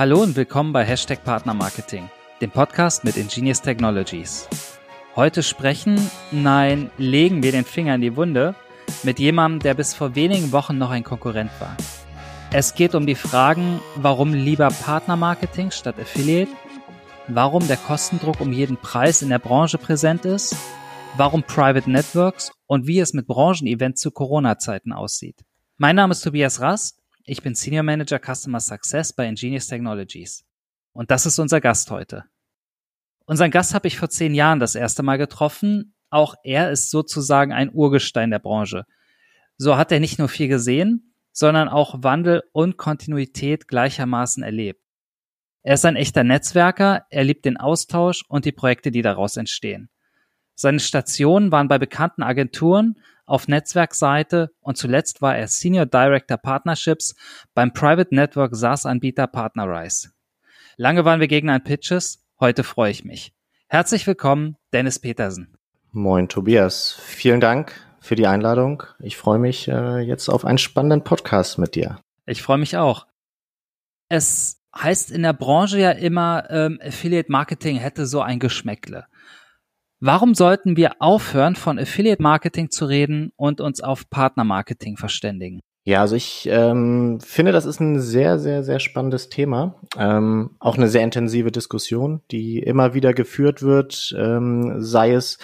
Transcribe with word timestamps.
Hallo 0.00 0.22
und 0.22 0.34
willkommen 0.34 0.72
bei 0.72 0.82
Hashtag 0.82 1.24
Partner 1.24 1.52
Marketing, 1.52 2.08
dem 2.40 2.50
Podcast 2.50 3.04
mit 3.04 3.18
Ingenious 3.18 3.60
Technologies. 3.60 4.48
Heute 5.14 5.42
sprechen, 5.42 6.10
nein, 6.30 6.90
legen 6.96 7.42
wir 7.42 7.52
den 7.52 7.66
Finger 7.66 7.96
in 7.96 8.00
die 8.00 8.16
Wunde 8.16 8.54
mit 9.02 9.18
jemandem, 9.18 9.60
der 9.60 9.74
bis 9.74 9.92
vor 9.92 10.14
wenigen 10.14 10.52
Wochen 10.52 10.78
noch 10.78 10.88
ein 10.88 11.04
Konkurrent 11.04 11.50
war. 11.60 11.76
Es 12.50 12.74
geht 12.74 12.94
um 12.94 13.04
die 13.04 13.14
Fragen, 13.14 13.78
warum 13.94 14.32
lieber 14.32 14.70
Partnermarketing 14.70 15.70
statt 15.70 15.96
Affiliate, 16.00 16.50
warum 17.28 17.68
der 17.68 17.76
Kostendruck 17.76 18.40
um 18.40 18.54
jeden 18.54 18.78
Preis 18.78 19.20
in 19.20 19.28
der 19.28 19.38
Branche 19.38 19.76
präsent 19.76 20.24
ist, 20.24 20.56
warum 21.18 21.42
Private 21.42 21.90
Networks 21.90 22.52
und 22.66 22.86
wie 22.86 23.00
es 23.00 23.12
mit 23.12 23.26
Branchenevents 23.26 24.00
zu 24.00 24.12
Corona-Zeiten 24.12 24.94
aussieht. 24.94 25.44
Mein 25.76 25.96
Name 25.96 26.12
ist 26.12 26.22
Tobias 26.22 26.62
Rast 26.62 26.99
ich 27.24 27.42
bin 27.42 27.54
Senior 27.54 27.82
Manager 27.82 28.18
Customer 28.18 28.60
Success 28.60 29.12
bei 29.12 29.26
Ingenious 29.26 29.66
Technologies. 29.66 30.44
Und 30.92 31.10
das 31.10 31.26
ist 31.26 31.38
unser 31.38 31.60
Gast 31.60 31.90
heute. 31.90 32.24
Unseren 33.26 33.50
Gast 33.50 33.74
habe 33.74 33.86
ich 33.88 33.98
vor 33.98 34.10
zehn 34.10 34.34
Jahren 34.34 34.60
das 34.60 34.74
erste 34.74 35.02
Mal 35.02 35.18
getroffen. 35.18 35.94
Auch 36.10 36.34
er 36.42 36.70
ist 36.70 36.90
sozusagen 36.90 37.52
ein 37.52 37.72
Urgestein 37.72 38.30
der 38.30 38.40
Branche. 38.40 38.86
So 39.56 39.76
hat 39.76 39.92
er 39.92 40.00
nicht 40.00 40.18
nur 40.18 40.28
viel 40.28 40.48
gesehen, 40.48 41.14
sondern 41.32 41.68
auch 41.68 42.02
Wandel 42.02 42.42
und 42.52 42.76
Kontinuität 42.76 43.68
gleichermaßen 43.68 44.42
erlebt. 44.42 44.82
Er 45.62 45.74
ist 45.74 45.84
ein 45.84 45.96
echter 45.96 46.24
Netzwerker, 46.24 47.04
er 47.10 47.24
liebt 47.24 47.44
den 47.44 47.58
Austausch 47.58 48.24
und 48.28 48.46
die 48.46 48.52
Projekte, 48.52 48.90
die 48.90 49.02
daraus 49.02 49.36
entstehen. 49.36 49.90
Seine 50.60 50.78
Stationen 50.78 51.52
waren 51.52 51.68
bei 51.68 51.78
bekannten 51.78 52.22
Agenturen 52.22 52.98
auf 53.24 53.48
Netzwerkseite 53.48 54.50
und 54.60 54.76
zuletzt 54.76 55.22
war 55.22 55.34
er 55.34 55.48
Senior 55.48 55.86
Director 55.86 56.36
Partnerships 56.36 57.14
beim 57.54 57.72
Private 57.72 58.14
Network 58.14 58.54
SaaS-Anbieter 58.54 59.26
Partnerize. 59.26 60.10
Lange 60.76 61.06
waren 61.06 61.18
wir 61.18 61.28
gegen 61.28 61.48
ein 61.48 61.64
Pitches, 61.64 62.26
heute 62.38 62.62
freue 62.62 62.90
ich 62.90 63.06
mich. 63.06 63.32
Herzlich 63.68 64.06
willkommen, 64.06 64.58
Dennis 64.74 64.98
Petersen. 64.98 65.56
Moin 65.92 66.28
Tobias, 66.28 66.92
vielen 67.06 67.40
Dank 67.40 67.72
für 67.98 68.14
die 68.14 68.26
Einladung. 68.26 68.82
Ich 68.98 69.16
freue 69.16 69.38
mich 69.38 69.66
äh, 69.66 70.00
jetzt 70.00 70.28
auf 70.28 70.44
einen 70.44 70.58
spannenden 70.58 71.04
Podcast 71.04 71.56
mit 71.56 71.74
dir. 71.74 72.02
Ich 72.26 72.42
freue 72.42 72.58
mich 72.58 72.76
auch. 72.76 73.06
Es 74.10 74.60
heißt 74.76 75.10
in 75.10 75.22
der 75.22 75.32
Branche 75.32 75.78
ja 75.78 75.92
immer, 75.92 76.50
ähm, 76.50 76.78
Affiliate 76.84 77.32
Marketing 77.32 77.76
hätte 77.76 78.04
so 78.04 78.20
ein 78.20 78.38
Geschmäckle. 78.38 79.06
Warum 80.02 80.34
sollten 80.34 80.78
wir 80.78 80.92
aufhören, 81.00 81.56
von 81.56 81.78
Affiliate 81.78 82.22
Marketing 82.22 82.70
zu 82.70 82.86
reden 82.86 83.32
und 83.36 83.60
uns 83.60 83.82
auf 83.82 84.08
Partner 84.08 84.44
Marketing 84.44 84.96
verständigen? 84.96 85.60
Ja, 85.84 86.00
also 86.00 86.16
ich 86.16 86.48
ähm, 86.50 87.20
finde, 87.20 87.52
das 87.52 87.66
ist 87.66 87.80
ein 87.80 88.00
sehr, 88.00 88.38
sehr, 88.38 88.62
sehr 88.62 88.80
spannendes 88.80 89.28
Thema. 89.28 89.74
Ähm, 89.98 90.56
auch 90.58 90.78
eine 90.78 90.88
sehr 90.88 91.04
intensive 91.04 91.52
Diskussion, 91.52 92.22
die 92.30 92.60
immer 92.60 92.94
wieder 92.94 93.12
geführt 93.12 93.62
wird, 93.62 94.14
ähm, 94.16 94.82
sei 94.82 95.12
es 95.12 95.36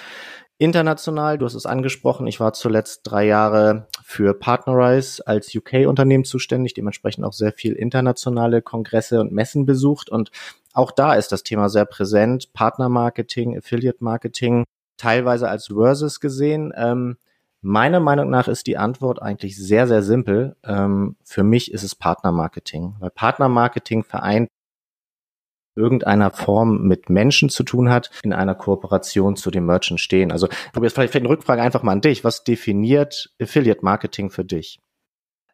international, 0.56 1.36
du 1.36 1.44
hast 1.44 1.54
es 1.54 1.66
angesprochen, 1.66 2.27
ich 2.27 2.40
war 2.40 2.54
zuletzt 2.54 3.02
drei 3.04 3.27
Jahre 3.27 3.88
für 4.02 4.32
Partnerize 4.32 5.27
als 5.27 5.54
UK-Unternehmen 5.54 6.24
zuständig, 6.24 6.72
dementsprechend 6.72 7.27
auch 7.27 7.34
sehr 7.34 7.52
viel 7.52 7.74
internationale 7.74 8.62
Kongresse 8.62 9.20
und 9.20 9.32
Messen 9.32 9.66
besucht 9.66 10.08
und 10.08 10.30
auch 10.77 10.92
da 10.92 11.14
ist 11.14 11.32
das 11.32 11.42
Thema 11.42 11.69
sehr 11.69 11.86
präsent. 11.86 12.52
Partnermarketing, 12.52 13.56
Affiliate-Marketing, 13.56 14.64
teilweise 14.98 15.48
als 15.48 15.68
Versus 15.68 16.20
gesehen. 16.20 16.72
Ähm, 16.77 17.16
meiner 17.62 18.00
Meinung 18.00 18.28
nach 18.28 18.46
ist 18.46 18.66
die 18.66 18.77
Antwort 18.77 19.22
eigentlich 19.22 19.56
sehr, 19.56 19.86
sehr 19.86 20.02
simpel. 20.02 20.56
Ähm, 20.64 21.16
für 21.24 21.44
mich 21.44 21.73
ist 21.73 21.83
es 21.83 21.95
Partnermarketing, 21.95 22.96
weil 23.01 23.11
Partnermarketing 23.11 24.05
vereint 24.05 24.48
irgendeiner 25.74 26.30
Form 26.30 26.83
mit 26.83 27.08
Menschen 27.08 27.48
zu 27.48 27.62
tun 27.62 27.90
hat, 27.90 28.11
in 28.22 28.33
einer 28.33 28.55
Kooperation 28.55 29.36
zu 29.36 29.51
dem 29.51 29.67
Merchant 29.67 30.01
stehen. 30.01 30.30
Also, 30.33 30.48
Tobias, 30.72 30.92
vielleicht, 30.92 31.12
vielleicht 31.12 31.24
eine 31.27 31.28
Rückfrage 31.28 31.62
einfach 31.62 31.83
mal 31.83 31.92
an 31.92 32.01
dich. 32.02 32.22
Was 32.22 32.45
definiert 32.45 33.34
Affiliate 33.40 33.83
Marketing 33.83 34.30
für 34.30 34.45
dich? 34.45 34.78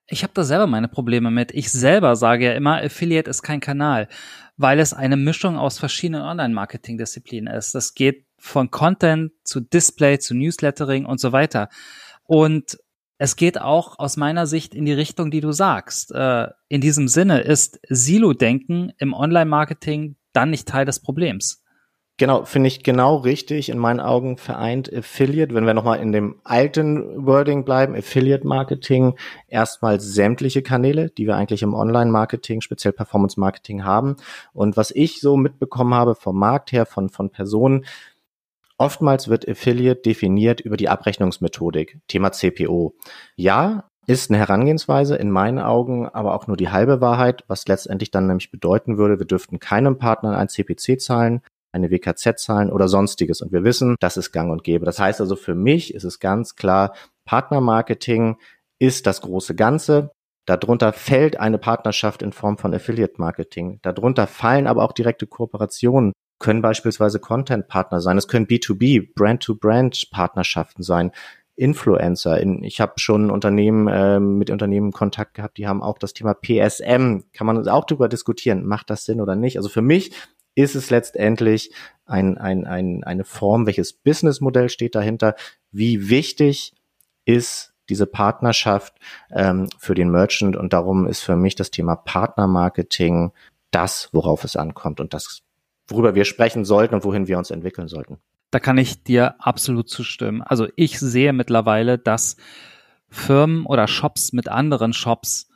Ich 0.07 0.23
habe 0.23 0.33
da 0.35 0.45
selber 0.45 0.67
meine 0.67 0.89
Probleme 0.89 1.31
mit. 1.31 1.53
Ich 1.53 1.71
selber 1.71 2.17
sage 2.17 2.47
ja 2.47 2.53
immer, 2.53 2.83
Affiliate 2.83 3.31
ist 3.31 3.43
kein 3.43 3.61
Kanal, 3.61 4.09
weil 4.57 4.81
es 4.81 4.93
eine 4.93 5.17
Mischung 5.17 5.57
aus 5.57 5.79
verschiedenen 5.79 6.23
Online-Marketing-Disziplinen 6.23 7.53
ist. 7.53 7.75
Das 7.75 7.95
geht 7.95 8.27
von 8.39 8.71
Content 8.71 9.33
zu 9.45 9.61
Display 9.61 10.19
zu 10.19 10.35
Newslettering 10.35 11.07
und 11.07 11.21
so 11.21 11.33
weiter. 11.33 11.69
Und 12.25 12.79
es 13.19 13.37
geht 13.37 13.61
auch 13.61 14.01
aus 14.01 14.17
meiner 14.17 14.47
Sicht 14.49 14.75
in 14.75 14.85
die 14.85 14.93
Richtung, 14.93 15.31
die 15.31 15.41
du 15.41 15.53
sagst. 15.53 16.11
Äh, 16.13 16.49
in 16.69 16.81
diesem 16.81 17.07
Sinne 17.07 17.41
ist 17.41 17.79
Silo-Denken 17.89 18.93
im 18.99 19.15
Online-Marketing 19.15 20.17
dann 20.33 20.51
nicht 20.51 20.67
Teil 20.67 20.85
des 20.85 21.01
Problems. 21.01 21.62
Genau, 22.23 22.45
finde 22.45 22.69
ich 22.69 22.85
genau 22.85 23.17
richtig. 23.17 23.69
In 23.69 23.79
meinen 23.79 23.99
Augen 23.99 24.37
vereint 24.37 24.89
Affiliate, 24.95 25.57
wenn 25.57 25.67
wir 25.67 25.75
nochmal 25.75 25.99
in 25.99 26.13
dem 26.13 26.37
alten 26.45 27.27
Wording 27.27 27.65
bleiben, 27.65 27.97
Affiliate 27.97 28.47
Marketing, 28.47 29.17
erstmal 29.49 29.99
sämtliche 29.99 30.63
Kanäle, 30.63 31.11
die 31.11 31.27
wir 31.27 31.35
eigentlich 31.35 31.65
im 31.65 31.75
Online-Marketing, 31.75 32.61
speziell 32.61 32.93
Performance-Marketing 32.93 33.83
haben. 33.83 34.15
Und 34.53 34.77
was 34.77 34.93
ich 34.93 35.21
so 35.21 35.37
mitbekommen 35.37 35.95
habe 35.95 36.15
vom 36.15 36.39
Markt 36.39 36.71
her, 36.71 36.87
von, 36.87 37.09
von 37.09 37.31
Personen, 37.31 37.87
oftmals 38.79 39.27
wird 39.27 39.49
Affiliate 39.49 40.03
definiert 40.03 40.61
über 40.61 40.77
die 40.77 40.89
Abrechnungsmethodik, 40.89 41.99
Thema 42.07 42.31
CPO. 42.31 42.95
Ja, 43.35 43.91
ist 44.07 44.31
eine 44.31 44.39
Herangehensweise 44.39 45.17
in 45.17 45.33
meinen 45.33 45.59
Augen 45.59 46.09
aber 46.09 46.37
auch 46.37 46.47
nur 46.47 46.57
die 46.57 46.69
halbe 46.69 47.01
Wahrheit, 47.01 47.43
was 47.49 47.67
letztendlich 47.67 48.13
dann 48.13 48.29
nämlich 48.29 48.53
bedeuten 48.53 48.97
würde, 48.97 49.19
wir 49.19 49.27
dürften 49.27 49.59
keinem 49.59 49.99
Partner 49.99 50.39
ein 50.39 50.49
CPC 50.49 51.01
zahlen, 51.01 51.43
eine 51.73 51.91
WKZ 51.91 52.39
zahlen 52.39 52.71
oder 52.71 52.89
sonstiges. 52.89 53.41
Und 53.41 53.53
wir 53.53 53.65
wissen, 53.65 53.97
das 54.01 54.17
ist 54.17 54.33
gang 54.33 54.51
und 54.53 54.65
gäbe. 54.65 54.85
Das 54.85 54.99
heißt 54.99 55.21
also, 55.21 55.37
für 55.37 55.55
mich 55.55 55.95
ist 55.95 56.05
es 56.05 56.21
ganz 56.21 56.55
klar, 56.55 56.95
Partnermarketing 57.25 58.37
ist 58.79 59.07
das 59.07 59.21
große 59.21 59.55
Ganze. 59.55 60.11
Darunter 60.47 60.93
fällt 60.93 61.39
eine 61.39 61.59
Partnerschaft 61.59 62.21
in 62.21 62.33
Form 62.33 62.59
von 62.59 62.75
Affiliate 62.75 63.15
Marketing. 63.19 63.79
Darunter 63.83 64.27
fallen 64.27 64.67
aber 64.67 64.83
auch 64.83 64.93
direkte 64.93 65.27
Kooperationen, 65.27 66.13
können 66.41 66.63
beispielsweise 66.63 67.21
Content-Partner 67.21 68.01
sein. 68.01 68.19
Es 68.19 68.27
können 68.27 68.47
B2B, 68.47 69.15
Brand-to-Brand-Partnerschaften 69.15 70.83
sein. 70.83 71.13
Influencer. 71.55 72.41
In, 72.41 72.65
ich 72.65 72.81
habe 72.81 72.95
schon 72.97 73.31
Unternehmen 73.31 73.87
äh, 73.87 74.19
mit 74.19 74.51
Unternehmen 74.51 74.91
Kontakt 74.91 75.35
gehabt, 75.35 75.59
die 75.59 75.69
haben 75.69 75.83
auch 75.83 75.99
das 75.99 76.15
Thema 76.15 76.35
PSM. 76.35 77.25
Kann 77.33 77.47
man 77.47 77.69
auch 77.69 77.85
darüber 77.85 78.09
diskutieren, 78.09 78.67
macht 78.67 78.91
das 78.91 79.05
Sinn 79.05 79.21
oder 79.21 79.37
nicht? 79.37 79.59
Also 79.59 79.69
für 79.69 79.83
mich 79.83 80.13
ist 80.55 80.75
es 80.75 80.91
letztendlich 80.91 81.73
ein, 82.05 82.39
ein, 82.39 82.67
ein, 82.67 83.05
eine 83.05 83.25
Form, 83.25 83.67
welches 83.67 83.93
Businessmodell 83.93 84.69
steht 84.69 84.95
dahinter, 84.95 85.35
wie 85.71 86.09
wichtig 86.09 86.75
ist 87.25 87.73
diese 87.89 88.07
Partnerschaft 88.07 88.95
ähm, 89.31 89.69
für 89.79 89.95
den 89.95 90.11
Merchant 90.11 90.57
und 90.57 90.73
darum 90.73 91.07
ist 91.07 91.21
für 91.21 91.37
mich 91.37 91.55
das 91.55 91.71
Thema 91.71 91.97
Partnermarketing 91.97 93.33
das, 93.71 94.09
worauf 94.13 94.45
es 94.45 94.57
ankommt 94.57 95.01
und 95.01 95.15
das, 95.15 95.43
worüber 95.89 96.15
wir 96.15 96.25
sprechen 96.25 96.65
sollten 96.65 96.95
und 96.95 97.05
wohin 97.05 97.27
wir 97.27 97.39
uns 97.39 97.51
entwickeln 97.51 97.89
sollten. 97.89 98.19
Da 98.51 98.61
kann 98.61 98.77
ich 98.79 99.03
dir 99.03 99.35
absolut 99.39 99.89
zustimmen. 99.89 100.43
Also 100.43 100.69
ich 100.77 101.01
sehe 101.01 101.33
mittlerweile, 101.33 101.99
dass 101.99 102.37
Firmen 103.09 103.67
oder 103.67 103.89
Shops 103.89 104.33
mit 104.33 104.49
anderen 104.49 104.93
Shops 104.93 105.49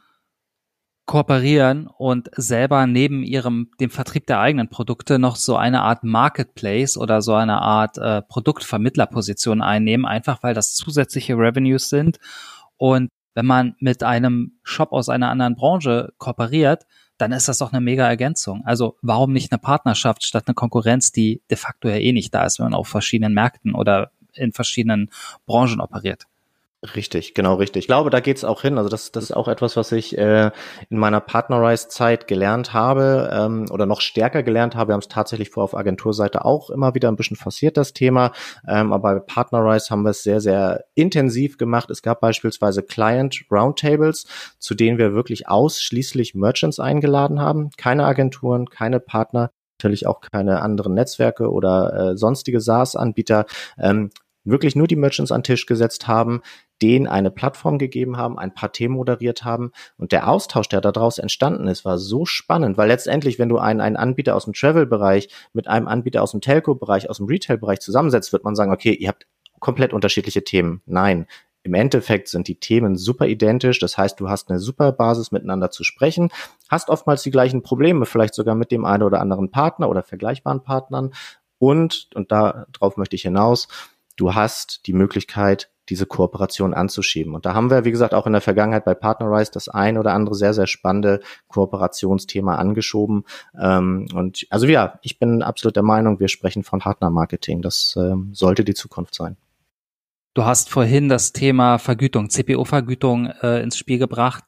kooperieren 1.06 1.86
und 1.86 2.30
selber 2.36 2.86
neben 2.86 3.22
ihrem 3.22 3.70
dem 3.80 3.90
Vertrieb 3.90 4.26
der 4.26 4.40
eigenen 4.40 4.68
Produkte 4.68 5.18
noch 5.20 5.36
so 5.36 5.56
eine 5.56 5.82
Art 5.82 6.02
Marketplace 6.02 6.96
oder 6.96 7.22
so 7.22 7.34
eine 7.34 7.62
Art 7.62 7.96
äh, 7.96 8.22
Produktvermittlerposition 8.22 9.62
einnehmen, 9.62 10.04
einfach 10.04 10.42
weil 10.42 10.52
das 10.52 10.74
zusätzliche 10.74 11.34
Revenues 11.34 11.88
sind. 11.88 12.18
Und 12.76 13.08
wenn 13.34 13.46
man 13.46 13.76
mit 13.78 14.02
einem 14.02 14.58
Shop 14.64 14.92
aus 14.92 15.08
einer 15.08 15.30
anderen 15.30 15.54
Branche 15.54 16.12
kooperiert, 16.18 16.86
dann 17.18 17.32
ist 17.32 17.48
das 17.48 17.58
doch 17.58 17.72
eine 17.72 17.80
mega 17.80 18.06
Ergänzung. 18.06 18.62
Also 18.64 18.96
warum 19.00 19.32
nicht 19.32 19.52
eine 19.52 19.58
Partnerschaft 19.58 20.26
statt 20.26 20.44
eine 20.46 20.54
Konkurrenz, 20.54 21.12
die 21.12 21.40
de 21.50 21.56
facto 21.56 21.88
ja 21.88 21.96
eh 21.96 22.12
nicht 22.12 22.34
da 22.34 22.44
ist, 22.44 22.58
wenn 22.58 22.66
man 22.66 22.74
auf 22.74 22.88
verschiedenen 22.88 23.32
Märkten 23.32 23.74
oder 23.74 24.10
in 24.34 24.52
verschiedenen 24.52 25.10
Branchen 25.46 25.80
operiert? 25.80 26.26
Richtig, 26.94 27.34
genau 27.34 27.54
richtig. 27.54 27.84
Ich 27.84 27.86
glaube, 27.86 28.10
da 28.10 28.20
geht's 28.20 28.44
auch 28.44 28.62
hin. 28.62 28.76
Also 28.78 28.90
das, 28.90 29.10
das 29.10 29.24
ist 29.24 29.32
auch 29.32 29.48
etwas, 29.48 29.76
was 29.76 29.92
ich 29.92 30.16
äh, 30.16 30.50
in 30.90 30.98
meiner 30.98 31.20
Partnerize-Zeit 31.20 32.26
gelernt 32.26 32.74
habe 32.74 33.30
ähm, 33.32 33.66
oder 33.70 33.86
noch 33.86 34.00
stärker 34.00 34.42
gelernt 34.42 34.76
habe. 34.76 34.90
Wir 34.90 34.92
haben 34.94 35.00
es 35.00 35.08
tatsächlich 35.08 35.50
vor 35.50 35.64
auf 35.64 35.76
Agenturseite 35.76 36.44
auch 36.44 36.70
immer 36.70 36.94
wieder 36.94 37.08
ein 37.08 37.16
bisschen 37.16 37.36
forciert, 37.36 37.76
das 37.76 37.92
Thema. 37.92 38.32
Ähm, 38.68 38.92
aber 38.92 39.14
bei 39.14 39.20
Partnerize 39.20 39.90
haben 39.90 40.02
wir 40.02 40.10
es 40.10 40.22
sehr, 40.22 40.40
sehr 40.40 40.84
intensiv 40.94 41.56
gemacht. 41.56 41.90
Es 41.90 42.02
gab 42.02 42.20
beispielsweise 42.20 42.82
Client 42.82 43.44
Roundtables, 43.50 44.26
zu 44.58 44.74
denen 44.74 44.98
wir 44.98 45.14
wirklich 45.14 45.48
ausschließlich 45.48 46.34
Merchants 46.34 46.78
eingeladen 46.78 47.40
haben. 47.40 47.70
Keine 47.78 48.04
Agenturen, 48.04 48.68
keine 48.68 49.00
Partner, 49.00 49.50
natürlich 49.78 50.06
auch 50.06 50.20
keine 50.20 50.60
anderen 50.60 50.94
Netzwerke 50.94 51.50
oder 51.50 52.12
äh, 52.12 52.16
sonstige 52.16 52.60
SaaS-Anbieter. 52.60 53.46
Ähm, 53.78 54.10
wirklich 54.46 54.76
nur 54.76 54.86
die 54.86 54.96
Merchants 54.96 55.32
an 55.32 55.42
Tisch 55.42 55.66
gesetzt 55.66 56.08
haben, 56.08 56.40
denen 56.82 57.06
eine 57.06 57.30
Plattform 57.30 57.78
gegeben 57.78 58.16
haben, 58.16 58.38
ein 58.38 58.52
paar 58.52 58.72
Themen 58.72 58.94
moderiert 58.94 59.44
haben. 59.44 59.72
Und 59.96 60.12
der 60.12 60.28
Austausch, 60.28 60.68
der 60.68 60.80
daraus 60.80 61.18
entstanden 61.18 61.68
ist, 61.68 61.84
war 61.84 61.98
so 61.98 62.26
spannend, 62.26 62.76
weil 62.76 62.88
letztendlich, 62.88 63.38
wenn 63.38 63.48
du 63.48 63.58
einen, 63.58 63.80
einen 63.80 63.96
Anbieter 63.96 64.36
aus 64.36 64.44
dem 64.44 64.52
Travel-Bereich 64.52 65.28
mit 65.52 65.68
einem 65.68 65.88
Anbieter 65.88 66.22
aus 66.22 66.32
dem 66.32 66.40
Telco-Bereich, 66.40 67.08
aus 67.08 67.18
dem 67.18 67.26
Retail-Bereich 67.26 67.80
zusammensetzt, 67.80 68.32
wird 68.32 68.44
man 68.44 68.54
sagen, 68.54 68.72
okay, 68.72 68.92
ihr 68.92 69.08
habt 69.08 69.26
komplett 69.58 69.92
unterschiedliche 69.92 70.44
Themen. 70.44 70.82
Nein. 70.86 71.26
Im 71.62 71.74
Endeffekt 71.74 72.28
sind 72.28 72.46
die 72.46 72.60
Themen 72.60 72.96
super 72.96 73.26
identisch. 73.26 73.80
Das 73.80 73.98
heißt, 73.98 74.20
du 74.20 74.28
hast 74.28 74.50
eine 74.50 74.60
super 74.60 74.92
Basis 74.92 75.32
miteinander 75.32 75.72
zu 75.72 75.82
sprechen, 75.82 76.30
hast 76.68 76.88
oftmals 76.90 77.24
die 77.24 77.32
gleichen 77.32 77.62
Probleme, 77.62 78.06
vielleicht 78.06 78.34
sogar 78.34 78.54
mit 78.54 78.70
dem 78.70 78.84
einen 78.84 79.02
oder 79.02 79.20
anderen 79.20 79.50
Partner 79.50 79.88
oder 79.88 80.04
vergleichbaren 80.04 80.62
Partnern. 80.62 81.12
Und, 81.58 82.10
und 82.14 82.30
darauf 82.30 82.96
möchte 82.96 83.16
ich 83.16 83.22
hinaus, 83.22 83.66
du 84.16 84.34
hast 84.34 84.86
die 84.86 84.92
Möglichkeit, 84.92 85.68
diese 85.88 86.06
Kooperation 86.06 86.74
anzuschieben. 86.74 87.34
Und 87.34 87.46
da 87.46 87.54
haben 87.54 87.70
wir, 87.70 87.84
wie 87.84 87.90
gesagt, 87.90 88.14
auch 88.14 88.26
in 88.26 88.32
der 88.32 88.42
Vergangenheit 88.42 88.84
bei 88.84 88.94
Partnerize 88.94 89.52
das 89.52 89.68
ein 89.68 89.98
oder 89.98 90.12
andere 90.12 90.34
sehr, 90.34 90.54
sehr 90.54 90.66
spannende 90.66 91.20
Kooperationsthema 91.48 92.56
angeschoben. 92.56 93.24
Ähm, 93.58 94.08
und 94.14 94.46
also 94.50 94.66
ja, 94.66 94.98
ich 95.02 95.18
bin 95.18 95.42
absolut 95.42 95.76
der 95.76 95.82
Meinung, 95.82 96.20
wir 96.20 96.28
sprechen 96.28 96.64
von 96.64 96.80
Partnermarketing. 96.80 97.62
Das 97.62 97.96
ähm, 97.96 98.30
sollte 98.32 98.64
die 98.64 98.74
Zukunft 98.74 99.14
sein. 99.14 99.36
Du 100.34 100.44
hast 100.44 100.68
vorhin 100.68 101.08
das 101.08 101.32
Thema 101.32 101.78
Vergütung, 101.78 102.28
CPO-Vergütung 102.28 103.26
äh, 103.42 103.62
ins 103.62 103.78
Spiel 103.78 103.98
gebracht. 103.98 104.44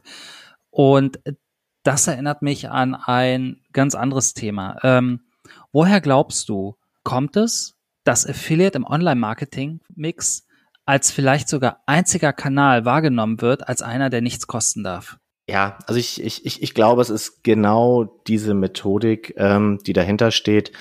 Und 0.70 1.19
das 1.82 2.06
erinnert 2.06 2.43
mich 2.43 2.69
an 2.69 2.94
ein 2.94 3.61
ganz 3.73 3.94
anderes 3.94 4.35
Thema. 4.35 4.76
Ähm, 4.82 5.20
woher 5.73 6.02
glaubst 6.02 6.49
du, 6.50 6.76
kommt 7.05 7.37
es, 7.37 7.75
dass 8.05 8.26
Affiliate 8.26 8.76
im 8.76 8.85
Online-Marketing-Mix 8.85 10.48
als 10.88 11.11
vielleicht 11.11 11.50
sogar 11.50 11.82
einziger 11.85 12.32
Kanal 12.32 12.87
wahrgenommen 12.87 13.43
wird, 13.43 13.69
als 13.69 13.82
einer, 13.82 14.08
der 14.08 14.23
nichts 14.23 14.46
kosten 14.46 14.82
darf. 14.82 15.19
Ja, 15.46 15.79
also 15.87 16.00
ich, 16.00 16.25
ich, 16.25 16.46
ich, 16.46 16.62
ich 16.62 16.73
glaube, 16.73 17.02
es 17.02 17.11
ist 17.11 17.44
genau 17.44 18.05
diese 18.26 18.55
Methodik, 18.55 19.35
ähm, 19.37 19.81
die 19.87 19.93
dahinter 19.93 20.31
steht. 20.31 20.73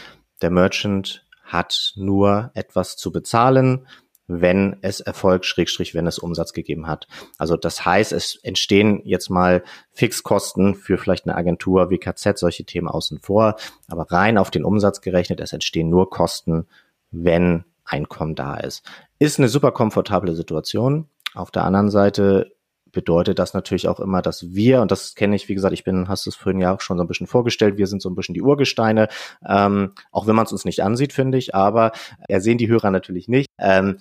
Der 0.42 0.50
Merchant 0.50 1.25
hat 1.44 1.92
nur 1.98 2.51
etwas 2.54 2.95
zu 2.95 3.12
bezahlen, 3.12 3.86
wenn 4.27 4.77
es 4.81 5.01
Erfolg, 5.01 5.44
Schrägstrich, 5.44 5.94
wenn 5.94 6.07
es 6.07 6.19
Umsatz 6.19 6.54
gegeben 6.54 6.88
hat. 6.88 7.09
Also 7.38 7.57
das 7.57 7.86
heißt, 7.86 8.13
es 8.13 8.39
entstehen 8.44 9.01
jetzt 9.04 9.30
mal 9.30 9.62
Fixkosten 9.92 10.75
für 10.75 10.98
vielleicht 10.98 11.25
eine 11.25 11.36
Agentur, 11.36 11.89
WKZ, 11.89 12.39
solche 12.39 12.63
Themen 12.63 12.88
außen 12.88 13.19
vor, 13.19 13.57
aber 13.89 14.09
rein 14.09 14.38
auf 14.38 14.51
den 14.51 14.63
Umsatz 14.63 15.01
gerechnet, 15.01 15.42
es 15.42 15.51
entstehen 15.51 15.89
nur 15.89 16.09
Kosten, 16.09 16.65
wenn 17.12 17.65
Einkommen 17.88 18.36
da 18.36 18.56
ist. 18.56 18.84
Ist 19.19 19.39
eine 19.39 19.50
super 19.50 19.72
komfortable 19.72 20.36
Situation. 20.36 21.07
Auf 21.34 21.51
der 21.51 21.63
anderen 21.63 21.89
Seite 21.89 22.51
bedeutet 22.92 23.38
das 23.38 23.54
natürlich 23.54 23.88
auch 23.88 24.00
immer, 24.00 24.22
dass 24.22 24.54
wir, 24.56 24.81
und 24.81 24.92
das 24.92 25.13
kenne 25.16 25.36
ich, 25.36 25.48
wie 25.50 25.54
gesagt, 25.54 25.74
ich 25.74 25.84
bin, 25.84 26.07
hast 26.07 26.25
du 26.25 26.30
es 26.30 26.36
vorhin 26.36 26.60
ja 26.60 26.74
auch 26.74 26.81
schon 26.81 26.98
so 26.98 27.04
ein 27.04 27.07
bisschen 27.07 27.28
vorgestellt, 27.28 27.78
wir 27.78 27.88
sind 27.88 28.01
so 28.01 28.10
ein 28.10 28.16
bisschen 28.16 28.34
die 28.34 28.42
Urgesteine, 28.42 29.07
ähm, 29.48 29.94
auch 30.12 30.25
wenn 30.25 30.36
man 30.36 30.45
es 30.45 30.51
uns 30.51 30.66
nicht 30.66 30.81
ansieht, 30.81 31.13
finde 31.13 31.38
ich, 31.38 31.54
aber 31.54 31.92
er 32.28 32.42
sehen 32.42 32.57
die 32.57 32.68
Hörer 32.68 32.89
natürlich 32.89 33.28
nicht. 33.28 33.50
Ähm, 33.60 34.00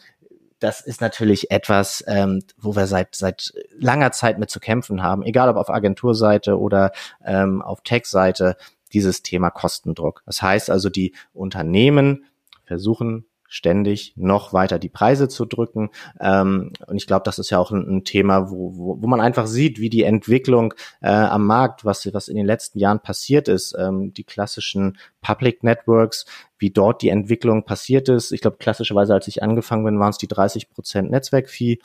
das 0.60 0.80
ist 0.80 1.00
natürlich 1.00 1.50
etwas, 1.50 2.02
ähm, 2.06 2.42
wo 2.56 2.74
wir 2.74 2.86
seit 2.86 3.14
seit 3.14 3.52
langer 3.78 4.12
Zeit 4.12 4.38
mit 4.38 4.48
zu 4.48 4.60
kämpfen 4.60 5.02
haben, 5.02 5.22
egal 5.22 5.50
ob 5.50 5.56
auf 5.56 5.68
Agenturseite 5.68 6.58
oder 6.58 6.92
ähm, 7.24 7.60
auf 7.60 7.82
Tech-Seite, 7.82 8.56
dieses 8.92 9.22
Thema 9.22 9.50
Kostendruck. 9.50 10.22
Das 10.24 10.40
heißt 10.40 10.70
also, 10.70 10.88
die 10.88 11.14
Unternehmen 11.34 12.24
versuchen 12.64 13.26
ständig 13.48 14.14
noch 14.16 14.52
weiter 14.52 14.78
die 14.78 14.88
Preise 14.88 15.28
zu 15.28 15.44
drücken. 15.44 15.90
Ähm, 16.20 16.72
und 16.86 16.96
ich 16.96 17.06
glaube, 17.06 17.22
das 17.24 17.38
ist 17.38 17.50
ja 17.50 17.58
auch 17.58 17.70
ein, 17.70 17.98
ein 17.98 18.04
Thema, 18.04 18.50
wo, 18.50 18.76
wo, 18.76 19.02
wo 19.02 19.06
man 19.06 19.20
einfach 19.20 19.46
sieht, 19.46 19.80
wie 19.80 19.90
die 19.90 20.02
Entwicklung 20.02 20.74
äh, 21.00 21.10
am 21.10 21.46
Markt, 21.46 21.84
was, 21.84 22.12
was 22.12 22.28
in 22.28 22.36
den 22.36 22.46
letzten 22.46 22.78
Jahren 22.78 23.00
passiert 23.00 23.48
ist, 23.48 23.74
ähm, 23.78 24.12
die 24.12 24.24
klassischen 24.24 24.98
Public 25.20 25.62
Networks, 25.62 26.26
wie 26.58 26.70
dort 26.70 27.02
die 27.02 27.08
Entwicklung 27.08 27.64
passiert 27.64 28.08
ist. 28.08 28.32
Ich 28.32 28.40
glaube, 28.40 28.56
klassischerweise, 28.58 29.14
als 29.14 29.28
ich 29.28 29.42
angefangen 29.42 29.84
bin, 29.84 29.98
waren 29.98 30.10
es 30.10 30.18
die 30.18 30.28
30 30.28 30.70
Prozent 30.70 31.10
Netzwerkfee. 31.10 31.78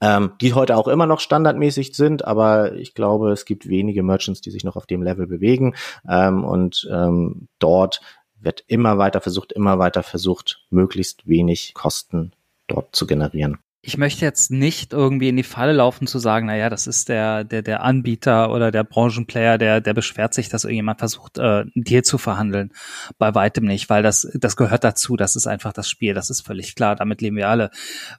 Ähm, 0.00 0.32
die 0.42 0.52
heute 0.52 0.76
auch 0.76 0.88
immer 0.88 1.06
noch 1.06 1.20
standardmäßig 1.20 1.94
sind, 1.94 2.22
aber 2.22 2.74
ich 2.74 2.92
glaube, 2.92 3.30
es 3.30 3.46
gibt 3.46 3.66
wenige 3.66 4.02
Merchants, 4.02 4.42
die 4.42 4.50
sich 4.50 4.62
noch 4.62 4.76
auf 4.76 4.84
dem 4.84 5.02
Level 5.02 5.26
bewegen 5.26 5.74
ähm, 6.06 6.44
und 6.44 6.86
ähm, 6.92 7.48
dort 7.58 8.02
wird 8.40 8.64
immer 8.66 8.98
weiter 8.98 9.20
versucht, 9.20 9.52
immer 9.52 9.78
weiter 9.78 10.02
versucht, 10.02 10.64
möglichst 10.70 11.26
wenig 11.26 11.74
Kosten 11.74 12.32
dort 12.66 12.94
zu 12.94 13.06
generieren. 13.06 13.58
Ich 13.88 13.98
möchte 13.98 14.24
jetzt 14.24 14.50
nicht 14.50 14.92
irgendwie 14.92 15.28
in 15.28 15.36
die 15.36 15.44
Falle 15.44 15.72
laufen 15.72 16.08
zu 16.08 16.18
sagen, 16.18 16.46
naja, 16.46 16.68
das 16.68 16.88
ist 16.88 17.08
der, 17.08 17.44
der, 17.44 17.62
der 17.62 17.84
Anbieter 17.84 18.50
oder 18.50 18.72
der 18.72 18.82
Branchenplayer, 18.82 19.58
der, 19.58 19.80
der 19.80 19.94
beschwert 19.94 20.34
sich, 20.34 20.48
dass 20.48 20.64
irgendjemand 20.64 20.98
versucht, 20.98 21.38
äh, 21.38 21.42
einen 21.42 21.70
Deal 21.76 22.02
zu 22.02 22.18
verhandeln. 22.18 22.72
Bei 23.16 23.32
weitem 23.36 23.64
nicht, 23.64 23.88
weil 23.88 24.02
das, 24.02 24.26
das 24.34 24.56
gehört 24.56 24.82
dazu. 24.82 25.14
Das 25.14 25.36
ist 25.36 25.46
einfach 25.46 25.72
das 25.72 25.88
Spiel. 25.88 26.14
Das 26.14 26.30
ist 26.30 26.40
völlig 26.40 26.74
klar. 26.74 26.96
Damit 26.96 27.20
leben 27.20 27.36
wir 27.36 27.48
alle. 27.48 27.70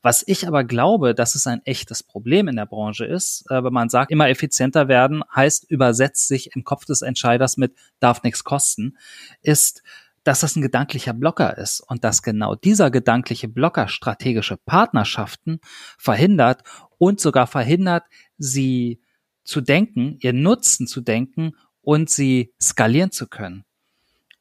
Was 0.01 0.23
ich 0.25 0.47
aber 0.47 0.63
glaube, 0.63 1.13
dass 1.13 1.35
es 1.35 1.45
ein 1.47 1.61
echtes 1.65 2.01
Problem 2.01 2.47
in 2.47 2.55
der 2.55 2.65
Branche 2.65 3.03
ist, 3.03 3.43
äh, 3.49 3.61
wenn 3.61 3.73
man 3.73 3.89
sagt, 3.89 4.09
immer 4.09 4.29
effizienter 4.29 4.87
werden, 4.87 5.21
heißt 5.35 5.69
übersetzt 5.69 6.29
sich 6.29 6.55
im 6.55 6.63
Kopf 6.63 6.85
des 6.85 7.01
Entscheiders 7.01 7.57
mit 7.57 7.73
darf 7.99 8.23
nichts 8.23 8.45
kosten, 8.45 8.95
ist, 9.41 9.83
dass 10.27 10.41
das 10.41 10.57
ein 10.57 10.61
gedanklicher 10.61 11.13
Blocker 11.13 11.57
ist 11.57 11.79
und 11.79 12.03
dass 12.03 12.21
genau 12.21 12.53
dieser 12.53 12.91
gedankliche 12.91 13.47
Blocker 13.47 13.87
strategische 13.87 14.57
Partnerschaften 14.57 15.61
verhindert 15.97 16.63
und 16.97 17.21
sogar 17.21 17.47
verhindert, 17.47 18.03
sie 18.37 18.99
zu 19.45 19.61
denken, 19.61 20.17
ihr 20.19 20.33
Nutzen 20.33 20.85
zu 20.85 20.99
denken 20.99 21.53
und 21.81 22.09
sie 22.09 22.53
skalieren 22.61 23.11
zu 23.11 23.27
können. 23.27 23.63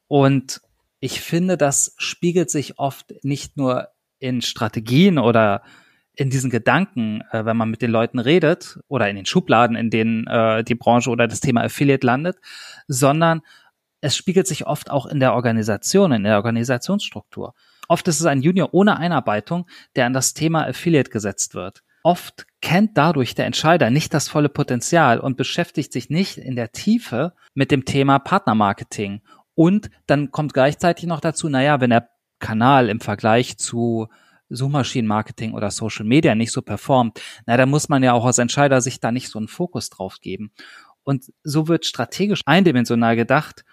Und 0.07 0.59
ich 0.99 1.21
finde, 1.21 1.55
das 1.55 1.95
spiegelt 1.97 2.49
sich 2.49 2.79
oft 2.79 3.13
nicht 3.23 3.55
nur 3.55 3.87
in 4.19 4.41
Strategien 4.41 5.17
oder 5.17 5.63
in 6.13 6.29
diesen 6.29 6.49
Gedanken, 6.49 7.21
äh, 7.31 7.45
wenn 7.45 7.55
man 7.55 7.69
mit 7.69 7.81
den 7.81 7.91
Leuten 7.91 8.19
redet 8.19 8.77
oder 8.89 9.09
in 9.09 9.15
den 9.15 9.25
Schubladen, 9.25 9.77
in 9.77 9.89
denen 9.89 10.27
äh, 10.27 10.65
die 10.65 10.75
Branche 10.75 11.09
oder 11.09 11.29
das 11.29 11.39
Thema 11.39 11.61
Affiliate 11.61 12.05
landet, 12.05 12.37
sondern 12.87 13.41
es 14.01 14.15
spiegelt 14.15 14.47
sich 14.47 14.67
oft 14.67 14.91
auch 14.91 15.05
in 15.05 15.19
der 15.19 15.33
Organisation, 15.33 16.11
in 16.11 16.23
der 16.23 16.37
Organisationsstruktur. 16.37 17.53
Oft 17.87 18.07
ist 18.07 18.19
es 18.19 18.25
ein 18.25 18.41
Junior 18.41 18.73
ohne 18.73 18.97
Einarbeitung, 18.97 19.65
der 19.95 20.05
an 20.05 20.13
das 20.13 20.33
Thema 20.33 20.67
Affiliate 20.67 21.09
gesetzt 21.09 21.55
wird. 21.55 21.83
Oft 22.03 22.45
kennt 22.61 22.97
dadurch 22.97 23.35
der 23.35 23.45
Entscheider 23.45 23.89
nicht 23.89 24.13
das 24.13 24.27
volle 24.27 24.49
Potenzial 24.49 25.19
und 25.19 25.37
beschäftigt 25.37 25.91
sich 25.91 26.09
nicht 26.09 26.37
in 26.37 26.55
der 26.55 26.71
Tiefe 26.71 27.33
mit 27.53 27.71
dem 27.71 27.85
Thema 27.85 28.19
Partnermarketing. 28.19 29.21
Und 29.55 29.89
dann 30.05 30.31
kommt 30.31 30.53
gleichzeitig 30.53 31.05
noch 31.05 31.19
dazu, 31.19 31.49
naja, 31.49 31.81
wenn 31.81 31.89
der 31.89 32.09
Kanal 32.39 32.89
im 32.89 32.99
Vergleich 32.99 33.57
zu 33.57 34.07
Suchmaschinenmarketing 34.49 35.53
oder 35.53 35.71
Social 35.71 36.05
Media 36.05 36.35
nicht 36.35 36.51
so 36.51 36.61
performt, 36.61 37.19
na, 37.45 37.57
dann 37.57 37.69
muss 37.69 37.89
man 37.89 38.03
ja 38.03 38.13
auch 38.13 38.25
als 38.25 38.37
Entscheider 38.37 38.79
sich 38.79 38.99
da 38.99 39.11
nicht 39.11 39.29
so 39.29 39.39
einen 39.39 39.47
Fokus 39.47 39.89
drauf 39.89 40.19
geben. 40.21 40.51
Und 41.03 41.25
so 41.43 41.67
wird 41.67 41.85
strategisch 41.85 42.41
eindimensional 42.45 43.15
gedacht 43.15 43.65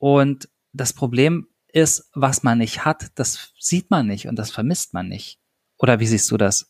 und 0.00 0.48
das 0.72 0.94
Problem 0.94 1.46
ist, 1.68 2.10
was 2.14 2.42
man 2.42 2.58
nicht 2.58 2.84
hat, 2.84 3.12
das 3.16 3.52
sieht 3.60 3.90
man 3.90 4.06
nicht 4.06 4.26
und 4.26 4.36
das 4.36 4.50
vermisst 4.50 4.94
man 4.94 5.08
nicht. 5.08 5.38
Oder 5.78 6.00
wie 6.00 6.06
siehst 6.06 6.30
du 6.30 6.38
das? 6.38 6.69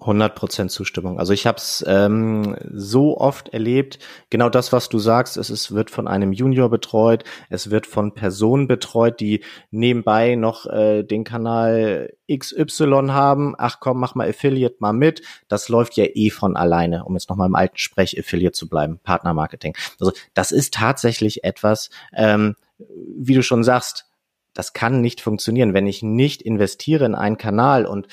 100% 0.00 0.68
Zustimmung. 0.68 1.18
Also 1.18 1.32
ich 1.32 1.46
habe 1.46 1.58
es 1.58 1.84
ähm, 1.86 2.56
so 2.72 3.18
oft 3.18 3.50
erlebt, 3.50 3.98
genau 4.30 4.48
das, 4.48 4.72
was 4.72 4.88
du 4.88 4.98
sagst, 4.98 5.36
es 5.36 5.50
ist, 5.50 5.74
wird 5.74 5.90
von 5.90 6.08
einem 6.08 6.32
Junior 6.32 6.70
betreut, 6.70 7.24
es 7.50 7.70
wird 7.70 7.86
von 7.86 8.14
Personen 8.14 8.66
betreut, 8.66 9.20
die 9.20 9.44
nebenbei 9.70 10.36
noch 10.36 10.66
äh, 10.66 11.02
den 11.02 11.24
Kanal 11.24 12.14
XY 12.32 13.08
haben. 13.08 13.54
Ach 13.58 13.78
komm, 13.80 14.00
mach 14.00 14.14
mal 14.14 14.28
Affiliate 14.28 14.76
mal 14.78 14.92
mit. 14.92 15.22
Das 15.48 15.68
läuft 15.68 15.96
ja 15.96 16.06
eh 16.06 16.30
von 16.30 16.56
alleine, 16.56 17.04
um 17.04 17.14
jetzt 17.14 17.28
nochmal 17.28 17.48
im 17.48 17.54
alten 17.54 17.76
Sprech 17.76 18.18
Affiliate 18.18 18.52
zu 18.52 18.68
bleiben, 18.68 19.00
Partnermarketing. 19.02 19.76
Also 19.98 20.12
das 20.34 20.52
ist 20.52 20.74
tatsächlich 20.74 21.44
etwas, 21.44 21.90
ähm, 22.14 22.56
wie 22.78 23.34
du 23.34 23.42
schon 23.42 23.64
sagst, 23.64 24.06
das 24.54 24.72
kann 24.72 25.00
nicht 25.00 25.20
funktionieren, 25.20 25.74
wenn 25.74 25.86
ich 25.86 26.02
nicht 26.02 26.42
investiere 26.42 27.04
in 27.04 27.14
einen 27.14 27.38
Kanal 27.38 27.86
und 27.86 28.08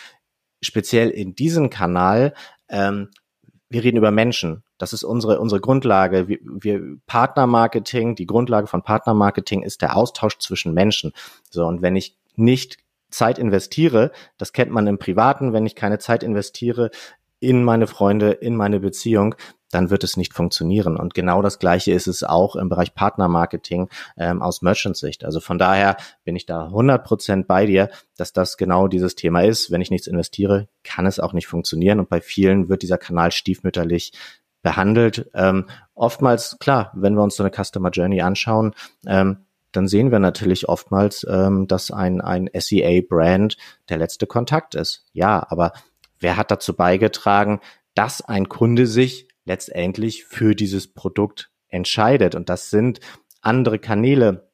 speziell 0.62 1.10
in 1.10 1.36
diesem 1.36 1.70
Kanal, 1.70 2.34
ähm, 2.70 3.10
wir 3.70 3.84
reden 3.84 3.98
über 3.98 4.12
Menschen. 4.12 4.64
Das 4.78 4.94
ist 4.94 5.04
unsere, 5.04 5.40
unsere 5.40 5.60
Grundlage. 5.60 6.28
Wir, 6.28 6.40
wir 6.42 6.82
Partnermarketing, 7.06 8.16
die 8.16 8.26
Grundlage 8.26 8.68
von 8.68 8.84
Partnermarketing 8.84 9.64
ist 9.64 9.82
der 9.82 9.98
Austausch 9.98 10.38
zwischen 10.40 10.74
Menschen. 10.74 11.12
So, 11.50 11.66
und 11.66 11.82
wenn 11.82 11.96
ich 11.96 12.18
nicht 12.36 12.78
Zeit 13.10 13.40
investiere, 13.40 14.12
das 14.38 14.54
kennt 14.54 14.72
man 14.72 14.88
im 14.88 15.00
Privaten, 15.00 15.54
wenn 15.54 15.66
ich 15.66 15.76
keine 15.76 16.00
Zeit 16.00 16.24
investiere 16.24 16.92
in 17.40 17.64
meine 17.64 17.88
Freunde, 17.88 18.32
in 18.32 18.56
meine 18.56 18.80
Beziehung, 18.80 19.36
dann 19.72 19.90
wird 19.90 20.04
es 20.04 20.18
nicht 20.18 20.34
funktionieren. 20.34 20.98
Und 20.98 21.14
genau 21.14 21.42
das 21.42 21.60
Gleiche 21.60 21.92
ist 21.92 22.08
es 22.08 22.24
auch 22.24 22.56
im 22.56 22.70
Bereich 22.70 22.94
Partnermarketing 22.94 23.90
ähm, 24.18 24.42
aus 24.42 24.62
Merchant-Sicht. 24.62 25.26
Also 25.26 25.40
von 25.40 25.58
daher 25.58 25.98
bin 26.24 26.36
ich 26.36 26.46
da 26.46 26.66
100 26.66 27.04
Prozent 27.04 27.48
bei 27.48 27.66
dir, 27.66 27.90
dass 28.16 28.34
das 28.34 28.58
genau 28.58 28.88
dieses 28.88 29.16
Thema 29.16 29.42
ist. 29.42 29.72
Wenn 29.72 29.82
ich 29.82 29.92
nichts 29.92 30.08
investiere, 30.08 30.68
kann 30.84 31.06
es 31.06 31.20
auch 31.20 31.34
nicht 31.34 31.48
funktionieren. 31.48 32.00
Und 32.00 32.10
bei 32.10 32.22
vielen 32.22 32.70
wird 32.70 32.82
dieser 32.82 32.98
Kanal 32.98 33.32
stiefmütterlich 33.32 34.14
behandelt. 34.62 35.30
Ähm, 35.34 35.66
oftmals, 35.94 36.58
klar, 36.60 36.92
wenn 36.96 37.16
wir 37.16 37.24
uns 37.24 37.36
so 37.36 37.44
eine 37.44 37.52
Customer 37.52 37.90
Journey 37.90 38.22
anschauen, 38.22 38.74
ähm, 39.06 39.46
dann 39.72 39.88
sehen 39.88 40.12
wir 40.12 40.20
natürlich 40.20 40.68
oftmals, 40.70 41.26
ähm, 41.30 41.68
dass 41.68 41.92
ein, 41.92 42.22
ein 42.22 42.50
SEA-Brand 42.54 43.58
der 43.90 43.98
letzte 43.98 44.26
Kontakt 44.26 44.76
ist. 44.76 45.06
Ja, 45.14 45.46
aber 45.50 45.74
wer 46.20 46.38
hat 46.38 46.52
dazu 46.52 46.74
beigetragen, 46.74 47.60
dass 47.94 48.22
ein 48.22 48.50
Kunde 48.50 48.88
sich 48.88 49.28
letztendlich 49.48 50.25
für 50.25 50.54
dieses 50.54 50.94
Produkt 50.94 51.50
entscheidet? 51.70 52.36
Und 52.36 52.50
das 52.50 52.70
sind 52.70 53.00
andere 53.42 53.80
Kanäle, 53.80 54.48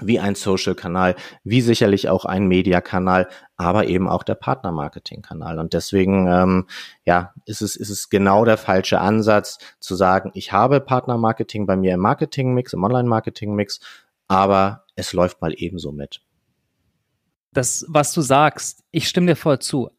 wie 0.00 0.20
ein 0.20 0.34
Social-Kanal, 0.34 1.16
wie 1.42 1.60
sicherlich 1.60 2.08
auch 2.08 2.24
ein 2.24 2.46
Media-Kanal, 2.46 3.28
aber 3.56 3.88
eben 3.88 4.08
auch 4.08 4.22
der 4.22 4.36
Partner-Marketing-Kanal. 4.36 5.58
Und 5.58 5.72
deswegen, 5.72 6.28
ähm, 6.28 6.66
ja, 7.04 7.32
ist 7.46 7.62
es, 7.62 7.76
ist 7.76 7.90
es 7.90 8.08
genau 8.08 8.44
der 8.44 8.58
falsche 8.58 9.00
Ansatz 9.00 9.58
zu 9.80 9.96
sagen, 9.96 10.30
ich 10.34 10.52
habe 10.52 10.80
Partner-Marketing 10.80 11.66
bei 11.66 11.76
mir 11.76 11.94
im 11.94 12.00
Marketing-Mix, 12.00 12.72
im 12.72 12.84
Online-Marketing-Mix, 12.84 13.80
aber 14.28 14.84
es 14.94 15.12
läuft 15.12 15.40
mal 15.40 15.52
ebenso 15.56 15.90
mit. 15.90 16.20
Das, 17.52 17.84
was 17.88 18.12
du 18.12 18.20
sagst, 18.20 18.84
ich 18.90 19.08
stimme 19.08 19.26
dir 19.26 19.36
voll 19.36 19.58
zu 19.58 19.90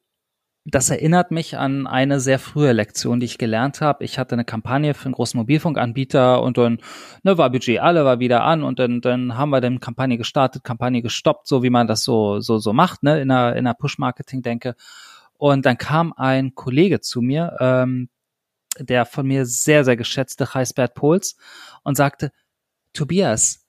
das 0.71 0.89
erinnert 0.89 1.31
mich 1.31 1.57
an 1.57 1.87
eine 1.87 2.19
sehr 2.19 2.39
frühe 2.39 2.73
Lektion, 2.73 3.19
die 3.19 3.25
ich 3.25 3.37
gelernt 3.37 3.81
habe. 3.81 4.03
Ich 4.03 4.19
hatte 4.19 4.33
eine 4.33 4.45
Kampagne 4.45 4.93
für 4.93 5.05
einen 5.05 5.13
großen 5.13 5.37
Mobilfunkanbieter 5.37 6.41
und 6.41 6.57
dann 6.57 6.79
ne, 7.23 7.37
war 7.37 7.49
Budget 7.49 7.79
alle, 7.79 8.05
war 8.05 8.19
wieder 8.19 8.43
an 8.43 8.63
und 8.63 8.79
dann, 8.79 9.01
dann 9.01 9.37
haben 9.37 9.49
wir 9.51 9.61
dann 9.61 9.79
Kampagne 9.79 10.17
gestartet, 10.17 10.63
Kampagne 10.63 11.01
gestoppt, 11.01 11.47
so 11.47 11.63
wie 11.63 11.69
man 11.69 11.87
das 11.87 12.03
so, 12.03 12.39
so, 12.39 12.57
so 12.57 12.73
macht, 12.73 13.03
ne, 13.03 13.21
in 13.21 13.31
einer, 13.31 13.55
in 13.55 13.65
einer 13.65 13.73
Push-Marketing-Denke. 13.73 14.75
Und 15.37 15.65
dann 15.65 15.77
kam 15.77 16.13
ein 16.13 16.53
Kollege 16.55 16.99
zu 16.99 17.21
mir, 17.21 17.55
ähm, 17.59 18.09
der 18.77 19.05
von 19.05 19.25
mir 19.25 19.45
sehr, 19.45 19.85
sehr 19.85 19.97
geschätzte 19.97 20.53
heißt 20.53 20.75
Bert 20.75 20.93
Pols 20.93 21.37
und 21.83 21.95
sagte, 21.95 22.31
Tobias, 22.93 23.65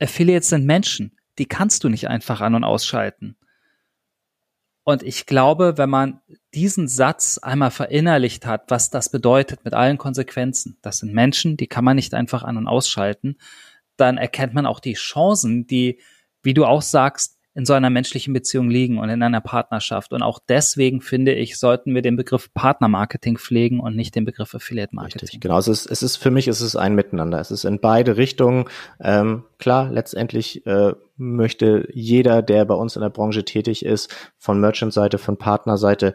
Affiliates 0.00 0.50
sind 0.50 0.64
Menschen, 0.64 1.16
die 1.38 1.46
kannst 1.46 1.84
du 1.84 1.88
nicht 1.88 2.08
einfach 2.08 2.40
an- 2.40 2.54
und 2.54 2.64
ausschalten. 2.64 3.36
Und 4.88 5.02
ich 5.02 5.26
glaube, 5.26 5.76
wenn 5.76 5.90
man 5.90 6.22
diesen 6.54 6.88
Satz 6.88 7.36
einmal 7.36 7.70
verinnerlicht 7.70 8.46
hat, 8.46 8.70
was 8.70 8.88
das 8.88 9.10
bedeutet 9.10 9.62
mit 9.62 9.74
allen 9.74 9.98
Konsequenzen, 9.98 10.78
das 10.80 11.00
sind 11.00 11.12
Menschen, 11.12 11.58
die 11.58 11.66
kann 11.66 11.84
man 11.84 11.96
nicht 11.96 12.14
einfach 12.14 12.42
an 12.42 12.56
und 12.56 12.66
ausschalten, 12.66 13.36
dann 13.98 14.16
erkennt 14.16 14.54
man 14.54 14.64
auch 14.64 14.80
die 14.80 14.94
Chancen, 14.94 15.66
die, 15.66 16.00
wie 16.42 16.54
du 16.54 16.64
auch 16.64 16.80
sagst, 16.80 17.37
in 17.58 17.64
so 17.64 17.72
einer 17.72 17.90
menschlichen 17.90 18.32
Beziehung 18.32 18.70
liegen 18.70 18.98
und 18.98 19.08
in 19.08 19.20
einer 19.20 19.40
Partnerschaft. 19.40 20.12
Und 20.12 20.22
auch 20.22 20.38
deswegen 20.48 21.00
finde 21.00 21.34
ich, 21.34 21.58
sollten 21.58 21.92
wir 21.92 22.02
den 22.02 22.14
Begriff 22.14 22.54
Partnermarketing 22.54 23.36
pflegen 23.36 23.80
und 23.80 23.96
nicht 23.96 24.14
den 24.14 24.24
Begriff 24.24 24.54
Affiliate 24.54 24.94
Marketing. 24.94 25.22
Richtig, 25.22 25.40
genau. 25.40 25.58
Es 25.58 25.66
ist, 25.66 25.90
es 25.90 26.04
ist 26.04 26.18
für 26.18 26.30
mich 26.30 26.46
ist 26.46 26.60
es 26.60 26.76
ein 26.76 26.94
Miteinander. 26.94 27.40
Es 27.40 27.50
ist 27.50 27.64
in 27.64 27.80
beide 27.80 28.16
Richtungen. 28.16 28.66
Ähm, 29.00 29.42
klar, 29.58 29.90
letztendlich 29.90 30.64
äh, 30.66 30.92
möchte 31.16 31.88
jeder, 31.92 32.42
der 32.42 32.64
bei 32.64 32.76
uns 32.76 32.94
in 32.94 33.02
der 33.02 33.10
Branche 33.10 33.44
tätig 33.44 33.84
ist, 33.84 34.14
von 34.36 34.60
Merchant-Seite, 34.60 35.18
von 35.18 35.36
Partnerseite, 35.36 36.12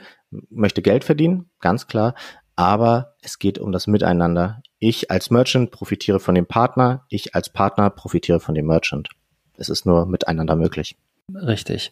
möchte 0.50 0.82
Geld 0.82 1.04
verdienen, 1.04 1.50
ganz 1.60 1.88
klar. 1.88 2.16
Aber 2.56 3.16
es 3.22 3.38
geht 3.38 3.60
um 3.60 3.74
das 3.74 3.88
Miteinander. 3.88 4.64
Ich 4.80 5.12
als 5.12 5.30
Merchant 5.30 5.72
profitiere 5.72 6.22
von 6.22 6.36
dem 6.36 6.46
Partner, 6.46 7.04
ich 7.10 7.36
als 7.36 7.50
Partner 7.50 7.90
profitiere 7.90 8.40
von 8.40 8.56
dem 8.56 8.68
Merchant. 8.68 9.10
Es 9.58 9.68
ist 9.68 9.86
nur 9.86 10.06
miteinander 10.06 10.56
möglich. 10.56 10.96
Richtig. 11.34 11.92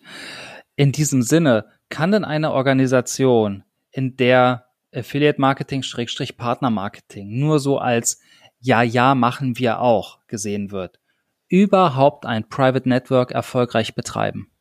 In 0.76 0.92
diesem 0.92 1.22
Sinne, 1.22 1.66
kann 1.90 2.12
denn 2.12 2.26
eine 2.26 2.52
Organisation, 2.52 3.64
in 3.92 4.16
der 4.16 4.66
Affiliate 4.94 5.40
Marketing 5.40 5.84
Schrägstrich 5.84 6.38
Partner 6.38 6.70
Marketing 6.70 7.40
nur 7.40 7.60
so 7.60 7.78
als 7.78 8.20
ja, 8.60 8.84
ja, 8.84 9.16
machen 9.16 9.58
wir 9.58 9.80
auch 9.80 10.20
gesehen 10.28 10.72
wird, 10.72 11.00
überhaupt 11.48 12.26
ein 12.26 12.48
Private 12.48 12.88
Network 12.88 13.32
erfolgreich 13.32 13.96
betreiben? 13.96 14.52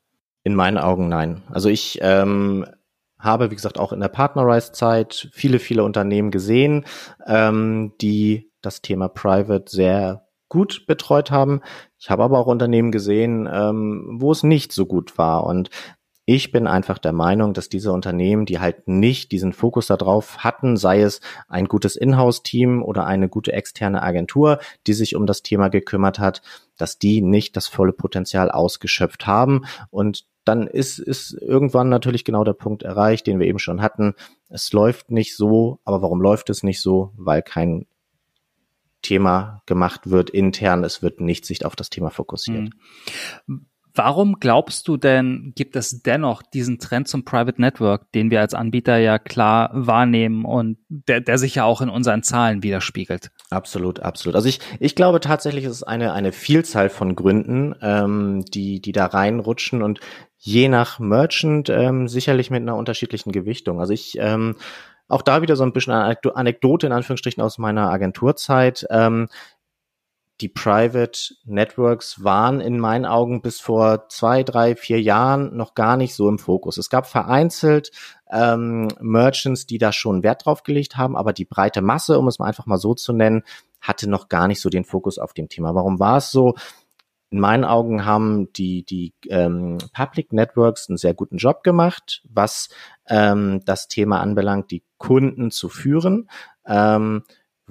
In 0.42 0.54
meinen 0.54 0.78
Augen 0.78 1.08
nein. 1.08 1.42
Also 1.50 1.68
ich 1.68 1.98
ähm, 2.00 2.66
habe, 3.18 3.50
wie 3.50 3.54
gesagt, 3.54 3.78
auch 3.78 3.92
in 3.92 4.00
der 4.00 4.08
Partnerize-Zeit 4.08 5.28
viele, 5.32 5.58
viele 5.58 5.84
Unternehmen 5.84 6.30
gesehen, 6.30 6.86
ähm, 7.26 7.92
die 8.00 8.50
das 8.62 8.80
Thema 8.80 9.08
Private 9.08 9.70
sehr 9.70 10.26
gut 10.50 10.84
betreut 10.86 11.30
haben. 11.30 11.62
Ich 11.98 12.10
habe 12.10 12.22
aber 12.22 12.38
auch 12.38 12.46
Unternehmen 12.46 12.92
gesehen, 12.92 13.48
ähm, 13.50 14.18
wo 14.20 14.32
es 14.32 14.42
nicht 14.42 14.72
so 14.72 14.84
gut 14.84 15.16
war. 15.16 15.44
Und 15.44 15.70
ich 16.26 16.52
bin 16.52 16.66
einfach 16.66 16.98
der 16.98 17.12
Meinung, 17.12 17.54
dass 17.54 17.68
diese 17.68 17.92
Unternehmen, 17.92 18.46
die 18.46 18.60
halt 18.60 18.86
nicht 18.86 19.32
diesen 19.32 19.52
Fokus 19.52 19.86
darauf 19.86 20.38
hatten, 20.38 20.76
sei 20.76 21.02
es 21.02 21.20
ein 21.48 21.66
gutes 21.66 21.96
Inhouse-Team 21.96 22.82
oder 22.82 23.06
eine 23.06 23.28
gute 23.28 23.52
externe 23.52 24.02
Agentur, 24.02 24.60
die 24.86 24.92
sich 24.92 25.16
um 25.16 25.26
das 25.26 25.42
Thema 25.42 25.70
gekümmert 25.70 26.18
hat, 26.18 26.42
dass 26.76 26.98
die 26.98 27.20
nicht 27.20 27.56
das 27.56 27.66
volle 27.66 27.92
Potenzial 27.92 28.50
ausgeschöpft 28.50 29.26
haben. 29.26 29.64
Und 29.90 30.26
dann 30.44 30.66
ist, 30.66 30.98
ist 30.98 31.32
irgendwann 31.32 31.88
natürlich 31.88 32.24
genau 32.24 32.44
der 32.44 32.52
Punkt 32.52 32.82
erreicht, 32.82 33.26
den 33.26 33.40
wir 33.40 33.46
eben 33.46 33.58
schon 33.58 33.82
hatten. 33.82 34.14
Es 34.48 34.72
läuft 34.72 35.10
nicht 35.10 35.36
so, 35.36 35.80
aber 35.84 36.02
warum 36.02 36.20
läuft 36.20 36.48
es 36.50 36.62
nicht 36.62 36.80
so? 36.80 37.12
Weil 37.16 37.42
kein 37.42 37.86
Thema 39.02 39.62
gemacht 39.66 40.10
wird 40.10 40.30
intern. 40.30 40.84
Es 40.84 41.02
wird 41.02 41.20
nicht 41.20 41.46
sich 41.46 41.64
auf 41.64 41.76
das 41.76 41.90
Thema 41.90 42.10
fokussiert. 42.10 42.70
Mhm. 43.46 43.66
Warum 43.94 44.38
glaubst 44.38 44.86
du 44.86 44.96
denn, 44.96 45.52
gibt 45.56 45.74
es 45.74 46.02
dennoch 46.02 46.42
diesen 46.42 46.78
Trend 46.78 47.08
zum 47.08 47.24
Private 47.24 47.60
Network, 47.60 48.12
den 48.12 48.30
wir 48.30 48.40
als 48.40 48.54
Anbieter 48.54 48.98
ja 48.98 49.18
klar 49.18 49.70
wahrnehmen 49.72 50.44
und 50.44 50.78
der, 50.88 51.20
der 51.20 51.38
sich 51.38 51.56
ja 51.56 51.64
auch 51.64 51.80
in 51.80 51.88
unseren 51.88 52.22
Zahlen 52.22 52.62
widerspiegelt? 52.62 53.32
Absolut, 53.50 54.00
absolut. 54.00 54.36
Also 54.36 54.48
ich, 54.48 54.60
ich 54.78 54.94
glaube 54.94 55.18
tatsächlich, 55.18 55.64
es 55.64 55.72
ist 55.72 55.82
eine, 55.82 56.12
eine 56.12 56.30
Vielzahl 56.30 56.88
von 56.88 57.16
Gründen, 57.16 57.74
ähm, 57.82 58.44
die, 58.44 58.80
die 58.80 58.92
da 58.92 59.06
reinrutschen 59.06 59.82
und 59.82 59.98
je 60.38 60.68
nach 60.68 61.00
Merchant 61.00 61.68
ähm, 61.68 62.06
sicherlich 62.06 62.50
mit 62.50 62.62
einer 62.62 62.76
unterschiedlichen 62.76 63.32
Gewichtung. 63.32 63.80
Also 63.80 63.92
ich 63.92 64.16
ähm, 64.18 64.54
auch 65.10 65.22
da 65.22 65.42
wieder 65.42 65.56
so 65.56 65.64
ein 65.64 65.72
bisschen 65.72 65.92
eine 65.92 66.16
Anekdote 66.34 66.86
in 66.86 66.92
Anführungsstrichen 66.92 67.42
aus 67.42 67.58
meiner 67.58 67.90
Agenturzeit. 67.90 68.86
Ähm, 68.90 69.28
die 70.40 70.48
Private 70.48 71.34
Networks 71.44 72.24
waren 72.24 72.60
in 72.60 72.78
meinen 72.78 73.04
Augen 73.04 73.42
bis 73.42 73.60
vor 73.60 74.08
zwei, 74.08 74.42
drei, 74.42 74.74
vier 74.74 75.00
Jahren 75.00 75.54
noch 75.54 75.74
gar 75.74 75.96
nicht 75.96 76.14
so 76.14 76.28
im 76.28 76.38
Fokus. 76.38 76.78
Es 76.78 76.88
gab 76.88 77.06
vereinzelt 77.06 77.90
ähm, 78.30 78.88
Merchants, 79.00 79.66
die 79.66 79.78
da 79.78 79.92
schon 79.92 80.22
Wert 80.22 80.46
drauf 80.46 80.62
gelegt 80.62 80.96
haben, 80.96 81.16
aber 81.16 81.32
die 81.32 81.44
breite 81.44 81.82
Masse, 81.82 82.18
um 82.18 82.26
es 82.26 82.38
mal 82.38 82.46
einfach 82.46 82.66
mal 82.66 82.78
so 82.78 82.94
zu 82.94 83.12
nennen, 83.12 83.42
hatte 83.80 84.08
noch 84.08 84.28
gar 84.28 84.48
nicht 84.48 84.60
so 84.60 84.70
den 84.70 84.84
Fokus 84.84 85.18
auf 85.18 85.34
dem 85.34 85.48
Thema. 85.48 85.74
Warum 85.74 85.98
war 85.98 86.18
es 86.18 86.30
so? 86.30 86.54
In 87.30 87.40
meinen 87.40 87.64
Augen 87.64 88.04
haben 88.04 88.52
die, 88.52 88.84
die 88.84 89.14
ähm, 89.28 89.78
Public 89.94 90.32
Networks 90.32 90.88
einen 90.88 90.98
sehr 90.98 91.14
guten 91.14 91.36
Job 91.36 91.62
gemacht, 91.62 92.22
was 92.28 92.68
ähm, 93.08 93.62
das 93.64 93.88
Thema 93.88 94.20
anbelangt, 94.20 94.70
die 94.70 94.82
Kunden 94.98 95.50
zu 95.50 95.68
führen. 95.68 96.28
Ähm, 96.66 97.22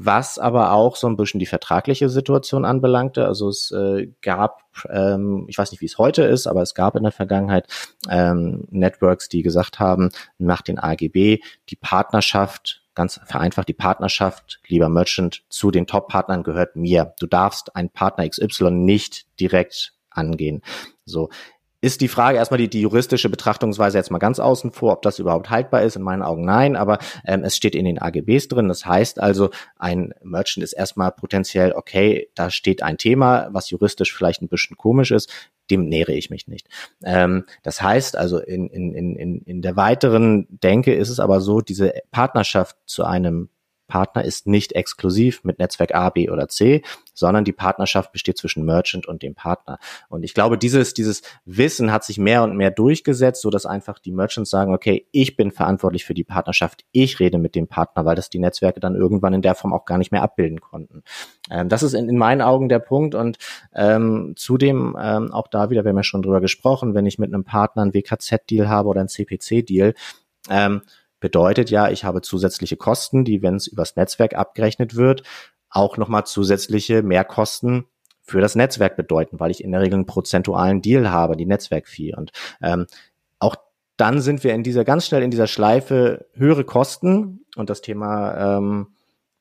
was 0.02 0.40
aber 0.40 0.72
auch 0.72 0.96
so 0.96 1.08
ein 1.08 1.18
bisschen 1.18 1.42
die 1.42 1.46
vertragliche 1.46 2.08
Situation 2.08 2.64
anbelangte. 2.64 3.26
Also 3.26 3.50
es 3.50 3.70
äh, 3.72 4.08
gab, 4.22 4.64
ähm, 4.90 5.46
ich 5.50 5.58
weiß 5.58 5.72
nicht, 5.72 5.82
wie 5.82 5.88
es 5.88 5.98
heute 5.98 6.24
ist, 6.24 6.48
aber 6.48 6.62
es 6.62 6.74
gab 6.74 6.96
in 6.96 7.04
der 7.04 7.12
Vergangenheit 7.12 7.68
ähm, 8.10 8.64
Networks, 8.70 9.28
die 9.28 9.42
gesagt 9.42 9.80
haben, 9.80 10.10
nach 10.38 10.62
den 10.62 10.80
AGB, 10.80 11.40
die 11.70 11.76
Partnerschaft 11.76 12.82
ganz 13.00 13.22
vereinfacht, 13.26 13.70
die 13.70 13.74
Partnerschaft, 13.74 14.60
lieber 14.68 14.90
Merchant, 14.90 15.44
zu 15.48 15.72
den 15.72 15.88
Top-Partnern 15.88 16.44
gehört 16.44 16.76
mir. 16.76 17.14
Du 17.18 17.28
darfst 17.28 17.74
einen 17.74 17.90
Partner 17.90 18.28
XY 18.28 18.72
nicht 18.72 19.26
direkt 19.40 19.94
angehen. 20.10 20.62
So. 21.06 21.30
Ist 21.80 22.02
die 22.02 22.10
Frage 22.10 22.38
erstmal 22.38 22.58
die, 22.58 22.70
die 22.70 22.82
juristische 22.82 23.30
Betrachtungsweise 23.30 23.98
jetzt 23.98 24.12
mal 24.12 24.18
ganz 24.18 24.40
außen 24.40 24.74
vor, 24.74 24.92
ob 24.92 25.02
das 25.02 25.18
überhaupt 25.18 25.50
haltbar 25.50 25.82
ist. 25.84 25.96
In 25.96 26.02
meinen 26.02 26.24
Augen 26.24 26.44
nein, 26.44 26.76
aber 26.76 27.00
ähm, 27.26 27.46
es 27.46 27.56
steht 27.56 27.74
in 27.74 27.86
den 27.86 28.00
AGBs 28.00 28.50
drin. 28.50 28.68
Das 28.68 28.86
heißt 28.86 29.22
also, 29.22 29.50
ein 29.78 30.14
Merchant 30.22 30.66
ist 30.66 30.74
erstmal 30.74 31.14
potenziell, 31.14 31.72
okay, 31.72 32.28
da 32.36 32.50
steht 32.50 32.84
ein 32.84 32.98
Thema, 32.98 33.48
was 33.54 33.70
juristisch 33.70 34.14
vielleicht 34.14 34.42
ein 34.42 34.50
bisschen 34.50 34.76
komisch 34.76 35.12
ist 35.12 35.32
dem 35.72 35.88
nähere 35.88 36.14
ich 36.14 36.30
mich 36.30 36.48
nicht. 36.48 36.68
Ähm, 37.04 37.46
das 37.64 37.82
heißt 37.82 38.18
also, 38.18 38.40
in, 38.40 38.68
in, 38.70 39.16
in, 39.16 39.42
in 39.42 39.62
der 39.62 39.76
weiteren 39.76 40.48
Denke 40.50 40.94
ist 40.94 41.10
es 41.10 41.20
aber 41.20 41.42
so, 41.42 41.62
diese 41.62 41.94
Partnerschaft 42.12 42.78
zu 42.86 43.04
einem 43.04 43.50
Netzwerkpartner 43.90 44.24
ist 44.24 44.48
nicht 44.48 44.74
exklusiv 44.74 45.44
mit 45.44 45.60
Netzwerk 45.60 45.94
A, 45.94 46.10
B 46.10 46.30
oder 46.30 46.48
C, 46.48 46.84
sondern 47.14 47.44
die 47.44 47.52
Partnerschaft 47.52 48.12
besteht 48.12 48.38
zwischen 48.38 48.64
Merchant 48.64 49.08
und 49.08 49.24
dem 49.24 49.36
Partner. 49.36 49.80
Und 50.08 50.24
ich 50.24 50.34
glaube, 50.34 50.58
dieses, 50.58 50.94
dieses 50.94 51.22
Wissen 51.46 51.92
hat 51.92 52.04
sich 52.04 52.18
mehr 52.18 52.44
und 52.44 52.56
mehr 52.56 52.72
durchgesetzt, 52.72 53.42
so 53.42 53.50
dass 53.50 53.66
einfach 53.66 54.00
die 54.00 54.12
Merchants 54.12 54.50
sagen, 54.50 54.74
okay, 54.74 55.08
ich 55.12 55.36
bin 55.36 55.52
verantwortlich 55.52 56.06
für 56.06 56.14
die 56.14 56.24
Partnerschaft, 56.24 56.86
ich 56.92 57.20
rede 57.20 57.40
mit 57.40 57.56
dem 57.56 57.68
Partner, 57.68 58.06
weil 58.06 58.16
das 58.16 58.30
die 58.30 58.40
Netzwerke 58.40 58.80
dann 58.80 58.96
irgendwann 58.96 59.34
in 59.34 59.42
der 59.42 59.56
Form 59.56 59.74
auch 59.74 59.86
gar 59.86 59.98
nicht 59.98 60.12
mehr 60.12 60.22
abbilden 60.22 60.62
konnten. 60.62 61.04
Ähm, 61.50 61.68
das 61.68 61.84
ist 61.84 61.94
in, 61.94 62.08
in, 62.08 62.18
meinen 62.18 62.42
Augen 62.42 62.70
der 62.70 62.80
Punkt 62.80 63.16
und 63.16 63.38
ähm, 63.74 64.34
zudem 64.36 64.96
ähm, 65.00 65.32
auch 65.34 65.48
da 65.48 65.70
wieder, 65.70 65.84
wir 65.84 65.90
haben 65.90 65.98
ja 65.98 66.04
schon 66.04 66.22
drüber 66.22 66.42
gesprochen, 66.42 66.94
wenn 66.94 67.06
ich 67.06 67.20
mit 67.20 67.34
einem 67.34 67.44
Partner 67.44 67.82
einen 67.82 67.94
WKZ-Deal 67.94 68.70
habe 68.70 68.90
oder 68.90 69.02
einen 69.02 69.10
CPC-Deal, 69.10 69.94
ähm, 70.50 70.82
bedeutet 71.20 71.70
ja, 71.70 71.90
ich 71.90 72.04
habe 72.04 72.22
zusätzliche 72.22 72.78
Kosten, 72.78 73.26
die, 73.26 73.42
wenn 73.42 73.56
es 73.56 73.68
übers 73.68 73.96
Netzwerk 73.96 74.36
abgerechnet 74.36 74.96
wird, 74.96 75.24
auch 75.70 75.98
nochmal 75.98 76.26
zusätzliche 76.26 77.04
Mehrkosten 77.04 77.86
für 78.22 78.42
das 78.42 78.56
Netzwerk 78.56 78.96
bedeuten, 78.96 79.40
weil 79.40 79.52
ich 79.52 79.64
in 79.64 79.72
der 79.72 79.82
Regel 79.82 79.96
einen 79.96 80.06
prozentualen 80.06 80.82
Deal 80.82 81.12
habe, 81.12 81.36
die 81.36 81.46
Netzwerkfee. 81.46 82.16
Und 82.16 82.32
ähm, 82.62 82.86
auch 83.40 83.56
dann 83.98 84.22
sind 84.22 84.44
wir 84.44 84.54
in 84.54 84.64
dieser 84.64 84.86
ganz 84.86 85.08
schnell 85.08 85.24
in 85.24 85.32
dieser 85.32 85.48
Schleife 85.48 86.28
höhere 86.34 86.64
Kosten 86.64 87.46
und 87.56 87.70
das 87.70 87.82
Thema 87.82 88.58
ähm, 88.58 88.88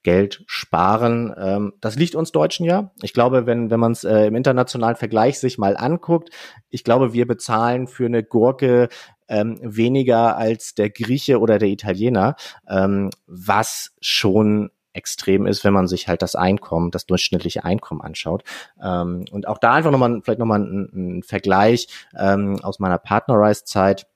Geld 0.02 0.43
sparen. 0.47 1.35
Ähm, 1.38 1.73
das 1.81 1.97
liegt 1.97 2.14
uns 2.14 2.33
Deutschen 2.33 2.64
ja. 2.64 2.93
Ich 3.02 3.12
glaube, 3.12 3.47
wenn, 3.47 3.71
wenn 3.71 3.81
man 3.81 3.93
es 3.93 4.05
äh, 4.05 4.26
im 4.26 4.37
internationalen 4.37 4.97
Vergleich 4.97 5.38
sich 5.38 5.59
mal 5.59 5.76
anguckt, 5.76 6.31
ich 6.71 6.85
glaube, 6.85 7.12
wir 7.12 7.26
bezahlen 7.26 7.87
für 7.87 8.07
eine 8.07 8.23
Gurke 8.23 8.88
ähm, 9.28 9.59
weniger 9.62 10.37
als 10.37 10.75
der 10.75 10.90
Grieche 10.90 11.40
oder 11.40 11.59
der 11.59 11.69
Italiener, 11.69 12.37
ähm, 12.69 13.11
was 13.26 13.95
schon 14.00 14.71
extrem 14.93 15.47
ist, 15.47 15.64
wenn 15.64 15.73
man 15.73 15.87
sich 15.87 16.09
halt 16.09 16.23
das 16.23 16.35
Einkommen, 16.35 16.90
das 16.90 17.07
durchschnittliche 17.07 17.64
Einkommen 17.64 18.00
anschaut. 18.00 18.43
Ähm, 18.83 19.25
und 19.31 19.47
auch 19.47 19.59
da 19.59 19.75
einfach 19.75 19.90
nochmal, 19.90 20.21
vielleicht 20.23 20.40
nochmal 20.40 20.61
ein, 20.61 21.19
ein 21.19 21.23
Vergleich 21.23 21.88
ähm, 22.19 22.59
aus 22.62 22.78
meiner 22.78 22.99
Partnerize-Zeit 22.99 24.07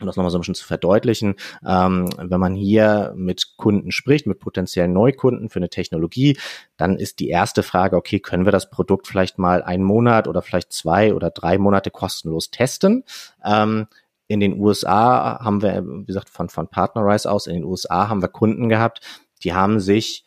um 0.00 0.06
das 0.06 0.16
nochmal 0.16 0.30
so 0.30 0.38
ein 0.38 0.40
bisschen 0.40 0.54
zu 0.54 0.66
verdeutlichen, 0.66 1.36
ähm, 1.66 2.08
wenn 2.18 2.40
man 2.40 2.54
hier 2.54 3.12
mit 3.16 3.56
Kunden 3.56 3.92
spricht, 3.92 4.26
mit 4.26 4.38
potenziellen 4.38 4.92
Neukunden 4.92 5.48
für 5.48 5.58
eine 5.58 5.70
Technologie, 5.70 6.38
dann 6.76 6.96
ist 6.96 7.18
die 7.20 7.28
erste 7.28 7.62
Frage, 7.62 7.96
okay, 7.96 8.20
können 8.20 8.44
wir 8.44 8.52
das 8.52 8.70
Produkt 8.70 9.06
vielleicht 9.06 9.38
mal 9.38 9.62
einen 9.62 9.84
Monat 9.84 10.28
oder 10.28 10.42
vielleicht 10.42 10.72
zwei 10.72 11.14
oder 11.14 11.30
drei 11.30 11.58
Monate 11.58 11.90
kostenlos 11.90 12.50
testen? 12.50 13.04
Ähm, 13.44 13.86
in 14.28 14.40
den 14.40 14.60
USA 14.60 15.38
haben 15.42 15.62
wir, 15.62 15.84
wie 15.86 16.04
gesagt, 16.04 16.28
von, 16.28 16.48
von 16.48 16.68
Partnerize 16.68 17.30
aus, 17.30 17.46
in 17.46 17.54
den 17.54 17.64
USA 17.64 18.08
haben 18.08 18.22
wir 18.22 18.28
Kunden 18.28 18.68
gehabt, 18.68 19.00
die 19.44 19.54
haben 19.54 19.80
sich 19.80 20.25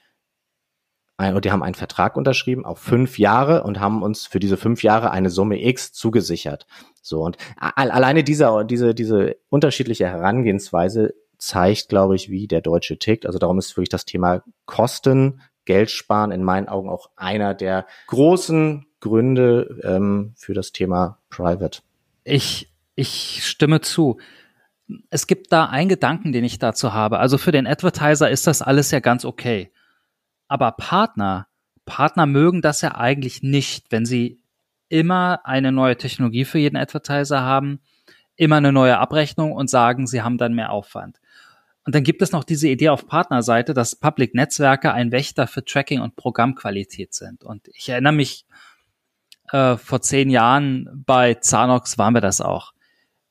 ein, 1.19 1.39
die 1.41 1.51
haben 1.51 1.63
einen 1.63 1.75
Vertrag 1.75 2.15
unterschrieben 2.15 2.65
auf 2.65 2.79
fünf 2.79 3.19
Jahre 3.19 3.63
und 3.63 3.79
haben 3.79 4.01
uns 4.01 4.25
für 4.25 4.39
diese 4.39 4.57
fünf 4.57 4.83
Jahre 4.83 5.11
eine 5.11 5.29
Summe 5.29 5.63
X 5.63 5.91
zugesichert. 5.91 6.65
So 7.01 7.21
und 7.21 7.37
alleine 7.57 8.23
dieser, 8.23 8.63
diese, 8.63 8.95
diese 8.95 9.35
unterschiedliche 9.49 10.07
Herangehensweise 10.07 11.13
zeigt, 11.37 11.89
glaube 11.89 12.15
ich, 12.15 12.29
wie 12.29 12.47
der 12.47 12.61
Deutsche 12.61 12.97
tickt. 12.97 13.25
Also 13.25 13.39
darum 13.39 13.59
ist 13.59 13.75
wirklich 13.75 13.89
das 13.89 14.05
Thema 14.05 14.43
Kosten, 14.65 15.41
Geld 15.65 15.91
sparen 15.91 16.31
in 16.31 16.43
meinen 16.43 16.67
Augen 16.67 16.89
auch 16.89 17.09
einer 17.15 17.53
der 17.53 17.85
großen 18.07 18.87
Gründe 18.99 19.79
ähm, 19.83 20.33
für 20.35 20.53
das 20.53 20.71
Thema 20.71 21.19
Private. 21.29 21.81
Ich, 22.23 22.73
ich 22.95 23.45
stimme 23.45 23.81
zu. 23.81 24.19
Es 25.09 25.27
gibt 25.27 25.51
da 25.51 25.65
einen 25.65 25.89
Gedanken, 25.89 26.31
den 26.31 26.43
ich 26.43 26.59
dazu 26.59 26.93
habe. 26.93 27.19
Also 27.19 27.37
für 27.37 27.51
den 27.51 27.67
Advertiser 27.67 28.29
ist 28.29 28.47
das 28.47 28.61
alles 28.61 28.91
ja 28.91 28.99
ganz 28.99 29.25
okay. 29.25 29.71
Aber 30.49 30.73
Partner, 30.73 31.47
Partner 31.85 32.25
mögen 32.25 32.61
das 32.61 32.81
ja 32.81 32.95
eigentlich 32.95 33.41
nicht, 33.41 33.91
wenn 33.91 34.05
sie 34.05 34.41
immer 34.89 35.45
eine 35.45 35.71
neue 35.71 35.95
Technologie 35.95 36.43
für 36.43 36.59
jeden 36.59 36.75
Advertiser 36.75 37.41
haben, 37.41 37.79
immer 38.35 38.57
eine 38.57 38.73
neue 38.73 38.97
Abrechnung 38.97 39.53
und 39.53 39.69
sagen, 39.69 40.07
sie 40.07 40.21
haben 40.21 40.37
dann 40.37 40.53
mehr 40.53 40.71
Aufwand. 40.71 41.21
Und 41.85 41.95
dann 41.95 42.03
gibt 42.03 42.21
es 42.21 42.31
noch 42.31 42.43
diese 42.43 42.67
Idee 42.67 42.89
auf 42.89 43.07
Partnerseite, 43.07 43.73
dass 43.73 43.95
Public-Netzwerke 43.95 44.91
ein 44.91 45.11
Wächter 45.11 45.47
für 45.47 45.63
Tracking 45.63 46.01
und 46.01 46.15
Programmqualität 46.15 47.13
sind. 47.13 47.43
Und 47.43 47.67
ich 47.73 47.89
erinnere 47.89 48.13
mich, 48.13 48.45
äh, 49.51 49.77
vor 49.77 50.01
zehn 50.01 50.29
Jahren 50.29 51.03
bei 51.05 51.35
Zanox 51.35 51.97
waren 51.97 52.13
wir 52.13 52.21
das 52.21 52.41
auch. 52.41 52.73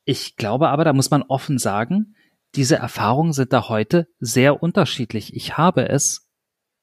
Ich 0.05 0.37
glaube 0.37 0.69
aber, 0.69 0.85
da 0.85 0.93
muss 0.93 1.11
man 1.11 1.23
offen 1.23 1.59
sagen, 1.59 2.15
diese 2.55 2.77
Erfahrungen 2.77 3.33
sind 3.33 3.53
da 3.53 3.69
heute 3.69 4.09
sehr 4.21 4.63
unterschiedlich. 4.63 5.35
Ich 5.35 5.59
habe 5.59 5.89
es 5.89 6.28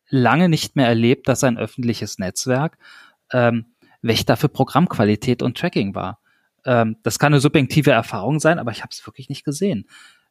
lange 0.10 0.50
nicht 0.50 0.76
mehr 0.76 0.88
erlebt, 0.88 1.28
dass 1.28 1.44
ein 1.44 1.58
öffentliches 1.58 2.20
Netzwerk 2.20 2.78
ähm, 3.32 3.66
Wächter 4.02 4.38
für 4.38 4.50
Programmqualität 4.50 5.42
und 5.42 5.58
Tracking 5.58 5.96
war. 5.96 6.20
Ähm, 6.66 6.98
das 7.04 7.20
kann 7.20 7.34
eine 7.34 7.40
subjektive 7.40 7.92
Erfahrung 7.92 8.40
sein, 8.40 8.60
aber 8.60 8.72
ich 8.72 8.82
habe 8.82 8.92
es 8.92 9.06
wirklich 9.06 9.30
nicht 9.30 9.44
gesehen. 9.44 9.88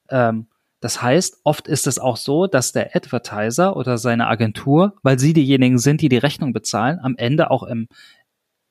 Ähm, 0.09 0.49
das 0.81 1.01
heißt, 1.01 1.41
oft 1.45 1.67
ist 1.67 1.87
es 1.87 1.99
auch 1.99 2.17
so, 2.17 2.47
dass 2.47 2.73
der 2.73 2.95
Advertiser 2.95 3.77
oder 3.77 3.97
seine 3.97 4.27
Agentur, 4.27 4.97
weil 5.03 5.19
sie 5.19 5.33
diejenigen 5.33 5.79
sind, 5.79 6.03
die 6.03 6.11
die 6.11 6.19
Rechnung 6.19 6.53
bezahlen, 6.53 7.01
am 7.03 7.17
Ende 7.17 7.51
auch 7.51 7.63
im 7.63 7.89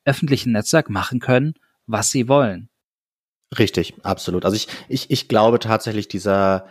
öffentlichen 0.04 0.52
Netzwerk 0.52 0.90
machen 0.90 1.18
können, 1.18 1.54
was 1.86 2.10
sie 2.10 2.28
wollen. 2.28 2.68
Richtig, 3.58 3.94
absolut. 4.04 4.44
Also 4.44 4.56
ich, 4.56 4.68
ich, 4.88 5.10
ich 5.10 5.28
glaube 5.28 5.58
tatsächlich, 5.58 6.08
dieser 6.08 6.66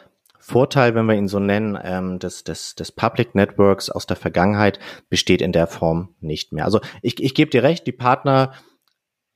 Vorteil, 0.46 0.94
wenn 0.94 1.06
wir 1.06 1.16
ihn 1.16 1.30
so 1.30 1.40
nennen, 1.40 1.80
ähm, 1.82 2.20
des, 2.20 2.44
des, 2.44 2.76
des 2.76 2.92
Public 2.92 3.34
Networks 3.34 3.90
aus 3.90 4.08
der 4.08 4.18
Vergangenheit 4.18 4.78
besteht 5.08 5.42
in 5.42 5.54
der 5.54 5.68
Form 5.68 6.16
nicht 6.20 6.52
mehr. 6.52 6.66
Also 6.66 6.82
ich, 7.02 7.24
ich 7.24 7.34
gebe 7.34 7.50
dir 7.50 7.64
recht, 7.64 7.88
die 7.88 7.94
Partner 7.94 8.52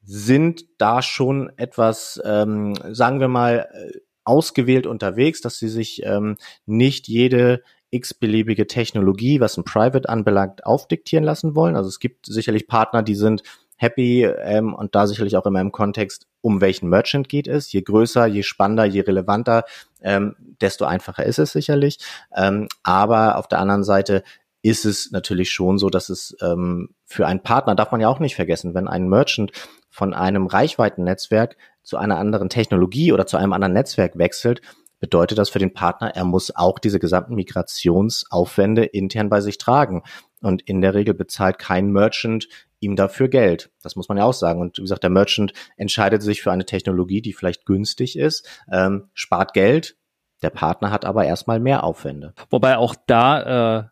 sind 0.04 0.66
da 0.78 1.02
schon 1.02 1.50
etwas, 1.56 2.22
ähm, 2.26 2.74
sagen 2.92 3.22
wir 3.22 3.30
mal, 3.30 3.70
äh, 3.72 4.00
ausgewählt 4.26 4.86
unterwegs, 4.86 5.40
dass 5.40 5.58
sie 5.58 5.70
sich 5.70 6.02
ähm, 6.04 6.36
nicht 6.66 7.08
jede 7.08 7.64
x-beliebige 7.90 8.68
Technologie, 8.68 9.40
was 9.40 9.56
ein 9.56 9.64
Private 9.64 10.10
anbelangt, 10.10 10.66
aufdiktieren 10.66 11.24
lassen 11.24 11.56
wollen. 11.56 11.78
Also 11.78 11.88
es 11.88 12.00
gibt 12.00 12.26
sicherlich 12.26 12.68
Partner, 12.68 13.02
die 13.02 13.16
sind 13.16 13.44
happy 13.78 14.24
ähm, 14.24 14.74
und 14.74 14.96
da 14.96 15.08
sicherlich 15.08 15.38
auch 15.38 15.46
immer 15.46 15.62
im 15.62 15.72
Kontext, 15.72 16.28
um 16.42 16.62
welchen 16.62 16.90
Merchant 16.90 17.30
geht 17.30 17.48
es. 17.48 17.72
Je 17.72 17.82
größer, 17.82 18.26
je 18.26 18.44
spannender, 18.44 18.86
je 18.86 19.02
relevanter, 19.02 19.64
ähm, 20.02 20.36
desto 20.62 20.86
einfacher 20.86 21.26
ist 21.26 21.40
es 21.40 21.52
sicherlich. 21.52 22.00
Ähm, 22.36 22.68
aber 22.84 23.38
auf 23.38 23.48
der 23.48 23.60
anderen 23.60 23.84
Seite 23.84 24.24
ist 24.62 24.86
es 24.86 25.12
natürlich 25.12 25.52
schon 25.52 25.78
so, 25.78 25.90
dass 25.90 26.10
es 26.10 26.36
ähm, 26.42 26.90
für 27.06 27.26
einen 27.28 27.42
Partner, 27.42 27.76
darf 27.76 27.92
man 27.92 28.02
ja 28.02 28.10
auch 28.10 28.20
nicht 28.20 28.36
vergessen, 28.36 28.74
wenn 28.74 28.88
ein 28.88 29.08
Merchant 29.08 29.52
von 29.90 30.14
einem 30.14 30.48
Reichweitennetzwerk 30.48 31.56
zu 31.84 31.98
einer 31.98 32.18
anderen 32.18 32.50
Technologie 32.50 33.14
oder 33.14 33.26
zu 33.26 33.38
einem 33.38 33.54
anderen 33.54 33.74
Netzwerk 33.74 34.18
wechselt, 34.18 34.62
bedeutet 35.00 35.38
das 35.38 35.50
für 35.50 35.60
den 35.60 35.74
Partner, 35.74 36.16
er 36.16 36.26
muss 36.26 36.56
auch 36.56 36.80
diese 36.80 37.00
gesamten 37.00 37.36
Migrationsaufwände 37.36 38.84
intern 38.84 39.30
bei 39.30 39.42
sich 39.42 39.58
tragen. 39.58 40.04
Und 40.42 40.62
in 40.64 40.82
der 40.82 40.94
Regel 40.94 41.14
bezahlt 41.14 41.58
kein 41.60 41.92
Merchant 41.92 42.48
ihm 42.80 42.96
dafür 42.96 43.28
Geld. 43.28 43.72
Das 43.82 43.96
muss 43.96 44.08
man 44.08 44.18
ja 44.18 44.24
auch 44.24 44.34
sagen. 44.34 44.62
Und 44.62 44.78
wie 44.78 44.84
gesagt, 44.84 45.04
der 45.04 45.10
Merchant 45.10 45.54
entscheidet 45.78 46.22
sich 46.22 46.42
für 46.42 46.52
eine 46.52 46.66
Technologie, 46.66 47.22
die 47.22 47.34
vielleicht 47.34 47.66
günstig 47.66 48.18
ist, 48.18 48.48
ähm, 48.72 49.10
spart 49.14 49.54
Geld. 49.54 49.98
Der 50.44 50.52
Partner 50.52 50.92
hat 50.92 51.06
aber 51.06 51.26
erstmal 51.26 51.60
mehr 51.60 51.84
Aufwände. 51.84 52.34
Wobei 52.52 52.78
auch 52.78 52.96
da 53.08 53.80
äh, 53.80 53.84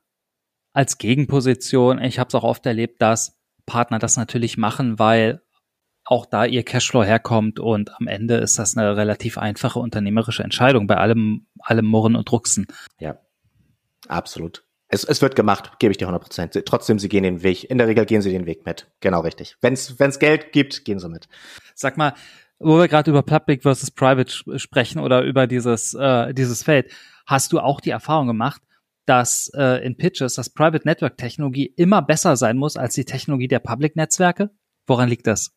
als 0.73 0.97
Gegenposition, 0.99 1.99
ich 1.99 2.19
habe 2.19 2.27
es 2.27 2.36
auch 2.36 2.43
oft 2.43 2.65
erlebt, 2.65 3.01
dass 3.01 3.39
Partner 3.65 3.97
das 3.97 4.17
natürlich 4.17 4.58
machen, 4.58 4.99
weil 4.99 5.41
auch 6.03 6.27
da 6.27 6.45
ihr 6.45 6.63
Cashflow 6.63 7.03
herkommt 7.03 7.60
und 7.60 7.91
am 7.99 8.05
Ende 8.05 8.36
ist 8.36 8.60
das 8.60 8.77
eine 8.77 8.95
relativ 8.95 9.39
einfache 9.39 9.79
unternehmerische 9.79 10.43
Entscheidung 10.43 10.86
bei 10.86 10.97
allem, 10.97 11.47
allem 11.60 11.86
Murren 11.86 12.15
und 12.15 12.29
Drucksen. 12.29 12.67
Ja, 12.99 13.17
absolut. 14.08 14.64
Es, 14.95 15.03
es 15.03 15.21
wird 15.21 15.36
gemacht, 15.36 15.77
gebe 15.79 15.91
ich 15.91 15.97
dir 15.97 16.05
100 16.05 16.23
Prozent. 16.23 16.65
Trotzdem, 16.65 16.99
sie 16.99 17.10
gehen 17.10 17.23
den 17.23 17.43
Weg. 17.43 17.69
In 17.69 17.77
der 17.77 17.88
Regel 17.88 18.05
gehen 18.05 18.21
sie 18.21 18.31
den 18.31 18.45
Weg 18.45 18.65
mit. 18.65 18.88
Genau 19.01 19.19
richtig. 19.19 19.58
Wenn 19.60 19.73
es 19.73 20.19
Geld 20.19 20.53
gibt, 20.53 20.86
gehen 20.86 20.99
sie 20.99 21.10
mit. 21.10 21.27
Sag 21.73 21.97
mal, 21.97 22.13
wo 22.60 22.77
wir 22.77 22.88
gerade 22.88 23.12
über 23.12 23.21
Public 23.21 23.63
versus 23.63 23.91
Private 23.91 24.31
sprechen 24.58 24.99
oder 24.99 25.23
über 25.23 25.47
dieses, 25.47 25.93
äh, 25.95 26.34
dieses 26.34 26.63
Feld, 26.63 26.93
hast 27.25 27.51
du 27.51 27.60
auch 27.60 27.81
die 27.81 27.89
Erfahrung 27.89 28.27
gemacht, 28.27 28.62
dass 29.05 29.51
äh, 29.53 29.86
in 29.86 29.97
Pitches 29.97 30.36
das 30.36 30.49
Private 30.49 30.88
Network 30.88 31.17
Technologie 31.17 31.65
immer 31.75 32.01
besser 32.01 32.38
sein 32.38 32.55
muss 32.55 32.77
als 32.77 32.93
die 32.93 33.03
Technologie 33.03 33.49
der 33.49 33.60
Public 33.60 33.97
Netzwerke? 33.97 34.49
Woran 34.88 35.10
liegt 35.10 35.27
das? 35.27 35.51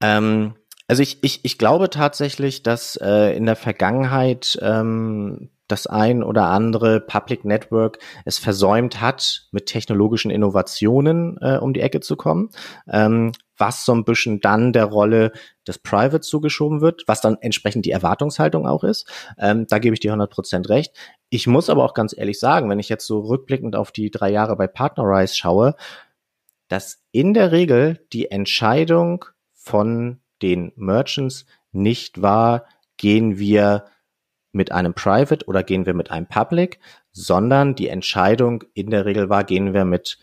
Ähm, 0.00 0.54
also 0.86 1.02
ich, 1.02 1.24
ich, 1.24 1.44
ich 1.44 1.58
glaube 1.58 1.90
tatsächlich, 1.90 2.62
dass 2.62 2.94
äh, 3.02 3.36
in 3.36 3.46
der 3.46 3.56
Vergangenheit 3.56 4.56
ähm, 4.62 5.50
das 5.70 5.86
ein 5.86 6.22
oder 6.22 6.46
andere 6.46 7.00
Public 7.00 7.44
Network 7.44 7.98
es 8.24 8.38
versäumt 8.38 9.00
hat, 9.00 9.48
mit 9.52 9.66
technologischen 9.66 10.30
Innovationen 10.30 11.38
äh, 11.40 11.58
um 11.58 11.72
die 11.72 11.80
Ecke 11.80 12.00
zu 12.00 12.16
kommen. 12.16 12.50
Ähm, 12.88 13.32
was 13.60 13.84
so 13.84 13.92
ein 13.92 14.04
bisschen 14.04 14.40
dann 14.40 14.72
der 14.72 14.86
Rolle 14.86 15.32
des 15.68 15.78
Private 15.78 16.20
zugeschoben 16.20 16.80
wird, 16.80 17.04
was 17.06 17.20
dann 17.20 17.36
entsprechend 17.40 17.84
die 17.84 17.90
Erwartungshaltung 17.90 18.66
auch 18.66 18.82
ist. 18.82 19.06
Ähm, 19.38 19.66
da 19.68 19.78
gebe 19.78 19.94
ich 19.94 20.00
dir 20.00 20.14
100% 20.14 20.68
recht. 20.68 20.96
Ich 21.28 21.46
muss 21.46 21.68
aber 21.68 21.84
auch 21.84 21.94
ganz 21.94 22.16
ehrlich 22.16 22.40
sagen, 22.40 22.70
wenn 22.70 22.78
ich 22.78 22.88
jetzt 22.88 23.06
so 23.06 23.20
rückblickend 23.20 23.76
auf 23.76 23.92
die 23.92 24.10
drei 24.10 24.30
Jahre 24.30 24.56
bei 24.56 24.66
Partnerize 24.66 25.36
schaue, 25.36 25.76
dass 26.68 27.02
in 27.12 27.34
der 27.34 27.52
Regel 27.52 28.06
die 28.12 28.30
Entscheidung 28.30 29.26
von 29.52 30.20
den 30.40 30.72
Merchants 30.76 31.44
nicht 31.72 32.22
war, 32.22 32.64
gehen 32.96 33.38
wir 33.38 33.84
mit 34.52 34.72
einem 34.72 34.94
Private 34.94 35.46
oder 35.46 35.62
gehen 35.62 35.86
wir 35.86 35.94
mit 35.94 36.10
einem 36.10 36.26
Public, 36.26 36.80
sondern 37.12 37.74
die 37.74 37.88
Entscheidung 37.88 38.64
in 38.74 38.90
der 38.90 39.04
Regel 39.04 39.28
war, 39.28 39.44
gehen 39.44 39.74
wir 39.74 39.84
mit 39.84 40.18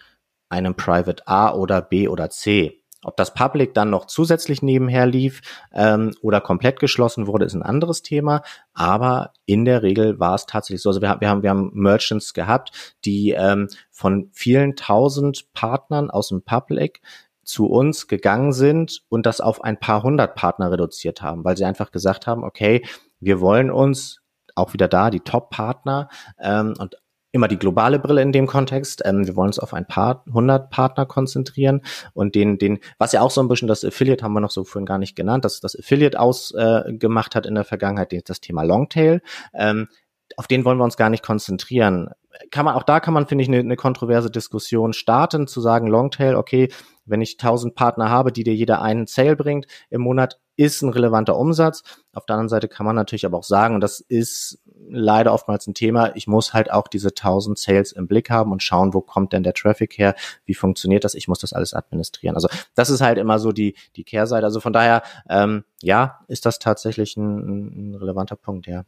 einem 0.50 0.76
Private 0.76 1.28
A 1.28 1.54
oder 1.54 1.82
B 1.82 2.08
oder 2.08 2.30
C. 2.30 2.84
Ob 3.04 3.16
das 3.16 3.34
Public 3.34 3.74
dann 3.74 3.90
noch 3.90 4.06
zusätzlich 4.06 4.62
nebenher 4.64 5.06
lief 5.06 5.42
ähm, 5.72 6.14
oder 6.22 6.42
komplett 6.42 6.80
geschlossen 6.80 7.28
wurde, 7.28 7.46
ist 7.46 7.54
ein 7.54 7.64
anderes 7.64 8.02
Thema. 8.02 8.42
Aber 8.74 9.34
in 9.46 9.66
der 9.66 9.84
Regel 9.84 10.20
war 10.20 10.34
es 10.36 10.46
tatsächlich 10.46 10.82
so. 10.82 10.90
Also 10.90 11.02
wir, 11.02 11.18
wir 11.20 11.30
haben, 11.30 11.44
wir 11.44 11.52
haben 11.52 11.72
Merchants 11.74 12.34
gehabt, 12.34 12.96
die 13.06 13.32
ähm, 13.32 13.70
von 13.92 14.30
vielen 14.34 14.76
tausend 14.76 15.54
Partnern 15.54 16.10
aus 16.10 16.30
dem 16.30 16.42
Public 16.42 17.02
zu 17.44 17.68
uns 17.68 18.08
gegangen 18.08 18.52
sind 18.52 19.04
und 19.10 19.26
das 19.26 19.42
auf 19.42 19.64
ein 19.64 19.80
paar 19.80 20.04
hundert 20.04 20.36
Partner 20.36 20.72
reduziert 20.72 21.22
haben, 21.22 21.46
weil 21.46 21.56
sie 21.56 21.66
einfach 21.66 21.92
gesagt 21.92 22.28
haben, 22.28 22.44
okay, 22.44 22.84
wir 23.20 23.40
wollen 23.40 23.72
uns 23.72 24.22
auch 24.56 24.74
wieder 24.74 24.88
da 24.88 25.10
die 25.10 25.20
Top-Partner 25.20 26.10
ähm, 26.40 26.74
und 26.80 26.98
immer 27.32 27.48
die 27.48 27.60
globale 27.60 28.00
Brille 28.00 28.22
in 28.22 28.32
dem 28.32 28.48
Kontext. 28.48 29.02
Ähm, 29.06 29.28
wir 29.28 29.36
wollen 29.36 29.50
uns 29.50 29.60
auf 29.60 29.74
ein 29.74 29.86
paar 29.86 30.24
hundert 30.32 30.70
Partner 30.72 31.06
konzentrieren 31.06 31.82
und 32.14 32.36
den, 32.36 32.58
den, 32.58 32.80
was 32.98 33.12
ja 33.12 33.22
auch 33.22 33.32
so 33.32 33.42
ein 33.42 33.48
bisschen 33.48 33.68
das 33.68 33.86
Affiliate 33.86 34.24
haben 34.24 34.34
wir 34.34 34.40
noch 34.40 34.52
so 34.52 34.64
vorhin 34.64 34.86
gar 34.86 34.98
nicht 34.98 35.16
genannt, 35.16 35.46
dass 35.46 35.60
das 35.60 35.78
Affiliate 35.78 36.20
ausgemacht 36.20 37.34
äh, 37.34 37.38
hat 37.38 37.46
in 37.46 37.56
der 37.56 37.64
Vergangenheit, 37.64 38.30
das 38.30 38.42
Thema 38.42 38.64
Longtail. 38.64 39.22
Ähm, 39.54 39.88
auf 40.36 40.48
den 40.48 40.66
wollen 40.66 40.78
wir 40.78 40.84
uns 40.84 40.98
gar 40.98 41.10
nicht 41.10 41.24
konzentrieren. 41.24 42.10
Kann 42.52 42.66
man, 42.66 42.76
auch 42.76 42.84
da 42.84 43.00
kann 43.00 43.14
man, 43.14 43.28
finde 43.28 43.44
ich, 43.44 43.48
eine, 43.48 43.60
eine 43.60 43.76
kontroverse 43.76 44.30
Diskussion 44.30 44.94
starten, 44.94 45.48
zu 45.48 45.62
sagen, 45.62 45.88
Longtail, 45.88 46.36
okay, 46.36 46.70
wenn 47.06 47.22
ich 47.22 47.38
tausend 47.38 47.76
Partner 47.76 48.10
habe, 48.10 48.32
die 48.32 48.44
dir 48.44 48.54
jeder 48.54 48.82
einen 48.82 49.08
Sale 49.08 49.36
bringt 49.36 49.66
im 49.90 50.02
Monat, 50.02 50.40
ist 50.58 50.82
ein 50.82 50.90
relevanter 50.90 51.38
Umsatz. 51.38 51.84
Auf 52.14 52.26
der 52.26 52.36
anderen 52.36 52.50
Seite 52.50 52.68
kann 52.68 52.86
man 52.86 52.96
natürlich 52.96 53.26
aber 53.26 53.38
auch 53.38 53.44
sagen, 53.44 53.76
und 53.76 53.82
das 53.82 54.00
ist 54.00 54.60
leider 54.90 55.34
oftmals 55.34 55.68
ein 55.68 55.74
Thema, 55.74 56.16
ich 56.16 56.28
muss 56.28 56.54
halt 56.54 56.72
auch 56.72 56.88
diese 56.88 57.10
1000 57.10 57.58
Sales 57.58 57.92
im 57.92 58.08
Blick 58.08 58.30
haben 58.30 58.52
und 58.52 58.64
schauen, 58.64 58.94
wo 58.94 59.02
kommt 59.02 59.34
denn 59.34 59.44
der 59.44 59.54
Traffic 59.54 59.98
her, 59.98 60.16
wie 60.46 60.56
funktioniert 60.56 61.04
das, 61.04 61.14
ich 61.14 61.28
muss 61.28 61.40
das 61.40 61.54
alles 61.54 61.74
administrieren. 61.74 62.36
Also 62.36 62.50
das 62.76 62.90
ist 62.90 63.02
halt 63.02 63.18
immer 63.18 63.40
so 63.40 63.52
die, 63.52 63.76
die 63.96 64.04
Kehrseite. 64.04 64.46
Also 64.46 64.60
von 64.60 64.74
daher, 64.74 65.04
ähm, 65.30 65.64
ja, 65.82 66.20
ist 66.28 66.46
das 66.46 66.60
tatsächlich 66.60 67.18
ein, 67.18 67.92
ein 67.92 67.96
relevanter 67.96 68.36
Punkt, 68.36 68.68
ja. 68.68 68.84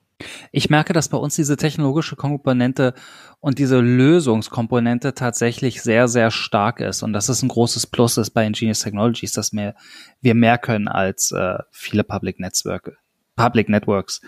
Ich 0.52 0.69
merke, 0.69 0.91
dass 0.91 1.10
bei 1.10 1.17
uns 1.17 1.36
diese 1.36 1.56
technologische 1.56 2.15
Komponente 2.15 2.93
und 3.39 3.60
diese 3.60 3.80
Lösungskomponente 3.80 5.13
tatsächlich 5.13 5.82
sehr, 5.82 6.08
sehr 6.08 6.32
stark 6.32 6.82
ist. 6.82 7.04
Und 7.04 7.13
das 7.13 7.30
ist 7.30 7.43
ein 7.43 7.47
großes 7.47 7.88
Plus 7.88 8.17
ist 8.17 8.32
bei 8.32 8.45
Ingenious 8.45 8.80
Technologies, 8.80 9.34
dass 9.34 9.54
wir, 9.54 9.75
wir 10.21 10.36
mehr 10.36 10.58
können 10.58 10.88
als 10.88 11.32
äh, 11.32 11.60
viele 11.71 12.04
Public 12.04 12.39
Netzwerke, 12.39 12.97
Public 13.36 13.69
Networks. 13.69 14.21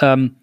Ähm, 0.00 0.36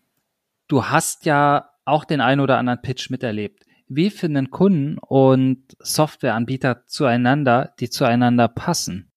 du 0.68 0.86
hast 0.86 1.26
ja 1.26 1.72
auch 1.84 2.06
den 2.06 2.22
einen 2.22 2.42
oder 2.42 2.58
anderen 2.58 2.82
Pitch 2.82 3.10
miterlebt. 3.10 3.64
Wie 3.88 4.10
finden 4.10 4.52
Kunden 4.52 4.98
und 5.00 5.64
Softwareanbieter 5.80 6.86
zueinander, 6.88 7.74
die 7.80 7.90
zueinander 7.90 8.48
passen? 8.48 9.12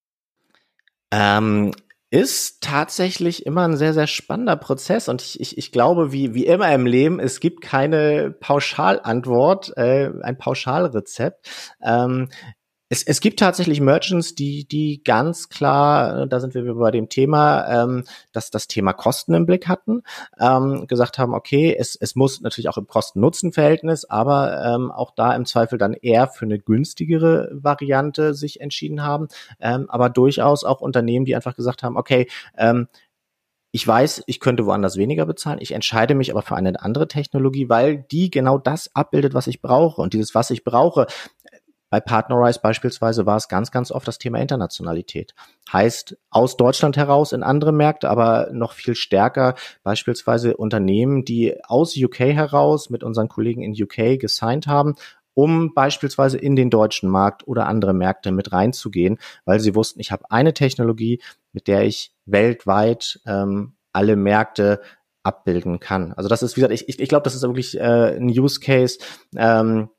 Ähm, 1.11 1.73
ist 2.11 2.63
tatsächlich 2.63 3.45
immer 3.45 3.69
ein 3.69 3.77
sehr, 3.77 3.93
sehr 3.93 4.07
spannender 4.07 4.57
Prozess 4.57 5.09
und 5.09 5.21
ich, 5.21 5.41
ich, 5.41 5.59
ich 5.59 5.73
glaube, 5.73 6.11
wie, 6.11 6.33
wie 6.35 6.47
immer 6.47 6.73
im 6.73 6.87
Leben, 6.87 7.21
es 7.21 7.41
gibt 7.41 7.61
keine 7.61 8.31
Pauschalantwort, 8.31 9.77
äh, 9.77 10.11
ein 10.23 10.39
Pauschalrezept. 10.39 11.49
Ähm, 11.83 12.29
es, 12.89 13.03
es 13.03 13.21
gibt 13.21 13.39
tatsächlich 13.39 13.81
Merchants, 13.81 14.35
die, 14.35 14.67
die 14.67 15.03
ganz 15.05 15.49
klar, 15.49 16.27
da 16.27 16.41
sind 16.41 16.55
wir 16.55 16.75
bei 16.75 16.91
dem 16.91 17.09
Thema, 17.09 17.83
ähm, 17.85 18.05
dass 18.33 18.51
das 18.51 18.67
Thema 18.67 18.93
Kosten 18.95 19.35
im 19.35 19.47
Blick 19.47 19.69
hatten, 19.69 20.03
ähm, 20.41 20.87
gesagt 20.87 21.19
haben, 21.19 21.35
okay, 21.35 21.77
es, 21.79 21.97
es 21.97 22.17
muss 22.17 22.41
natürlich 22.41 22.69
auch 22.69 22.79
im 22.79 22.87
Kosten-Nutzen-Verhältnis, 22.87 24.07
aber 24.07 24.65
ähm, 24.65 24.91
auch 24.91 25.11
da 25.15 25.35
im 25.35 25.45
Zweifel 25.45 25.79
dann 25.79 25.93
eher 25.93 26.29
für 26.29 26.47
eine 26.47 26.59
günstigere 26.59 27.51
Variante 27.53 28.35
sich 28.35 28.61
entschieden 28.61 29.03
haben, 29.03 29.29
ähm, 29.61 29.91
aber 29.91 30.09
durchaus 30.09 30.65
auch 30.65 30.81
Unternehmen, 30.81 31.27
die 31.27 31.37
einfach 31.37 31.57
gesagt 31.57 31.83
haben, 31.83 31.97
okay, 31.97 32.27
ähm, 32.57 32.89
ich 33.71 33.87
weiß, 33.87 34.23
ich 34.27 34.41
könnte 34.41 34.65
woanders 34.65 34.97
weniger 34.97 35.27
bezahlen. 35.27 35.59
Ich 35.61 35.73
entscheide 35.73 36.15
mich 36.15 36.31
aber 36.31 36.41
für 36.41 36.57
eine 36.57 36.81
andere 36.81 37.07
Technologie, 37.07 37.69
weil 37.69 37.99
die 38.11 38.31
genau 38.31 38.57
das 38.57 38.95
abbildet, 38.95 39.35
was 39.35 39.47
ich 39.47 39.61
brauche. 39.61 40.01
Und 40.01 40.15
dieses, 40.15 40.35
was 40.35 40.51
ich 40.51 40.65
brauche, 40.65 41.07
bei 41.91 42.01
Partnerize 42.01 42.61
beispielsweise 42.61 43.27
war 43.27 43.37
es 43.37 43.49
ganz, 43.49 43.71
ganz 43.71 43.91
oft 43.91 44.07
das 44.07 44.19
Thema 44.19 44.39
Internationalität. 44.41 45.35
Heißt 45.73 46.17
aus 46.31 46.57
Deutschland 46.57 46.97
heraus 46.97 47.33
in 47.33 47.43
andere 47.43 47.73
Märkte, 47.73 48.11
aber 48.11 48.51
noch 48.53 48.73
viel 48.73 48.95
stärker 48.95 49.55
beispielsweise 49.83 50.57
Unternehmen, 50.57 51.25
die 51.25 51.57
aus 51.65 51.97
UK 51.97 52.19
heraus 52.21 52.91
mit 52.91 53.03
unseren 53.03 53.29
Kollegen 53.29 53.63
in 53.63 53.73
UK 53.73 54.21
gesigned 54.21 54.67
haben, 54.67 54.97
um 55.35 55.73
beispielsweise 55.73 56.37
in 56.37 56.57
den 56.57 56.69
deutschen 56.69 57.09
Markt 57.09 57.47
oder 57.47 57.67
andere 57.67 57.95
Märkte 57.95 58.33
mit 58.33 58.53
reinzugehen, 58.53 59.19
weil 59.45 59.61
sie 59.61 59.75
wussten, 59.75 60.01
ich 60.01 60.11
habe 60.11 60.31
eine 60.31 60.53
Technologie, 60.53 61.23
mit 61.53 61.69
der 61.69 61.85
ich 61.85 62.13
weltweit 62.27 63.21
ähm, 63.25 63.75
alle 63.93 64.17
Märkte 64.17 64.81
abbilden 65.23 65.79
kann. 65.79 66.13
Also 66.15 66.29
das 66.29 66.43
ist, 66.43 66.57
wie 66.57 66.61
gesagt, 66.61 66.75
ich, 66.75 66.89
ich, 66.89 67.01
ich 67.01 67.09
glaube, 67.09 67.23
das 67.23 67.35
ist 67.35 67.43
wirklich 67.43 67.79
äh, 67.79 68.17
ein 68.17 68.29
Use 68.29 68.61
Case, 68.61 68.99
ähm, 69.37 69.91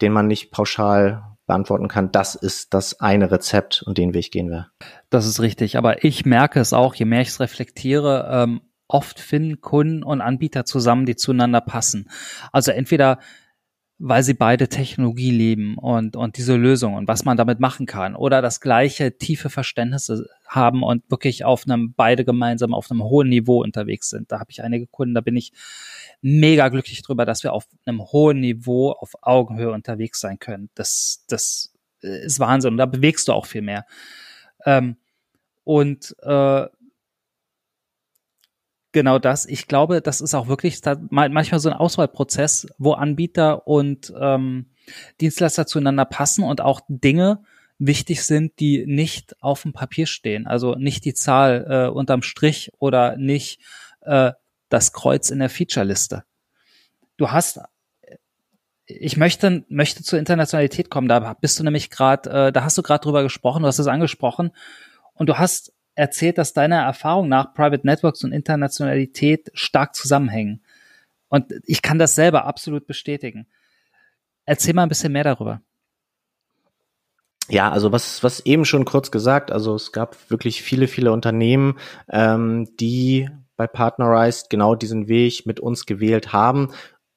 den 0.00 0.12
man 0.12 0.26
nicht 0.26 0.50
pauschal 0.50 1.36
beantworten 1.46 1.88
kann, 1.88 2.10
das 2.10 2.34
ist 2.34 2.74
das 2.74 3.00
eine 3.00 3.30
Rezept 3.30 3.82
und 3.86 3.98
den 3.98 4.14
Weg 4.14 4.32
gehen 4.32 4.50
wir. 4.50 4.68
Das 5.10 5.26
ist 5.26 5.40
richtig, 5.40 5.78
aber 5.78 6.04
ich 6.04 6.26
merke 6.26 6.60
es 6.60 6.72
auch, 6.72 6.94
je 6.94 7.04
mehr 7.04 7.20
ich 7.20 7.28
es 7.28 7.40
reflektiere, 7.40 8.28
ähm, 8.30 8.60
oft 8.88 9.20
finden 9.20 9.60
Kunden 9.60 10.02
und 10.02 10.20
Anbieter 10.20 10.64
zusammen, 10.64 11.06
die 11.06 11.16
zueinander 11.16 11.60
passen. 11.60 12.10
Also 12.52 12.72
entweder 12.72 13.18
weil 13.98 14.22
sie 14.22 14.34
beide 14.34 14.68
Technologie 14.68 15.30
leben 15.30 15.78
und, 15.78 16.16
und 16.16 16.36
diese 16.36 16.54
Lösung 16.54 16.94
und 16.94 17.08
was 17.08 17.24
man 17.24 17.38
damit 17.38 17.60
machen 17.60 17.86
kann 17.86 18.14
oder 18.14 18.42
das 18.42 18.60
gleiche 18.60 19.16
tiefe 19.16 19.48
Verständnis 19.48 20.12
haben 20.46 20.82
und 20.82 21.10
wirklich 21.10 21.44
auf 21.44 21.64
einem, 21.64 21.94
beide 21.94 22.24
gemeinsam 22.24 22.74
auf 22.74 22.90
einem 22.90 23.02
hohen 23.02 23.30
Niveau 23.30 23.62
unterwegs 23.62 24.10
sind. 24.10 24.30
Da 24.30 24.38
habe 24.38 24.50
ich 24.50 24.62
einige 24.62 24.86
Kunden, 24.86 25.14
da 25.14 25.22
bin 25.22 25.36
ich 25.36 25.52
mega 26.20 26.68
glücklich 26.68 27.02
drüber, 27.02 27.24
dass 27.24 27.42
wir 27.42 27.54
auf 27.54 27.66
einem 27.86 28.02
hohen 28.02 28.40
Niveau 28.40 28.92
auf 28.92 29.14
Augenhöhe 29.22 29.72
unterwegs 29.72 30.20
sein 30.20 30.38
können. 30.38 30.68
Das, 30.74 31.24
das 31.28 31.74
ist 32.00 32.38
Wahnsinn 32.38 32.72
und 32.72 32.78
da 32.78 32.86
bewegst 32.86 33.28
du 33.28 33.32
auch 33.32 33.46
viel 33.46 33.62
mehr. 33.62 33.86
Ähm, 34.66 34.96
und 35.64 36.14
äh, 36.22 36.66
genau 38.96 39.18
das. 39.18 39.44
Ich 39.44 39.68
glaube, 39.68 40.00
das 40.00 40.22
ist 40.22 40.32
auch 40.32 40.48
wirklich 40.48 40.80
manchmal 41.10 41.60
so 41.60 41.68
ein 41.68 41.76
Auswahlprozess, 41.76 42.66
wo 42.78 42.94
Anbieter 42.94 43.68
und 43.68 44.10
ähm, 44.18 44.70
Dienstleister 45.20 45.66
zueinander 45.66 46.06
passen 46.06 46.44
und 46.44 46.62
auch 46.62 46.80
Dinge 46.88 47.42
wichtig 47.78 48.24
sind, 48.24 48.58
die 48.58 48.86
nicht 48.86 49.36
auf 49.42 49.62
dem 49.64 49.74
Papier 49.74 50.06
stehen. 50.06 50.46
Also 50.46 50.76
nicht 50.76 51.04
die 51.04 51.12
Zahl 51.12 51.66
äh, 51.68 51.90
unterm 51.90 52.22
Strich 52.22 52.72
oder 52.78 53.18
nicht 53.18 53.60
äh, 54.00 54.32
das 54.70 54.94
Kreuz 54.94 55.28
in 55.28 55.40
der 55.40 55.50
Featureliste. 55.50 56.24
Du 57.18 57.30
hast 57.30 57.60
ich 58.86 59.18
möchte, 59.18 59.64
möchte 59.68 60.04
zur 60.04 60.18
Internationalität 60.18 60.88
kommen. 60.90 61.08
Da 61.08 61.34
bist 61.34 61.58
du 61.58 61.64
nämlich 61.64 61.90
gerade, 61.90 62.30
äh, 62.30 62.52
da 62.52 62.64
hast 62.64 62.78
du 62.78 62.82
gerade 62.82 63.02
drüber 63.02 63.24
gesprochen, 63.24 63.60
du 63.60 63.68
hast 63.68 63.78
es 63.78 63.88
angesprochen 63.88 64.52
und 65.12 65.28
du 65.28 65.36
hast 65.36 65.74
erzählt, 65.96 66.38
dass 66.38 66.52
deiner 66.52 66.82
Erfahrung 66.82 67.28
nach 67.28 67.52
Private 67.54 67.84
Networks 67.86 68.22
und 68.22 68.32
Internationalität 68.32 69.50
stark 69.54 69.94
zusammenhängen. 69.94 70.62
Und 71.28 71.52
ich 71.64 71.82
kann 71.82 71.98
das 71.98 72.14
selber 72.14 72.44
absolut 72.44 72.86
bestätigen. 72.86 73.46
Erzähl 74.44 74.74
mal 74.74 74.84
ein 74.84 74.88
bisschen 74.88 75.12
mehr 75.12 75.24
darüber. 75.24 75.60
Ja, 77.48 77.70
also 77.70 77.92
was, 77.92 78.22
was 78.22 78.40
eben 78.40 78.64
schon 78.64 78.84
kurz 78.84 79.10
gesagt, 79.10 79.50
also 79.50 79.74
es 79.74 79.92
gab 79.92 80.30
wirklich 80.30 80.62
viele, 80.62 80.88
viele 80.88 81.12
Unternehmen, 81.12 81.78
ähm, 82.10 82.68
die 82.78 83.28
bei 83.56 83.66
Partnerized 83.66 84.50
genau 84.50 84.74
diesen 84.74 85.08
Weg 85.08 85.46
mit 85.46 85.60
uns 85.60 85.86
gewählt 85.86 86.32
haben, 86.32 86.72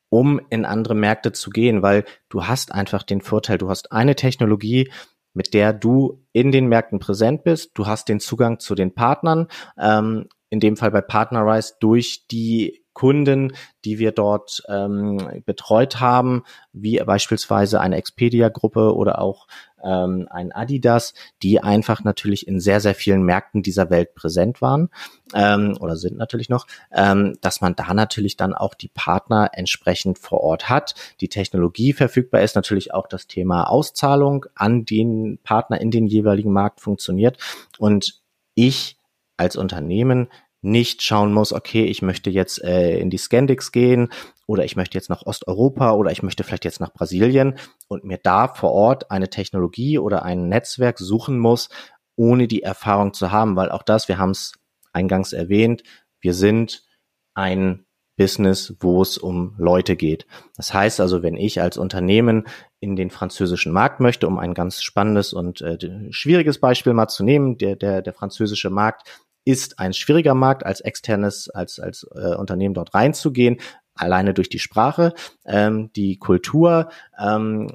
um 0.10 0.40
in 0.50 0.66
andere 0.66 0.96
Märkte 0.96 1.32
zu 1.32 1.50
gehen, 1.50 1.82
weil 1.82 2.06
du 2.30 2.46
hast 2.46 2.72
einfach 2.72 3.04
den 3.04 3.22
Vorteil, 3.22 3.58
du 3.58 3.70
hast 3.70 3.92
eine 3.92 4.16
Technologie, 4.16 4.92
mit 5.34 5.54
der 5.54 5.74
du 5.74 6.26
in 6.34 6.52
den 6.52 6.68
Märkten 6.68 7.00
präsent 7.00 7.44
bist. 7.44 7.72
Du 7.76 7.88
hast 7.88 8.10
den 8.10 8.20
Zugang 8.20 8.60
zu 8.60 8.76
den 8.76 8.94
Partnern, 8.94 9.48
ähm, 9.78 10.28
in 10.50 10.60
dem 10.60 10.78
Fall 10.78 10.92
bei 10.92 11.02
Partnerize 11.02 11.76
durch 11.80 12.26
die 12.32 12.84
Kunden, 13.00 13.54
die 13.86 13.98
wir 13.98 14.12
dort 14.12 14.62
ähm, 14.68 15.42
betreut 15.46 16.02
haben, 16.02 16.44
wie 16.74 16.98
beispielsweise 16.98 17.80
eine 17.80 17.96
Expedia-Gruppe 17.96 18.94
oder 18.94 19.22
auch 19.22 19.48
ähm, 19.82 20.28
ein 20.30 20.52
Adidas, 20.52 21.14
die 21.42 21.64
einfach 21.64 22.04
natürlich 22.04 22.46
in 22.46 22.60
sehr, 22.60 22.82
sehr 22.82 22.96
vielen 22.96 23.24
Märkten 23.24 23.64
dieser 23.64 23.90
Welt 23.90 24.16
präsent 24.16 24.62
waren 24.62 24.90
ähm, 25.34 25.78
oder 25.80 25.96
sind 25.96 26.18
natürlich 26.18 26.50
noch, 26.50 26.68
ähm, 26.92 27.38
dass 27.40 27.62
man 27.62 27.74
da 27.74 27.94
natürlich 27.94 28.36
dann 28.36 28.54
auch 28.54 28.74
die 28.74 28.90
Partner 28.90 29.52
entsprechend 29.54 30.20
vor 30.20 30.42
Ort 30.42 30.68
hat. 30.68 30.94
Die 31.22 31.30
Technologie 31.30 31.94
verfügbar 31.94 32.42
ist, 32.42 32.58
natürlich 32.58 32.94
auch 32.94 33.08
das 33.08 33.28
Thema 33.28 33.70
Auszahlung 33.70 34.46
an 34.56 34.84
den 34.84 35.40
Partner 35.46 35.80
in 35.80 35.90
den 35.90 36.06
jeweiligen 36.06 36.52
Markt 36.52 36.82
funktioniert. 36.82 37.38
Und 37.78 38.22
ich 38.56 38.98
als 39.38 39.56
Unternehmen 39.56 40.28
nicht 40.62 41.02
schauen 41.04 41.34
muss, 41.34 41.54
okay, 41.54 41.86
ich 41.86 42.02
möchte 42.02 42.30
jetzt 42.30 42.64
äh, 42.64 43.00
in 43.00 43.10
die 43.10 43.18
Scandix 43.18 43.72
gehen 43.72 44.10
oder 44.46 44.66
ich 44.66 44.76
möchte 44.76 44.98
jetzt 44.98 45.10
nach 45.10 45.26
Osteuropa 45.26 45.92
oder 45.92 46.12
ich 46.12 46.24
möchte 46.24 46.44
vielleicht 46.44 46.66
jetzt 46.66 46.82
nach 46.82 46.94
Brasilien 46.94 47.58
und 47.88 48.04
mir 48.04 48.20
da 48.22 48.48
vor 48.48 48.72
Ort 48.72 49.12
eine 49.12 49.30
Technologie 49.30 50.00
oder 50.00 50.24
ein 50.24 50.50
Netzwerk 50.50 51.00
suchen 51.00 51.40
muss, 51.40 51.70
ohne 52.16 52.48
die 52.48 52.64
Erfahrung 52.64 53.14
zu 53.14 53.32
haben, 53.32 53.56
weil 53.56 53.72
auch 53.72 53.84
das, 53.84 54.08
wir 54.08 54.18
haben 54.18 54.32
es 54.32 54.54
eingangs 54.92 55.34
erwähnt, 55.34 55.84
wir 56.20 56.34
sind 56.34 56.84
ein 57.34 57.86
Business, 58.18 58.76
wo 58.82 59.02
es 59.02 59.18
um 59.18 59.56
Leute 59.58 59.96
geht. 59.96 60.28
Das 60.58 60.74
heißt 60.74 61.00
also, 61.00 61.24
wenn 61.24 61.38
ich 61.38 61.62
als 61.62 61.78
Unternehmen 61.78 62.48
in 62.82 62.98
den 62.98 63.12
französischen 63.12 63.72
Markt 63.72 64.02
möchte, 64.02 64.28
um 64.28 64.38
ein 64.38 64.54
ganz 64.54 64.82
spannendes 64.82 65.32
und 65.32 65.62
äh, 65.62 65.78
schwieriges 66.12 66.60
Beispiel 66.60 66.94
mal 66.94 67.08
zu 67.08 67.24
nehmen, 67.24 67.58
der, 67.58 67.78
der, 67.78 68.02
der 68.02 68.14
französische 68.14 68.70
Markt 68.70 69.08
ist 69.46 69.80
ein 69.80 69.94
schwieriger 69.94 70.36
Markt, 70.36 70.66
als 70.66 70.82
externes, 70.82 71.50
als, 71.50 71.80
als 71.80 72.08
äh, 72.14 72.36
Unternehmen 72.36 72.74
dort 72.74 72.94
reinzugehen, 72.94 73.58
alleine 73.96 74.34
durch 74.34 74.50
die 74.50 74.60
Sprache, 74.60 75.14
ähm, 75.46 75.92
die 75.94 76.18
Kultur. 76.18 76.90
Ähm, 77.18 77.68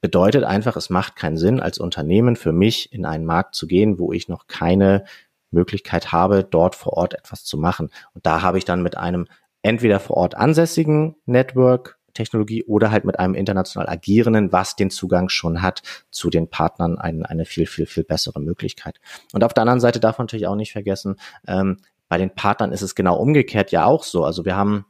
bedeutet 0.00 0.44
einfach, 0.44 0.76
es 0.76 0.90
macht 0.90 1.16
keinen 1.16 1.36
Sinn, 1.36 1.58
als 1.58 1.78
Unternehmen 1.78 2.36
für 2.36 2.52
mich 2.52 2.92
in 2.92 3.04
einen 3.06 3.24
Markt 3.24 3.54
zu 3.54 3.66
gehen, 3.66 3.98
wo 3.98 4.12
ich 4.12 4.28
noch 4.28 4.46
keine 4.46 5.04
Möglichkeit 5.50 6.12
habe, 6.12 6.44
dort 6.44 6.74
vor 6.74 6.92
Ort 6.92 7.14
etwas 7.14 7.44
zu 7.44 7.56
machen. 7.56 7.90
Und 8.12 8.26
da 8.26 8.42
habe 8.42 8.58
ich 8.58 8.64
dann 8.64 8.82
mit 8.82 8.96
einem 8.96 9.26
entweder 9.62 9.98
vor 9.98 10.16
Ort 10.18 10.36
ansässigen 10.36 11.16
Network 11.24 11.95
Technologie 12.16 12.64
oder 12.64 12.90
halt 12.90 13.04
mit 13.04 13.18
einem 13.18 13.34
international 13.34 13.88
agierenden, 13.88 14.52
was 14.52 14.74
den 14.74 14.90
Zugang 14.90 15.28
schon 15.28 15.62
hat 15.62 15.82
zu 16.10 16.30
den 16.30 16.48
Partnern, 16.50 16.98
ein, 16.98 17.24
eine 17.24 17.44
viel, 17.44 17.66
viel, 17.66 17.86
viel 17.86 18.04
bessere 18.04 18.40
Möglichkeit. 18.40 18.98
Und 19.32 19.44
auf 19.44 19.54
der 19.54 19.62
anderen 19.62 19.80
Seite 19.80 20.00
darf 20.00 20.18
man 20.18 20.24
natürlich 20.24 20.46
auch 20.46 20.56
nicht 20.56 20.72
vergessen, 20.72 21.16
ähm, 21.46 21.78
bei 22.08 22.18
den 22.18 22.34
Partnern 22.34 22.72
ist 22.72 22.82
es 22.82 22.94
genau 22.94 23.16
umgekehrt 23.16 23.72
ja 23.72 23.84
auch 23.84 24.04
so. 24.04 24.24
Also 24.24 24.44
wir 24.44 24.56
haben 24.56 24.86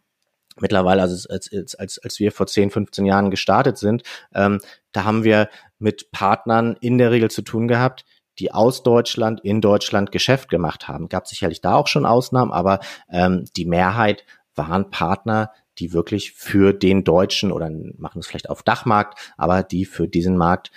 mittlerweile, 0.61 1.03
also 1.03 1.29
als, 1.29 1.51
als, 1.79 1.99
als, 1.99 2.19
wir 2.19 2.33
vor 2.33 2.47
10, 2.47 2.71
15 2.71 3.07
Jahren 3.07 3.31
gestartet 3.31 3.79
sind, 3.79 4.03
ähm, 4.35 4.61
da 4.93 5.05
haben 5.05 5.25
wir 5.25 5.49
mit 5.79 6.11
Partnern 6.11 6.77
in 6.81 6.99
der 6.99 7.11
Regel 7.11 7.31
zu 7.31 7.43
tun 7.43 7.69
gehabt, 7.69 8.05
die 8.39 8.53
aus 8.53 8.83
Deutschland 8.83 9.41
in 9.41 9.61
Deutschland 9.61 10.12
Geschäft 10.12 10.49
gemacht 10.49 10.89
haben. 10.89 11.09
Gab 11.09 11.27
sicherlich 11.27 11.61
da 11.61 11.75
auch 11.75 11.87
schon 11.87 12.07
Ausnahmen, 12.07 12.53
aber 12.53 12.81
ähm, 13.11 13.45
die 13.57 13.65
Mehrheit 13.65 14.25
waren 14.55 14.91
Partner, 14.91 15.53
die 15.79 15.93
wirklich 15.93 16.33
für 16.33 16.73
den 16.73 17.05
deutschen 17.05 17.53
oder 17.53 17.71
machen 17.99 18.21
es 18.21 18.27
vielleicht 18.27 18.51
auf 18.51 18.62
Dachmarkt, 18.62 19.33
aber 19.37 19.62
die 19.62 19.85
für 19.85 20.09
diesen 20.09 20.37
Markt 20.37 20.71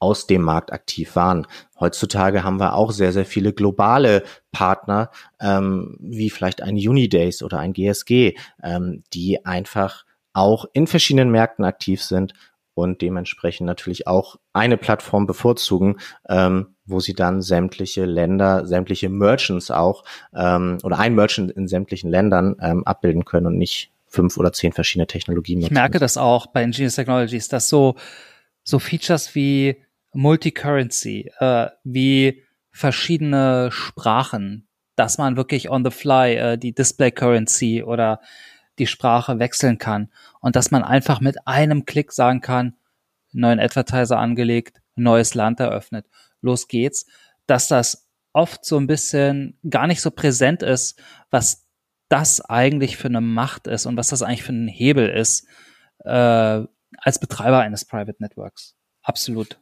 aus 0.00 0.26
dem 0.26 0.42
Markt 0.42 0.72
aktiv 0.72 1.14
waren. 1.14 1.46
Heutzutage 1.78 2.42
haben 2.42 2.58
wir 2.58 2.74
auch 2.74 2.90
sehr, 2.90 3.12
sehr 3.12 3.26
viele 3.26 3.52
globale 3.52 4.24
Partner, 4.50 5.10
ähm, 5.40 5.96
wie 6.00 6.30
vielleicht 6.30 6.62
ein 6.62 6.76
Unidays 6.76 7.42
oder 7.42 7.58
ein 7.58 7.74
GSG, 7.74 8.34
ähm, 8.62 9.04
die 9.12 9.44
einfach 9.44 10.06
auch 10.32 10.64
in 10.72 10.86
verschiedenen 10.86 11.30
Märkten 11.30 11.64
aktiv 11.64 12.02
sind 12.02 12.32
und 12.74 13.02
dementsprechend 13.02 13.66
natürlich 13.66 14.06
auch 14.06 14.36
eine 14.54 14.78
Plattform 14.78 15.26
bevorzugen, 15.26 15.98
ähm, 16.28 16.76
wo 16.86 17.00
sie 17.00 17.14
dann 17.14 17.42
sämtliche 17.42 18.06
Länder, 18.06 18.66
sämtliche 18.66 19.10
Merchants 19.10 19.70
auch 19.70 20.04
ähm, 20.34 20.78
oder 20.82 20.98
ein 20.98 21.14
Merchant 21.14 21.50
in 21.50 21.68
sämtlichen 21.68 22.10
Ländern 22.10 22.56
ähm, 22.60 22.84
abbilden 22.86 23.26
können 23.26 23.46
und 23.46 23.58
nicht 23.58 23.92
fünf 24.10 24.36
oder 24.36 24.52
zehn 24.52 24.72
verschiedene 24.72 25.06
Technologien. 25.06 25.60
Ich 25.62 25.70
merke 25.70 25.98
das 25.98 26.16
auch 26.16 26.48
bei 26.48 26.62
Ingenious 26.62 26.96
Technologies, 26.96 27.48
dass 27.48 27.68
so, 27.68 27.94
so 28.64 28.78
Features 28.78 29.34
wie 29.34 29.82
Multicurrency, 30.12 31.30
äh, 31.38 31.68
wie 31.84 32.42
verschiedene 32.72 33.70
Sprachen, 33.72 34.66
dass 34.96 35.16
man 35.16 35.36
wirklich 35.36 35.70
on 35.70 35.84
the 35.84 35.90
fly 35.90 36.34
äh, 36.34 36.58
die 36.58 36.74
Display 36.74 37.12
Currency 37.12 37.84
oder 37.84 38.20
die 38.78 38.88
Sprache 38.88 39.38
wechseln 39.38 39.78
kann 39.78 40.10
und 40.40 40.56
dass 40.56 40.70
man 40.70 40.82
einfach 40.82 41.20
mit 41.20 41.46
einem 41.46 41.84
Klick 41.84 42.12
sagen 42.12 42.40
kann, 42.40 42.74
neuen 43.32 43.60
Advertiser 43.60 44.18
angelegt, 44.18 44.80
neues 44.96 45.34
Land 45.34 45.60
eröffnet, 45.60 46.06
los 46.40 46.66
geht's, 46.66 47.06
dass 47.46 47.68
das 47.68 48.08
oft 48.32 48.64
so 48.64 48.76
ein 48.76 48.86
bisschen 48.86 49.58
gar 49.68 49.86
nicht 49.86 50.00
so 50.00 50.10
präsent 50.10 50.62
ist, 50.62 51.00
was 51.30 51.66
das 52.10 52.42
eigentlich 52.42 52.96
für 52.98 53.08
eine 53.08 53.22
Macht 53.22 53.66
ist 53.66 53.86
und 53.86 53.96
was 53.96 54.08
das 54.08 54.22
eigentlich 54.22 54.42
für 54.42 54.52
ein 54.52 54.68
Hebel 54.68 55.08
ist 55.08 55.46
äh, 56.04 56.62
als 56.98 57.18
Betreiber 57.18 57.60
eines 57.60 57.86
Private 57.86 58.16
Networks. 58.18 58.74
Absolut. 59.02 59.58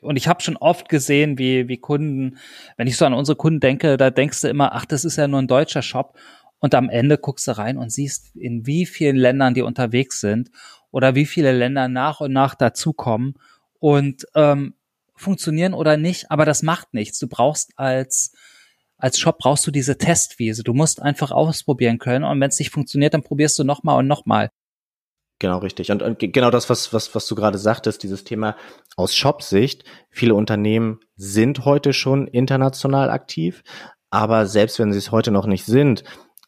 Und 0.00 0.16
ich 0.16 0.26
habe 0.26 0.42
schon 0.42 0.56
oft 0.56 0.88
gesehen, 0.88 1.38
wie, 1.38 1.68
wie 1.68 1.76
Kunden, 1.76 2.38
wenn 2.76 2.86
ich 2.86 2.96
so 2.96 3.04
an 3.04 3.14
unsere 3.14 3.36
Kunden 3.36 3.60
denke, 3.60 3.96
da 3.96 4.10
denkst 4.10 4.40
du 4.40 4.48
immer, 4.48 4.74
ach, 4.74 4.84
das 4.84 5.04
ist 5.04 5.16
ja 5.16 5.28
nur 5.28 5.40
ein 5.40 5.46
deutscher 5.46 5.82
Shop. 5.82 6.18
Und 6.58 6.74
am 6.74 6.88
Ende 6.88 7.18
guckst 7.18 7.46
du 7.46 7.56
rein 7.56 7.76
und 7.76 7.92
siehst, 7.92 8.34
in 8.34 8.66
wie 8.66 8.86
vielen 8.86 9.16
Ländern 9.16 9.54
die 9.54 9.62
unterwegs 9.62 10.20
sind 10.20 10.50
oder 10.90 11.14
wie 11.14 11.26
viele 11.26 11.52
Länder 11.52 11.88
nach 11.88 12.20
und 12.20 12.32
nach 12.32 12.54
dazukommen 12.54 13.34
und 13.78 14.26
ähm, 14.34 14.74
funktionieren 15.14 15.74
oder 15.74 15.96
nicht, 15.96 16.30
aber 16.30 16.44
das 16.44 16.62
macht 16.62 16.94
nichts. 16.94 17.18
Du 17.18 17.28
brauchst 17.28 17.78
als 17.78 18.32
als 19.04 19.18
Shop 19.18 19.36
brauchst 19.36 19.66
du 19.66 19.70
diese 19.70 19.98
Testwiese. 19.98 20.62
Du 20.62 20.72
musst 20.72 21.02
einfach 21.02 21.30
ausprobieren 21.30 21.98
können 21.98 22.24
und 22.24 22.40
wenn 22.40 22.48
es 22.48 22.58
nicht 22.58 22.70
funktioniert, 22.70 23.12
dann 23.12 23.22
probierst 23.22 23.58
du 23.58 23.62
nochmal 23.62 23.98
und 23.98 24.06
nochmal. 24.06 24.50
Genau, 25.40 25.58
richtig. 25.58 25.90
Und, 25.90 26.02
und, 26.02 26.18
genau 26.20 26.50
das, 26.50 26.70
was, 26.70 26.94
was, 26.94 27.14
was 27.14 27.26
du 27.26 27.34
gerade 27.34 27.58
sagtest, 27.58 28.02
dieses 28.02 28.24
Thema 28.24 28.56
aus 28.96 29.14
Shop-Sicht. 29.14 29.84
Viele 30.08 30.34
Unternehmen 30.34 31.00
sind 31.16 31.66
heute 31.66 31.92
schon 31.92 32.26
international 32.28 33.10
aktiv, 33.10 33.62
aber 34.08 34.46
selbst 34.46 34.78
wenn 34.78 34.90
sie 34.90 35.00
es 35.00 35.12
heute 35.12 35.32
noch 35.32 35.44
nicht 35.44 35.66
sind, 35.66 36.04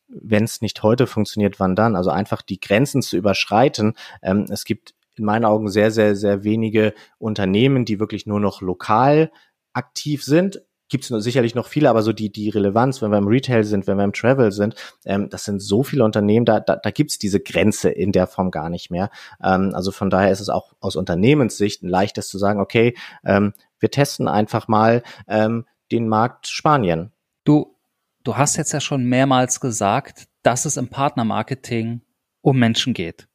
wenn 0.08 0.44
es 0.44 0.62
nicht 0.62 0.82
heute 0.82 1.06
funktioniert, 1.06 1.60
wann 1.60 1.76
dann? 1.76 1.94
Also 1.94 2.08
einfach 2.08 2.40
die 2.40 2.58
Grenzen 2.58 3.02
zu 3.02 3.18
überschreiten. 3.18 3.92
Ähm, 4.22 4.46
es 4.48 4.64
gibt 4.64 4.94
in 5.16 5.26
meinen 5.26 5.44
Augen 5.44 5.68
sehr, 5.68 5.90
sehr, 5.90 6.16
sehr 6.16 6.42
wenige 6.42 6.94
Unternehmen, 7.18 7.84
die 7.84 8.00
wirklich 8.00 8.24
nur 8.24 8.40
noch 8.40 8.62
lokal 8.62 9.30
aktiv 9.74 10.24
sind, 10.24 10.62
gibt 10.88 11.10
es 11.10 11.24
sicherlich 11.24 11.54
noch 11.54 11.66
viele, 11.66 11.90
aber 11.90 12.02
so 12.02 12.12
die, 12.12 12.30
die 12.30 12.48
Relevanz, 12.48 13.02
wenn 13.02 13.10
wir 13.10 13.18
im 13.18 13.26
Retail 13.28 13.64
sind, 13.64 13.86
wenn 13.86 13.96
wir 13.96 14.04
im 14.04 14.12
Travel 14.12 14.52
sind, 14.52 14.74
ähm, 15.04 15.28
das 15.30 15.44
sind 15.44 15.60
so 15.60 15.82
viele 15.82 16.04
Unternehmen, 16.04 16.46
da, 16.46 16.60
da, 16.60 16.76
da 16.76 16.90
gibt 16.90 17.10
es 17.10 17.18
diese 17.18 17.40
Grenze 17.40 17.90
in 17.90 18.12
der 18.12 18.26
Form 18.26 18.50
gar 18.50 18.70
nicht 18.70 18.90
mehr. 18.90 19.10
Ähm, 19.42 19.72
also 19.74 19.90
von 19.90 20.10
daher 20.10 20.30
ist 20.30 20.40
es 20.40 20.48
auch 20.48 20.72
aus 20.80 20.96
Unternehmenssicht 20.96 21.82
ein 21.82 21.88
leichtes 21.88 22.28
zu 22.28 22.38
sagen, 22.38 22.60
okay, 22.60 22.96
ähm, 23.24 23.52
wir 23.78 23.90
testen 23.90 24.28
einfach 24.28 24.68
mal 24.68 25.02
ähm, 25.28 25.66
den 25.90 26.08
Markt 26.08 26.46
Spanien. 26.46 27.12
Du, 27.44 27.76
du 28.24 28.36
hast 28.36 28.56
jetzt 28.56 28.72
ja 28.72 28.80
schon 28.80 29.04
mehrmals 29.04 29.60
gesagt, 29.60 30.28
dass 30.42 30.64
es 30.64 30.76
im 30.76 30.88
Partnermarketing 30.88 32.02
um 32.40 32.58
Menschen 32.58 32.94
geht. 32.94 33.28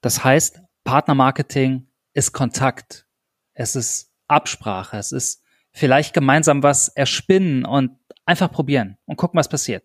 Das 0.00 0.24
heißt, 0.24 0.60
Partnermarketing 0.84 1.86
ist 2.14 2.32
Kontakt, 2.32 3.06
es 3.54 3.76
ist 3.76 4.10
Absprache, 4.26 4.96
es 4.96 5.12
ist 5.12 5.44
vielleicht 5.72 6.14
gemeinsam 6.14 6.62
was 6.62 6.88
erspinnen 6.88 7.64
und 7.64 7.92
einfach 8.26 8.50
probieren 8.50 8.96
und 9.06 9.16
gucken, 9.16 9.38
was 9.38 9.48
passiert. 9.48 9.84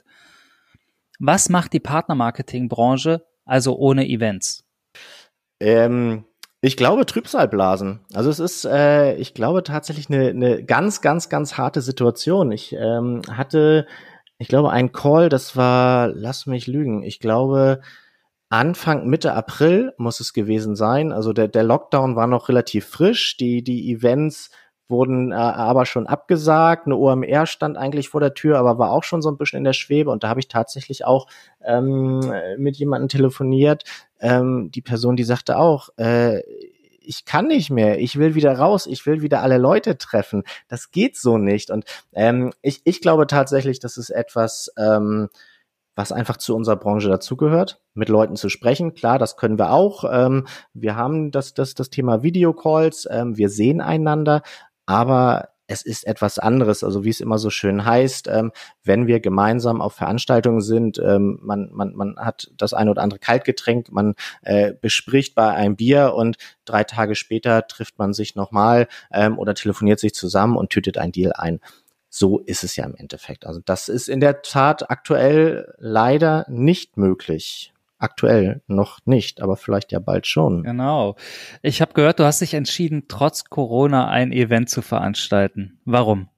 Was 1.20 1.50
macht 1.50 1.74
die 1.74 1.80
Partnermarketingbranche 1.80 3.26
also 3.46 3.78
ohne 3.78 4.08
Events? 4.08 4.66
Ähm, 5.60 6.26
ich 6.62 6.78
glaube 6.78 7.06
Trübsalblasen. 7.06 8.02
Also 8.14 8.30
es 8.30 8.40
ist, 8.40 8.66
äh, 8.66 9.16
ich 9.16 9.34
glaube 9.34 9.64
tatsächlich 9.64 10.10
eine, 10.10 10.30
eine 10.30 10.64
ganz, 10.64 11.02
ganz, 11.02 11.30
ganz 11.30 11.58
harte 11.58 11.82
Situation. 11.82 12.52
Ich 12.52 12.74
ähm, 12.74 13.22
hatte, 13.30 13.88
ich 14.38 14.48
glaube, 14.48 14.72
einen 14.72 14.92
Call, 14.92 15.30
das 15.30 15.56
war, 15.56 16.08
lass 16.08 16.48
mich 16.48 16.68
lügen, 16.68 17.04
ich 17.04 17.20
glaube 17.20 17.82
Anfang 18.50 19.08
Mitte 19.08 19.34
April 19.34 19.94
muss 19.98 20.20
es 20.20 20.32
gewesen 20.32 20.76
sein. 20.76 21.12
Also 21.12 21.34
der, 21.34 21.48
der 21.48 21.64
Lockdown 21.64 22.16
war 22.16 22.28
noch 22.28 22.48
relativ 22.48 22.86
frisch. 22.86 23.38
Die, 23.38 23.64
die 23.64 23.92
Events 23.92 24.52
wurden 24.88 25.32
äh, 25.32 25.36
aber 25.36 25.86
schon 25.86 26.08
abgesagt. 26.08 26.86
Eine 26.86 26.96
OMR 26.98 27.46
stand 27.46 27.78
eigentlich 27.78 28.10
vor 28.10 28.22
der 28.22 28.34
Tür, 28.34 28.60
aber 28.60 28.78
war 28.78 28.92
auch 28.92 29.04
schon 29.04 29.22
so 29.22 29.30
ein 29.30 29.38
bisschen 29.38 29.58
in 29.58 29.64
der 29.64 29.74
Schwebe. 29.74 30.12
Und 30.12 30.24
da 30.24 30.30
habe 30.30 30.40
ich 30.40 30.48
tatsächlich 30.48 31.06
auch 31.06 31.28
ähm, 31.64 32.22
mit 32.58 32.78
jemandem 32.78 33.10
telefoniert. 33.10 33.84
Ähm, 34.20 34.72
die 34.72 34.82
Person, 34.82 35.16
die 35.16 35.24
sagte 35.24 35.58
auch, 35.58 35.90
äh, 35.98 36.42
ich 37.08 37.26
kann 37.26 37.48
nicht 37.48 37.70
mehr, 37.70 38.00
ich 38.00 38.18
will 38.18 38.36
wieder 38.36 38.58
raus, 38.58 38.88
ich 38.88 39.06
will 39.06 39.22
wieder 39.22 39.42
alle 39.42 39.58
Leute 39.58 39.98
treffen. 39.98 40.44
Das 40.68 40.92
geht 40.92 41.18
so 41.18 41.38
nicht. 41.38 41.70
Und 41.70 41.86
ähm, 42.14 42.52
ich, 42.62 42.82
ich 42.84 43.02
glaube 43.02 43.28
tatsächlich, 43.28 43.80
dass 43.80 43.98
es 43.98 44.10
etwas 44.10 44.72
ähm, 44.78 45.30
was 45.96 46.12
einfach 46.12 46.38
zu 46.38 46.56
unserer 46.56 46.76
Branche 46.76 47.08
dazugehört, 47.08 47.82
mit 47.94 48.10
Leuten 48.10 48.36
zu 48.36 48.50
sprechen. 48.50 48.94
Klar, 48.94 49.18
das 49.18 49.38
können 49.38 49.58
wir 49.58 49.72
auch. 49.72 50.04
Ähm, 50.12 50.46
wir 50.74 50.98
haben 50.98 51.32
das, 51.32 51.54
das, 51.54 51.74
das 51.74 51.90
Thema 51.90 52.22
Videocalls, 52.22 53.08
ähm, 53.10 53.38
wir 53.38 53.50
sehen 53.50 53.80
einander, 53.80 54.42
aber 54.86 55.50
es 55.68 55.82
ist 55.82 56.06
etwas 56.06 56.38
anderes, 56.38 56.84
also 56.84 57.04
wie 57.04 57.10
es 57.10 57.22
immer 57.22 57.38
so 57.38 57.50
schön 57.50 57.86
heißt, 57.86 58.28
ähm, 58.28 58.52
wenn 58.84 59.08
wir 59.08 59.20
gemeinsam 59.20 59.82
auf 59.82 59.94
Veranstaltungen 59.94 60.62
sind, 60.62 61.00
ähm, 61.00 61.40
man, 61.42 61.70
man, 61.72 61.96
man 61.96 62.16
hat 62.18 62.52
das 62.58 62.74
ein 62.74 62.90
oder 62.90 63.02
andere 63.02 63.20
Kaltgetränk, 63.20 63.92
man 63.92 64.16
äh, 64.44 64.74
bespricht 64.80 65.34
bei 65.34 65.52
einem 65.52 65.76
Bier 65.76 66.14
und 66.14 66.38
drei 66.66 66.84
Tage 66.84 67.16
später 67.16 67.68
trifft 67.68 67.98
man 67.98 68.14
sich 68.14 68.36
nochmal 68.36 68.88
ähm, 69.12 69.40
oder 69.40 69.56
telefoniert 69.56 70.00
sich 70.00 70.14
zusammen 70.14 70.56
und 70.56 70.70
tütet 70.70 70.98
ein 70.98 71.12
Deal 71.12 71.34
ein. 71.34 71.60
So 72.10 72.40
ist 72.40 72.64
es 72.64 72.76
ja 72.76 72.86
im 72.86 72.96
Endeffekt. 72.96 73.46
Also 73.46 73.60
das 73.66 73.90
ist 73.90 74.08
in 74.08 74.20
der 74.20 74.42
Tat 74.42 74.90
aktuell 74.90 75.74
leider 75.80 76.46
nicht 76.48 76.96
möglich. 76.96 77.74
Aktuell 77.98 78.62
noch 78.68 79.00
nicht, 79.06 79.42
aber 79.42 79.56
vielleicht 79.56 79.92
ja 79.92 80.00
bald 80.00 80.28
schon. 80.28 80.64
Genau. 80.64 81.16
Ich 81.62 81.82
habe 81.82 81.94
gehört, 81.94 82.20
du 82.20 82.26
hast 82.26 82.42
dich 82.42 82.54
entschieden, 82.54 83.06
trotz 83.08 83.46
Corona 83.46 84.10
ein 84.10 84.32
Event 84.32 84.70
zu 84.70 84.82
veranstalten. 84.82 85.80
Warum? 85.86 86.30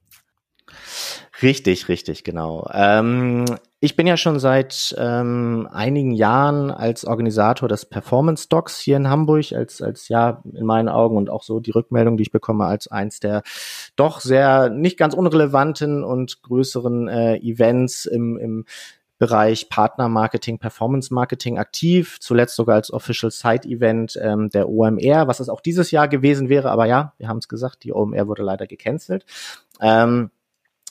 Richtig, 1.40 1.88
richtig, 1.88 2.24
genau. 2.24 2.68
Ähm, 2.72 3.44
ich 3.80 3.94
bin 3.94 4.08
ja 4.08 4.16
schon 4.16 4.40
seit 4.40 4.94
ähm, 4.98 5.68
einigen 5.70 6.10
Jahren 6.10 6.72
als 6.72 7.04
Organisator 7.04 7.68
des 7.68 7.86
Performance 7.86 8.48
Docs 8.48 8.80
hier 8.80 8.96
in 8.96 9.08
Hamburg, 9.08 9.52
als, 9.52 9.80
als 9.80 10.08
ja 10.08 10.42
in 10.52 10.66
meinen 10.66 10.88
Augen 10.88 11.16
und 11.16 11.30
auch 11.30 11.44
so 11.44 11.60
die 11.60 11.70
Rückmeldung, 11.70 12.16
die 12.16 12.24
ich 12.24 12.32
bekomme, 12.32 12.64
als 12.64 12.88
eins 12.88 13.20
der 13.20 13.42
doch 13.94 14.20
sehr 14.20 14.68
nicht 14.68 14.98
ganz 14.98 15.14
unrelevanten 15.14 16.02
und 16.02 16.42
größeren 16.42 17.06
äh, 17.06 17.36
Events 17.36 18.04
im, 18.04 18.36
im 18.36 18.64
Bereich 19.18 19.68
Partnermarketing, 19.68 20.58
Performance 20.58 21.12
Marketing 21.12 21.58
aktiv, 21.58 22.18
zuletzt 22.20 22.56
sogar 22.56 22.76
als 22.76 22.92
Official 22.92 23.30
Site 23.30 23.68
Event 23.68 24.18
ähm, 24.22 24.48
der 24.50 24.68
OMR, 24.68 25.26
was 25.26 25.40
es 25.40 25.48
auch 25.48 25.60
dieses 25.60 25.90
Jahr 25.90 26.08
gewesen 26.08 26.48
wäre, 26.48 26.70
aber 26.70 26.86
ja, 26.86 27.12
wir 27.18 27.28
haben 27.28 27.38
es 27.38 27.48
gesagt, 27.48 27.84
die 27.84 27.92
OMR 27.92 28.28
wurde 28.28 28.42
leider 28.42 28.66
gecancelt. 28.66 29.24
Ähm, 29.80 30.30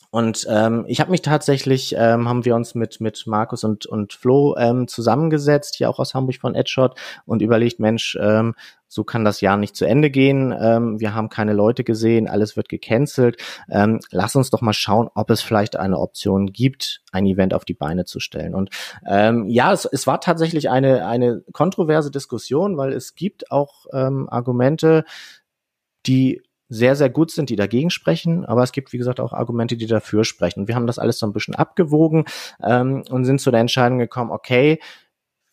und 0.10 0.48
ähm, 0.50 0.86
ich 0.88 1.02
habe 1.02 1.12
mich 1.12 1.22
tatsächlich, 1.22 1.94
ähm, 1.98 2.30
haben 2.30 2.46
wir 2.46 2.56
uns 2.56 2.76
mit 2.76 3.02
mit 3.02 3.28
Markus 3.28 3.64
und 3.64 3.86
und 3.86 4.14
Flo 4.14 4.56
ähm, 4.58 4.88
zusammengesetzt, 4.88 5.76
hier 5.76 5.90
auch 5.90 6.00
aus 6.00 6.14
Hamburg 6.14 6.38
von 6.38 6.56
Edshot 6.56 6.98
und 7.26 7.42
überlegt, 7.42 7.80
Mensch, 7.80 8.18
ähm, 8.20 8.56
so 8.88 9.04
kann 9.04 9.26
das 9.26 9.42
Jahr 9.42 9.58
nicht 9.58 9.76
zu 9.76 9.86
Ende 9.86 10.10
gehen. 10.10 10.56
Ähm, 10.58 11.00
wir 11.00 11.14
haben 11.14 11.30
keine 11.30 11.54
Leute 11.54 11.84
gesehen, 11.84 12.28
alles 12.28 12.56
wird 12.56 12.70
gecancelt. 12.70 13.38
Ähm, 13.70 14.00
lass 14.12 14.36
uns 14.36 14.50
doch 14.50 14.62
mal 14.62 14.74
schauen, 14.74 15.10
ob 15.14 15.30
es 15.30 15.42
vielleicht 15.42 15.76
eine 15.76 16.00
Option 16.00 16.48
gibt, 16.48 17.02
ein 17.12 17.26
Event 17.26 17.54
auf 17.54 17.66
die 17.66 17.74
Beine 17.74 18.06
zu 18.06 18.20
stellen. 18.20 18.56
Und 18.56 18.70
ähm, 19.06 19.48
ja, 19.50 19.74
es, 19.74 19.86
es 19.86 20.08
war 20.08 20.22
tatsächlich 20.22 20.70
eine 20.70 21.06
eine 21.06 21.44
kontroverse 21.52 22.12
Diskussion, 22.12 22.78
weil 22.78 22.94
es 22.94 23.16
gibt 23.16 23.52
auch 23.52 23.86
ähm, 23.94 24.28
Argumente, 24.30 25.04
die 26.06 26.42
sehr, 26.70 26.96
sehr 26.96 27.10
gut 27.10 27.32
sind, 27.32 27.50
die 27.50 27.56
dagegen 27.56 27.90
sprechen, 27.90 28.46
aber 28.46 28.64
es 28.64 28.72
gibt, 28.72 28.92
wie 28.92 28.98
gesagt, 28.98 29.20
auch 29.20 29.34
Argumente, 29.34 29.78
die 29.78 29.88
dafür 29.88 30.26
sprechen. 30.26 30.68
Wir 30.68 30.76
haben 30.76 30.88
das 30.88 31.00
alles 31.00 31.18
so 31.18 31.26
ein 31.26 31.34
bisschen 31.34 31.56
abgewogen 31.56 32.26
ähm, 32.62 33.04
und 33.10 33.26
sind 33.26 33.40
zu 33.40 33.52
der 33.52 33.62
Entscheidung 33.62 34.00
gekommen, 34.00 34.32
okay, 34.32 34.80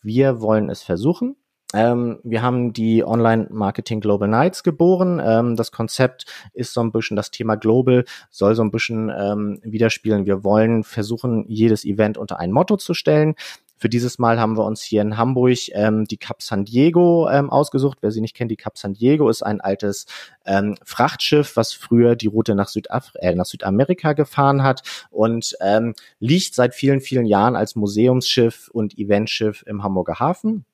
wir 0.02 0.40
wollen 0.40 0.68
es 0.70 0.82
versuchen. 0.82 1.36
Ähm, 1.74 2.20
wir 2.22 2.40
haben 2.40 2.72
die 2.72 3.04
Online 3.04 3.48
Marketing 3.50 4.00
Global 4.00 4.28
Nights 4.28 4.62
geboren. 4.62 5.20
Ähm, 5.22 5.56
das 5.56 5.72
Konzept 5.72 6.24
ist 6.52 6.72
so 6.72 6.80
ein 6.80 6.92
bisschen, 6.92 7.16
das 7.16 7.32
Thema 7.32 7.56
Global 7.56 8.04
soll 8.30 8.54
so 8.54 8.62
ein 8.62 8.70
bisschen 8.70 9.10
ähm, 9.10 9.58
widerspiegeln. 9.64 10.24
Wir 10.24 10.44
wollen 10.44 10.84
versuchen, 10.84 11.44
jedes 11.48 11.84
Event 11.84 12.16
unter 12.16 12.38
ein 12.38 12.52
Motto 12.52 12.76
zu 12.76 12.94
stellen. 12.94 13.34
Für 13.76 13.88
dieses 13.88 14.20
Mal 14.20 14.38
haben 14.38 14.56
wir 14.56 14.64
uns 14.64 14.82
hier 14.82 15.02
in 15.02 15.16
Hamburg 15.16 15.58
ähm, 15.72 16.04
die 16.04 16.16
Cap 16.16 16.42
San 16.42 16.64
Diego 16.64 17.28
ähm, 17.28 17.50
ausgesucht. 17.50 17.98
Wer 18.02 18.12
sie 18.12 18.20
nicht 18.20 18.36
kennt, 18.36 18.52
die 18.52 18.56
Cap 18.56 18.78
San 18.78 18.94
Diego 18.94 19.28
ist 19.28 19.42
ein 19.42 19.60
altes 19.60 20.06
ähm, 20.46 20.76
Frachtschiff, 20.84 21.56
was 21.56 21.72
früher 21.72 22.14
die 22.14 22.28
Route 22.28 22.54
nach, 22.54 22.68
Südaf 22.68 23.12
äh, 23.16 23.34
nach 23.34 23.46
Südamerika 23.46 24.12
gefahren 24.12 24.62
hat 24.62 24.82
und 25.10 25.56
ähm, 25.60 25.94
liegt 26.20 26.54
seit 26.54 26.72
vielen, 26.72 27.00
vielen 27.00 27.26
Jahren 27.26 27.56
als 27.56 27.74
Museumsschiff 27.74 28.68
und 28.72 28.96
Eventschiff 28.96 29.64
im 29.66 29.82
Hamburger 29.82 30.20
Hafen. 30.20 30.64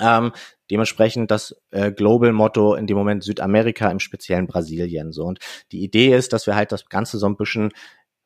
Ähm, 0.00 0.32
dementsprechend 0.70 1.30
das 1.30 1.54
äh, 1.70 1.92
Global-Motto 1.92 2.74
in 2.74 2.86
dem 2.86 2.96
Moment 2.96 3.22
Südamerika, 3.22 3.90
im 3.90 4.00
speziellen 4.00 4.46
Brasilien. 4.46 5.12
So 5.12 5.24
und 5.24 5.38
die 5.72 5.82
Idee 5.82 6.14
ist, 6.14 6.32
dass 6.32 6.46
wir 6.46 6.56
halt 6.56 6.72
das 6.72 6.86
Ganze 6.86 7.18
so 7.18 7.26
ein 7.26 7.36
bisschen 7.36 7.72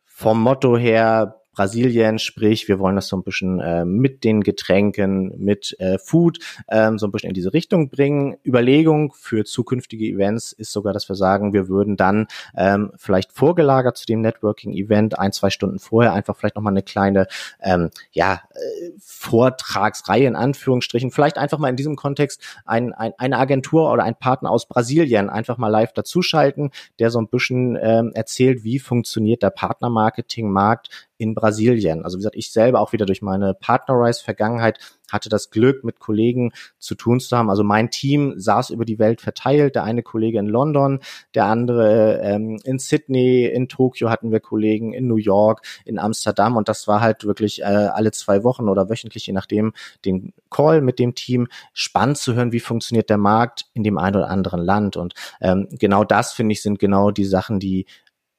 vom 0.04 0.40
Motto 0.40 0.76
her 0.76 1.40
Brasilien, 1.54 2.18
sprich, 2.18 2.68
wir 2.68 2.78
wollen 2.78 2.96
das 2.96 3.08
so 3.08 3.16
ein 3.16 3.22
bisschen 3.22 3.60
äh, 3.60 3.84
mit 3.84 4.24
den 4.24 4.42
Getränken, 4.42 5.32
mit 5.38 5.76
äh, 5.78 5.98
Food 5.98 6.38
ähm, 6.68 6.98
so 6.98 7.06
ein 7.06 7.12
bisschen 7.12 7.28
in 7.28 7.34
diese 7.34 7.52
Richtung 7.52 7.88
bringen. 7.88 8.36
Überlegung 8.44 9.12
für 9.14 9.44
zukünftige 9.44 10.06
Events 10.06 10.52
ist 10.52 10.72
sogar, 10.72 10.92
dass 10.92 11.08
wir 11.08 11.16
sagen, 11.16 11.52
wir 11.52 11.68
würden 11.68 11.96
dann 11.96 12.26
ähm, 12.56 12.92
vielleicht 12.96 13.32
vorgelagert 13.32 13.96
zu 13.96 14.06
dem 14.06 14.20
Networking-Event 14.20 15.18
ein, 15.18 15.32
zwei 15.32 15.50
Stunden 15.50 15.78
vorher 15.78 16.12
einfach 16.12 16.36
vielleicht 16.36 16.56
nochmal 16.56 16.72
eine 16.72 16.82
kleine 16.82 17.26
ähm, 17.62 17.90
ja, 18.12 18.42
äh, 18.54 18.90
Vortragsreihe 18.98 20.26
in 20.26 20.36
Anführungsstrichen, 20.36 21.10
vielleicht 21.10 21.38
einfach 21.38 21.58
mal 21.58 21.68
in 21.68 21.76
diesem 21.76 21.96
Kontext 21.96 22.42
ein, 22.64 22.92
ein, 22.92 23.12
eine 23.18 23.38
Agentur 23.38 23.92
oder 23.92 24.04
ein 24.04 24.16
Partner 24.16 24.50
aus 24.50 24.66
Brasilien 24.66 25.30
einfach 25.30 25.58
mal 25.58 25.68
live 25.68 25.92
dazuschalten, 25.92 26.70
der 26.98 27.10
so 27.10 27.20
ein 27.20 27.28
bisschen 27.28 27.78
ähm, 27.80 28.12
erzählt, 28.14 28.64
wie 28.64 28.78
funktioniert 28.78 29.42
der 29.42 29.50
Partnermarketing-Markt 29.50 30.88
in 31.18 31.34
Brasilien. 31.34 32.04
Also 32.04 32.16
wie 32.16 32.20
gesagt, 32.20 32.36
ich 32.36 32.52
selber 32.52 32.80
auch 32.80 32.92
wieder 32.92 33.06
durch 33.06 33.22
meine 33.22 33.54
Partnerrise-Vergangenheit 33.54 34.78
hatte 35.12 35.28
das 35.28 35.50
Glück, 35.50 35.84
mit 35.84 36.00
Kollegen 36.00 36.52
zu 36.78 36.94
tun 36.94 37.20
zu 37.20 37.36
haben. 37.36 37.50
Also 37.50 37.62
mein 37.62 37.90
Team 37.90 38.34
saß 38.36 38.70
über 38.70 38.84
die 38.84 38.98
Welt 38.98 39.20
verteilt. 39.20 39.74
Der 39.76 39.84
eine 39.84 40.02
Kollege 40.02 40.38
in 40.38 40.46
London, 40.46 41.00
der 41.34 41.46
andere 41.46 42.20
ähm, 42.22 42.58
in 42.64 42.78
Sydney, 42.78 43.46
in 43.46 43.68
Tokio 43.68 44.10
hatten 44.10 44.32
wir 44.32 44.40
Kollegen, 44.40 44.92
in 44.92 45.06
New 45.06 45.16
York, 45.16 45.62
in 45.84 45.98
Amsterdam. 45.98 46.56
Und 46.56 46.68
das 46.68 46.88
war 46.88 47.00
halt 47.00 47.24
wirklich 47.24 47.60
äh, 47.60 47.64
alle 47.64 48.10
zwei 48.12 48.42
Wochen 48.44 48.68
oder 48.68 48.88
wöchentlich, 48.88 49.26
je 49.26 49.32
nachdem, 49.32 49.72
den 50.04 50.32
Call 50.50 50.80
mit 50.80 50.98
dem 50.98 51.14
Team. 51.14 51.48
Spannend 51.72 52.18
zu 52.18 52.34
hören, 52.34 52.52
wie 52.52 52.60
funktioniert 52.60 53.08
der 53.08 53.18
Markt 53.18 53.66
in 53.74 53.84
dem 53.84 53.98
einen 53.98 54.16
oder 54.16 54.30
anderen 54.30 54.60
Land. 54.60 54.96
Und 54.96 55.14
ähm, 55.40 55.68
genau 55.70 56.04
das, 56.04 56.32
finde 56.32 56.54
ich, 56.54 56.62
sind 56.62 56.78
genau 56.78 57.10
die 57.10 57.24
Sachen, 57.24 57.60
die 57.60 57.86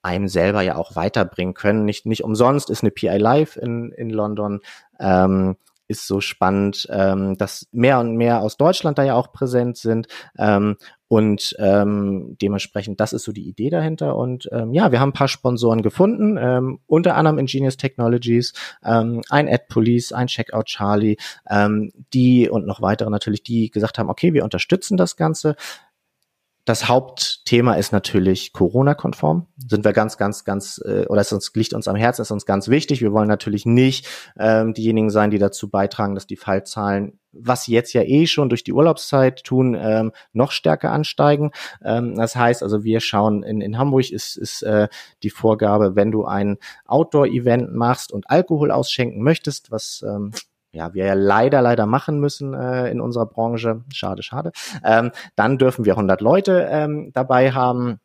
einem 0.06 0.28
selber 0.28 0.62
ja 0.62 0.76
auch 0.76 0.96
weiterbringen 0.96 1.56
können. 1.56 1.84
Nicht, 1.84 2.06
nicht 2.06 2.24
umsonst 2.24 2.70
ist 2.70 2.84
eine 2.84 2.92
PI 2.92 3.18
Live 3.18 3.58
in, 3.58 3.92
in 3.92 4.10
London, 4.12 4.62
ähm, 5.00 5.58
ist 5.88 6.08
so 6.08 6.22
spannend, 6.22 6.88
ähm, 6.90 7.38
dass 7.38 7.68
mehr 7.72 8.00
und 8.00 8.16
mehr 8.16 8.42
aus 8.42 8.58
Deutschland 8.58 8.98
da 8.98 9.04
ja 9.04 9.16
auch 9.16 9.32
präsent 9.32 9.78
sind. 9.78 10.08
Ähm, 10.38 10.78
und 11.08 11.56
ähm, 11.60 12.36
dementsprechend, 12.42 13.00
das 13.00 13.14
ist 13.14 13.24
so 13.24 13.32
die 13.32 13.48
Idee 13.48 13.70
dahinter. 13.70 14.16
Und 14.16 14.50
ähm, 14.52 14.74
ja, 14.74 14.92
wir 14.92 15.00
haben 15.00 15.10
ein 15.10 15.14
paar 15.14 15.28
Sponsoren 15.28 15.84
gefunden, 15.84 16.38
ähm, 16.40 16.80
unter 16.88 17.16
anderem 17.16 17.38
Ingenious 17.38 17.78
Technologies, 17.78 18.54
ähm, 18.84 19.22
ein 19.30 19.48
Ad 19.48 19.66
Police, 19.70 20.12
ein 20.12 20.28
Checkout 20.28 20.66
Charlie, 20.66 21.18
ähm, 21.50 21.92
die 22.14 22.50
und 22.50 22.66
noch 22.66 22.82
weitere 22.82 23.10
natürlich, 23.12 23.44
die 23.44 23.70
gesagt 23.70 24.00
haben, 24.00 24.10
okay, 24.10 24.34
wir 24.34 24.44
unterstützen 24.44 24.98
das 24.98 25.16
Ganze. 25.16 25.56
Das 26.66 26.88
Hauptthema 26.90 27.76
ist 27.76 27.92
natürlich 27.92 28.52
Corona-konform. 28.52 29.46
Sind 29.56 29.86
wir 29.86 29.94
ganz, 29.94 30.18
ganz, 30.18 30.44
ganz, 30.44 30.82
äh, 30.84 31.06
oder 31.06 31.22
es 31.22 31.32
uns, 31.32 31.54
liegt 31.54 31.74
uns 31.74 31.88
am 31.88 31.96
Herzen, 31.96 32.24
ist 32.24 32.32
uns 32.32 32.48
ganz 32.48 32.70
wichtig. 32.70 33.02
Wir 33.02 33.14
wollen 33.14 33.28
natürlich 33.28 33.68
nicht 33.68 34.08
ähm, 34.36 34.74
diejenigen 34.74 35.12
sein, 35.12 35.30
die 35.30 35.38
dazu 35.38 35.70
beitragen, 35.70 36.16
dass 36.16 36.26
die 36.26 36.38
Fallzahlen, 36.38 37.20
was 37.32 37.66
sie 37.66 37.74
jetzt 37.74 37.94
ja 37.94 38.02
eh 38.02 38.26
schon 38.26 38.50
durch 38.50 38.64
die 38.64 38.74
Urlaubszeit 38.74 39.44
tun, 39.44 39.78
ähm, 39.80 40.12
noch 40.34 40.52
stärker 40.52 40.92
ansteigen. 40.92 41.52
Ähm, 41.84 42.16
das 42.16 42.36
heißt 42.36 42.64
also, 42.64 42.84
wir 42.84 43.00
schauen, 43.00 43.44
in, 43.44 43.62
in 43.62 43.78
Hamburg 43.78 44.10
ist, 44.10 44.36
ist 44.36 44.64
äh, 44.64 44.88
die 45.22 45.30
Vorgabe, 45.30 45.96
wenn 45.96 46.12
du 46.12 46.26
ein 46.26 46.58
Outdoor-Event 46.86 47.76
machst 47.76 48.12
und 48.12 48.28
Alkohol 48.32 48.72
ausschenken 48.72 49.22
möchtest, 49.22 49.70
was 49.70 50.04
ähm, 50.08 50.32
ja, 50.76 50.94
wir 50.94 51.06
ja 51.06 51.14
leider, 51.14 51.62
leider 51.62 51.86
machen 51.86 52.20
müssen 52.20 52.54
äh, 52.54 52.90
in 52.90 53.02
unserer 53.02 53.26
Branche, 53.26 53.82
schade, 53.94 54.24
schade, 54.24 54.52
ähm, 54.84 55.12
dann 55.36 55.58
dürfen 55.58 55.86
wir 55.86 55.94
100 55.94 56.22
Leute 56.22 56.68
ähm, 56.70 57.12
dabei 57.14 57.52
haben. 57.52 58.00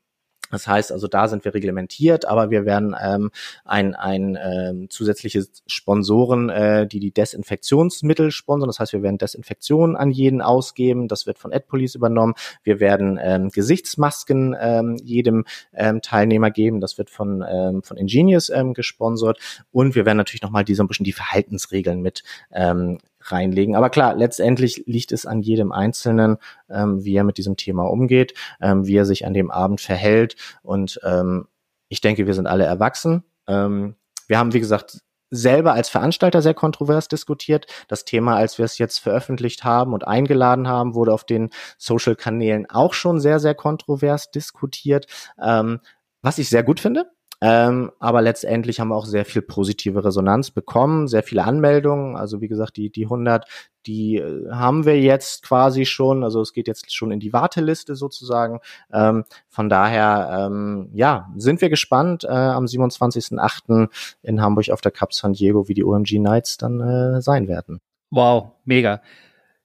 Das 0.51 0.67
heißt 0.67 0.93
also, 0.93 1.09
da 1.09 1.29
sind 1.29 1.45
wir 1.45 1.55
reglementiert, 1.55 2.25
aber 2.25 2.51
wir 2.51 2.65
werden 2.65 2.95
ähm, 3.01 3.31
ein, 3.65 3.95
ein 3.95 4.39
ähm, 4.43 4.91
zusätzliche 4.91 5.45
Sponsoren, 5.67 6.51
äh, 6.51 6.87
die 6.87 7.01
die 7.01 7.13
Desinfektionsmittel 7.13 8.31
sponsern. 8.31 8.69
Das 8.69 8.79
heißt, 8.81 8.93
wir 8.93 9.03
werden 9.03 9.19
Desinfektionen 9.19 9.97
an 9.97 10.11
jeden 10.11 10.43
ausgeben. 10.43 11.09
Das 11.09 11.27
wird 11.27 11.39
von 11.39 11.53
AdPolice 11.53 11.95
übernommen. 11.95 12.35
Wir 12.63 12.81
werden 12.81 13.19
ähm, 13.23 13.49
Gesichtsmasken 13.51 14.57
ähm, 14.61 14.97
jedem 15.03 15.45
ähm, 15.73 16.03
Teilnehmer 16.03 16.51
geben. 16.51 16.81
Das 16.81 16.99
wird 16.99 17.11
von, 17.11 17.45
ähm, 17.49 17.83
von 17.83 17.97
Ingenious 17.97 18.51
ähm, 18.51 18.75
gesponsert. 18.75 19.39
Und 19.73 19.95
wir 19.95 20.05
werden 20.07 20.19
natürlich 20.19 20.43
nochmal 20.43 20.65
die 20.65 20.75
so 20.75 20.83
ein 20.83 20.89
bisschen 20.89 21.05
die 21.05 21.13
Verhaltensregeln 21.13 22.01
mit 22.01 22.23
ähm, 22.53 22.99
reinlegen. 23.23 23.77
Aber 23.77 23.91
klar, 23.91 24.15
letztendlich 24.15 24.85
liegt 24.87 25.13
es 25.13 25.27
an 25.27 25.41
jedem 25.41 25.73
Einzelnen, 25.73 26.39
ähm, 26.69 27.05
wie 27.05 27.15
er 27.15 27.25
mit 27.25 27.39
diesem 27.39 27.57
Thema 27.57 27.85
umgeht, 27.85 28.35
ähm, 28.61 28.87
wie 28.87 28.97
er 28.97 29.07
sich 29.07 29.27
an 29.27 29.35
dem 29.35 29.51
Abend 29.51 29.81
verhält. 29.81 30.37
Und 30.63 31.01
ähm, 31.05 31.47
ich 31.89 32.01
denke, 32.01 32.27
wir 32.27 32.35
sind 32.35 32.47
alle 32.47 32.65
erwachsen. 32.65 33.25
Ähm, 33.47 33.97
wir 34.27 34.39
haben, 34.39 34.53
wie 34.53 34.61
gesagt, 34.61 35.01
selber 35.31 35.73
als 35.75 35.89
Veranstalter 35.89 36.43
sehr 36.43 36.55
kontrovers 36.55 37.09
diskutiert. 37.09 37.67
Das 37.89 38.05
Thema, 38.05 38.37
als 38.37 38.59
wir 38.59 38.65
es 38.65 38.79
jetzt 38.79 38.99
veröffentlicht 38.99 39.65
haben 39.65 39.93
und 39.93 40.07
eingeladen 40.07 40.69
haben, 40.69 40.95
wurde 40.95 41.13
auf 41.13 41.25
den 41.25 41.51
Social-Kanälen 41.79 42.69
auch 42.69 42.95
schon 42.95 43.21
sehr, 43.21 43.39
sehr 43.39 43.55
kontrovers 43.55 44.31
diskutiert. 44.31 45.07
Ähm, 45.41 45.81
was 46.23 46.39
ich 46.39 46.51
sehr 46.51 46.63
gut 46.63 46.81
finde, 46.81 47.11
ähm, 47.41 47.91
aber 47.99 48.21
letztendlich 48.21 48.81
haben 48.81 48.89
wir 48.89 48.97
auch 48.97 49.07
sehr 49.07 49.25
viel 49.25 49.41
positive 49.41 50.05
Resonanz 50.05 50.51
bekommen, 50.51 51.09
sehr 51.09 51.23
viele 51.23 51.45
Anmeldungen. 51.45 52.17
Also 52.17 52.41
wie 52.43 52.49
gesagt, 52.49 52.77
die, 52.77 52.91
die 52.91 53.05
100, 53.05 53.47
die 53.87 54.17
äh, 54.17 54.51
haben 54.51 54.85
wir 54.85 55.01
jetzt 55.01 55.43
quasi 55.43 55.87
schon. 55.87 56.23
Also 56.23 56.43
es 56.43 56.53
geht 56.53 56.69
jetzt 56.69 56.95
schon 56.95 57.11
in 57.11 57.21
die 57.21 57.33
Warteliste 57.33 57.95
sozusagen. 57.95 58.61
Ähm, 58.93 59.25
von 59.49 59.71
daher, 59.71 60.49
ähm, 60.51 60.91
ja, 60.93 61.31
sind 61.37 61.63
wir 61.63 61.71
gespannt 61.71 62.25
äh, 62.25 62.29
am 62.29 62.67
27.08. 62.67 63.89
in 64.23 64.43
Hamburg 64.43 64.71
auf 64.71 64.83
der 64.83 64.93
Cup 64.93 65.15
San 65.15 65.33
Diego, 65.33 65.67
wie 65.67 65.75
die 65.75 65.85
OMG 65.85 66.19
Nights 66.19 66.59
dann 66.59 66.81
äh, 66.81 67.23
sein 67.23 67.49
werden. 67.49 67.81
Wow, 68.11 68.53
mega. 68.65 69.01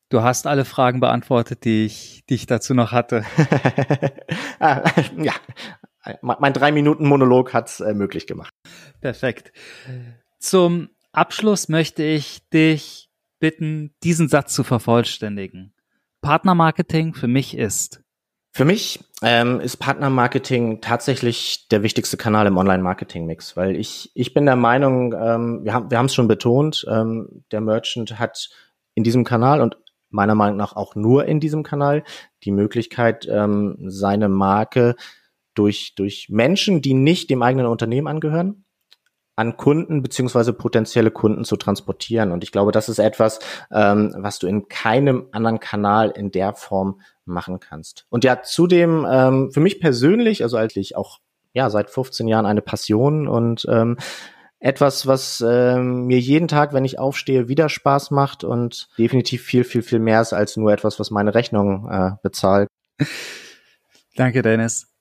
Du 0.10 0.22
hast 0.22 0.48
alle 0.48 0.66
Fragen 0.66 1.00
beantwortet, 1.00 1.66
die 1.66 1.86
ich, 1.86 2.24
die 2.30 2.36
ich 2.36 2.46
dazu 2.46 2.74
noch 2.74 2.92
hatte. 2.92 3.24
Ah, 4.58 4.84
ja, 5.18 5.34
mein 6.22 6.54
drei 6.54 6.72
Minuten 6.72 7.08
Monolog 7.08 7.54
hat's 7.54 7.80
äh, 7.80 7.94
möglich 7.94 8.28
gemacht. 8.28 8.54
Perfekt. 9.02 9.52
Zum 10.40 10.90
Abschluss 11.12 11.70
möchte 11.70 12.04
ich 12.04 12.48
dich 12.50 13.10
bitten, 13.40 13.94
diesen 14.04 14.28
Satz 14.28 14.54
zu 14.54 14.64
vervollständigen. 14.64 15.74
Partnermarketing 16.22 17.14
für 17.14 17.28
mich 17.28 17.58
ist. 17.58 18.02
Für 18.52 18.66
mich 18.66 19.04
ähm, 19.22 19.60
ist 19.60 19.78
Partnermarketing 19.78 20.80
tatsächlich 20.80 21.68
der 21.68 21.84
wichtigste 21.84 22.16
Kanal 22.16 22.48
im 22.48 22.58
Online-Marketing-Mix, 22.58 23.58
weil 23.58 23.76
ich, 23.76 24.12
ich 24.16 24.34
bin 24.34 24.46
der 24.46 24.56
Meinung, 24.56 25.14
ähm, 25.14 25.66
wir 25.66 25.74
haben 25.74 25.92
wir 25.92 25.98
haben 25.98 26.06
es 26.06 26.16
schon 26.16 26.30
betont, 26.30 26.86
ähm, 26.90 27.44
der 27.52 27.60
Merchant 27.60 28.18
hat 28.18 28.50
in 28.94 29.04
diesem 29.04 29.26
Kanal 29.26 29.60
und 29.60 29.78
meiner 30.10 30.36
Meinung 30.36 30.56
nach 30.56 30.76
auch 30.76 30.96
nur 30.96 31.26
in 31.26 31.42
diesem 31.42 31.64
Kanal 31.64 32.04
die 32.44 32.52
Möglichkeit, 32.52 33.28
ähm, 33.30 33.76
seine 33.88 34.30
Marke 34.30 34.96
durch, 35.56 35.94
durch 35.96 36.28
Menschen, 36.30 36.82
die 36.82 36.94
nicht 36.94 37.30
dem 37.30 37.42
eigenen 37.42 37.66
Unternehmen 37.66 38.08
angehören, 38.08 38.66
an 39.36 39.58
Kunden 39.58 40.02
beziehungsweise 40.02 40.54
potenzielle 40.54 41.12
Kunden 41.12 41.44
zu 41.44 41.58
transportieren. 41.58 42.32
Und 42.32 42.44
ich 42.44 42.52
glaube, 42.52 42.72
das 42.72 42.88
ist 42.88 43.00
etwas, 43.00 43.40
ähm, 43.72 44.14
was 44.18 44.40
du 44.40 44.48
in 44.48 44.68
keinem 44.70 45.28
anderen 45.32 45.60
Kanal 45.60 46.12
in 46.12 46.32
der 46.32 46.54
Form 46.54 47.02
machen 47.26 47.60
kannst. 47.60 48.06
Und 48.10 48.24
ja, 48.24 48.44
zudem 48.44 49.06
ähm, 49.10 49.52
für 49.52 49.60
mich 49.60 49.80
persönlich, 49.80 50.44
also 50.44 50.58
eigentlich 50.58 50.96
auch 50.96 51.20
ja 51.54 51.70
seit 51.70 51.90
15 51.90 52.28
Jahren 52.28 52.46
eine 52.46 52.62
Passion 52.62 53.28
und 53.28 53.66
ähm, 53.70 53.98
etwas, 54.60 55.06
was 55.06 55.44
ähm, 55.46 56.06
mir 56.06 56.20
jeden 56.20 56.48
Tag, 56.48 56.74
wenn 56.74 56.86
ich 56.86 56.98
aufstehe, 56.98 57.48
wieder 57.48 57.70
Spaß 57.70 58.12
macht 58.12 58.44
und 58.44 58.88
definitiv 58.98 59.44
viel, 59.44 59.64
viel, 59.64 59.82
viel 59.82 60.00
mehr 60.00 60.22
ist 60.22 60.34
als 60.34 60.58
nur 60.58 60.72
etwas, 60.72 61.00
was 61.00 61.12
meine 61.12 61.36
Rechnung 61.36 61.90
äh, 61.90 62.12
bezahlt. 62.24 62.68
Danke, 64.16 64.42
Dennis. 64.42 64.95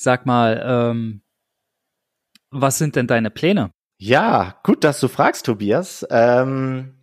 Sag 0.00 0.26
mal, 0.26 0.62
ähm, 0.64 1.22
was 2.52 2.78
sind 2.78 2.94
denn 2.94 3.08
deine 3.08 3.30
Pläne? 3.30 3.72
Ja, 3.98 4.54
gut, 4.62 4.84
dass 4.84 5.00
du 5.00 5.08
fragst, 5.08 5.44
Tobias. 5.44 6.06
Ähm, 6.08 6.94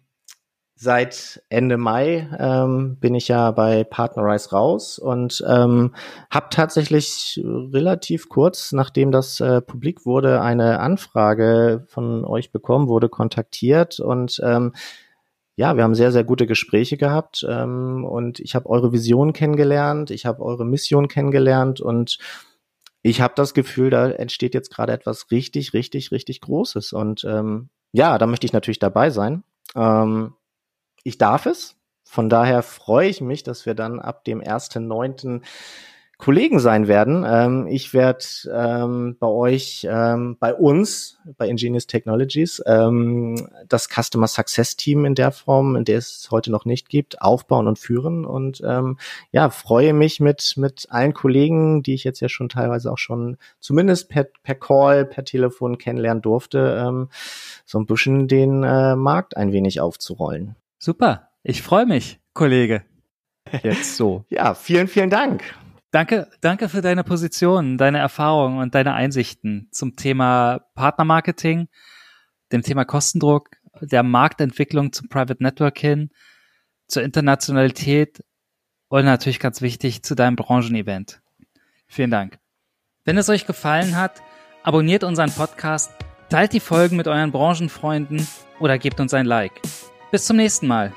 seit 0.75 1.43
Ende 1.49 1.75
Mai 1.75 2.29
ähm, 2.39 2.97
bin 3.01 3.13
ich 3.13 3.27
ja 3.27 3.51
bei 3.51 3.83
Partnerize 3.83 4.51
raus 4.51 4.97
und 4.97 5.43
ähm, 5.45 5.93
habe 6.31 6.47
tatsächlich 6.51 7.37
relativ 7.43 8.29
kurz, 8.29 8.71
nachdem 8.71 9.11
das 9.11 9.41
äh, 9.41 9.61
publik 9.61 10.05
wurde, 10.05 10.39
eine 10.39 10.79
Anfrage 10.79 11.83
von 11.89 12.23
euch 12.23 12.53
bekommen, 12.53 12.87
wurde 12.87 13.09
kontaktiert 13.09 13.99
und 13.99 14.39
ähm, 14.41 14.73
ja, 15.57 15.75
wir 15.75 15.83
haben 15.83 15.95
sehr, 15.95 16.13
sehr 16.13 16.23
gute 16.23 16.47
Gespräche 16.47 16.95
gehabt 16.95 17.45
ähm, 17.49 18.05
und 18.05 18.39
ich 18.39 18.55
habe 18.55 18.69
eure 18.69 18.93
Vision 18.93 19.33
kennengelernt, 19.33 20.11
ich 20.11 20.25
habe 20.25 20.41
eure 20.41 20.65
Mission 20.65 21.09
kennengelernt 21.09 21.81
und 21.81 22.19
ich 23.07 23.21
habe 23.21 23.35
das 23.35 23.53
Gefühl, 23.53 23.91
da 23.91 24.09
entsteht 24.09 24.55
jetzt 24.55 24.73
gerade 24.73 24.91
etwas 24.91 25.29
richtig, 25.29 25.73
richtig, 25.73 26.11
richtig 26.11 26.41
Großes. 26.41 26.91
Und 26.91 27.23
ähm, 27.23 27.69
ja, 27.91 28.17
da 28.17 28.25
möchte 28.25 28.47
ich 28.47 28.53
natürlich 28.53 28.79
dabei 28.79 29.11
sein. 29.11 29.43
Ähm, 29.75 30.33
ich 31.03 31.19
darf 31.19 31.45
es. 31.45 31.75
Von 32.03 32.29
daher 32.29 32.63
freue 32.63 33.07
ich 33.07 33.21
mich, 33.21 33.43
dass 33.43 33.67
wir 33.67 33.75
dann 33.75 33.99
ab 33.99 34.23
dem 34.23 34.41
1.9. 34.41 35.43
Kollegen 36.17 36.59
sein 36.59 36.87
werden. 36.87 37.25
Ähm, 37.27 37.67
ich 37.67 37.93
werde 37.93 38.25
ähm, 38.51 39.17
bei 39.19 39.27
euch, 39.27 39.85
ähm, 39.89 40.37
bei 40.39 40.53
uns, 40.53 41.19
bei 41.37 41.47
Ingenious 41.47 41.87
Technologies, 41.87 42.61
ähm, 42.65 43.49
das 43.67 43.89
Customer 43.89 44.27
Success 44.27 44.77
Team 44.77 45.05
in 45.05 45.15
der 45.15 45.31
Form, 45.31 45.75
in 45.75 45.83
der 45.83 45.97
es 45.97 46.29
heute 46.31 46.51
noch 46.51 46.65
nicht 46.65 46.89
gibt, 46.89 47.21
aufbauen 47.21 47.67
und 47.67 47.79
führen. 47.79 48.25
Und 48.25 48.61
ähm, 48.65 48.97
ja, 49.31 49.49
freue 49.49 49.93
mich 49.93 50.19
mit, 50.19 50.53
mit 50.57 50.87
allen 50.89 51.13
Kollegen, 51.13 51.83
die 51.83 51.93
ich 51.93 52.03
jetzt 52.03 52.21
ja 52.21 52.29
schon 52.29 52.49
teilweise 52.49 52.91
auch 52.91 52.97
schon 52.97 53.37
zumindest 53.59 54.09
per, 54.09 54.23
per 54.23 54.55
Call, 54.55 55.05
per 55.05 55.25
Telefon 55.25 55.77
kennenlernen 55.77 56.21
durfte, 56.21 56.81
ähm, 56.85 57.09
so 57.65 57.79
ein 57.79 57.85
bisschen 57.85 58.27
den 58.27 58.63
äh, 58.63 58.95
Markt 58.95 59.35
ein 59.35 59.51
wenig 59.51 59.81
aufzurollen. 59.81 60.55
Super, 60.79 61.29
ich 61.43 61.61
freue 61.61 61.85
mich, 61.85 62.19
Kollege. 62.33 62.83
Jetzt 63.63 63.97
so. 63.97 64.23
ja, 64.29 64.53
vielen, 64.53 64.87
vielen 64.87 65.09
Dank. 65.09 65.43
Danke, 65.95 66.27
danke 66.41 66.67
für 66.67 66.81
deine 66.81 67.05
Position, 67.05 67.77
deine 67.77 67.99
Erfahrungen 67.99 68.59
und 68.59 68.75
deine 68.75 68.95
Einsichten 68.95 69.69
zum 69.71 69.95
Thema 69.95 70.59
Partnermarketing, 70.75 71.69
dem 72.51 72.63
Thema 72.63 72.83
Kostendruck, 72.83 73.51
der 73.79 74.03
Marktentwicklung 74.03 74.91
zum 74.91 75.07
Private 75.07 75.41
Network 75.41 75.77
hin, 75.77 76.09
zur 76.89 77.01
Internationalität 77.01 78.25
und 78.89 79.05
natürlich 79.05 79.39
ganz 79.39 79.61
wichtig 79.61 80.03
zu 80.03 80.15
deinem 80.15 80.35
Branchenevent. 80.35 81.21
Vielen 81.87 82.11
Dank. 82.11 82.39
Wenn 83.05 83.17
es 83.17 83.29
euch 83.29 83.47
gefallen 83.47 83.95
hat, 83.95 84.21
abonniert 84.63 85.05
unseren 85.05 85.31
Podcast, 85.31 85.93
teilt 86.27 86.51
die 86.51 86.59
Folgen 86.59 86.97
mit 86.97 87.07
euren 87.07 87.31
Branchenfreunden 87.31 88.27
oder 88.59 88.77
gebt 88.77 88.99
uns 88.99 89.13
ein 89.13 89.25
Like. 89.25 89.61
Bis 90.11 90.25
zum 90.25 90.35
nächsten 90.35 90.67
Mal. 90.67 90.91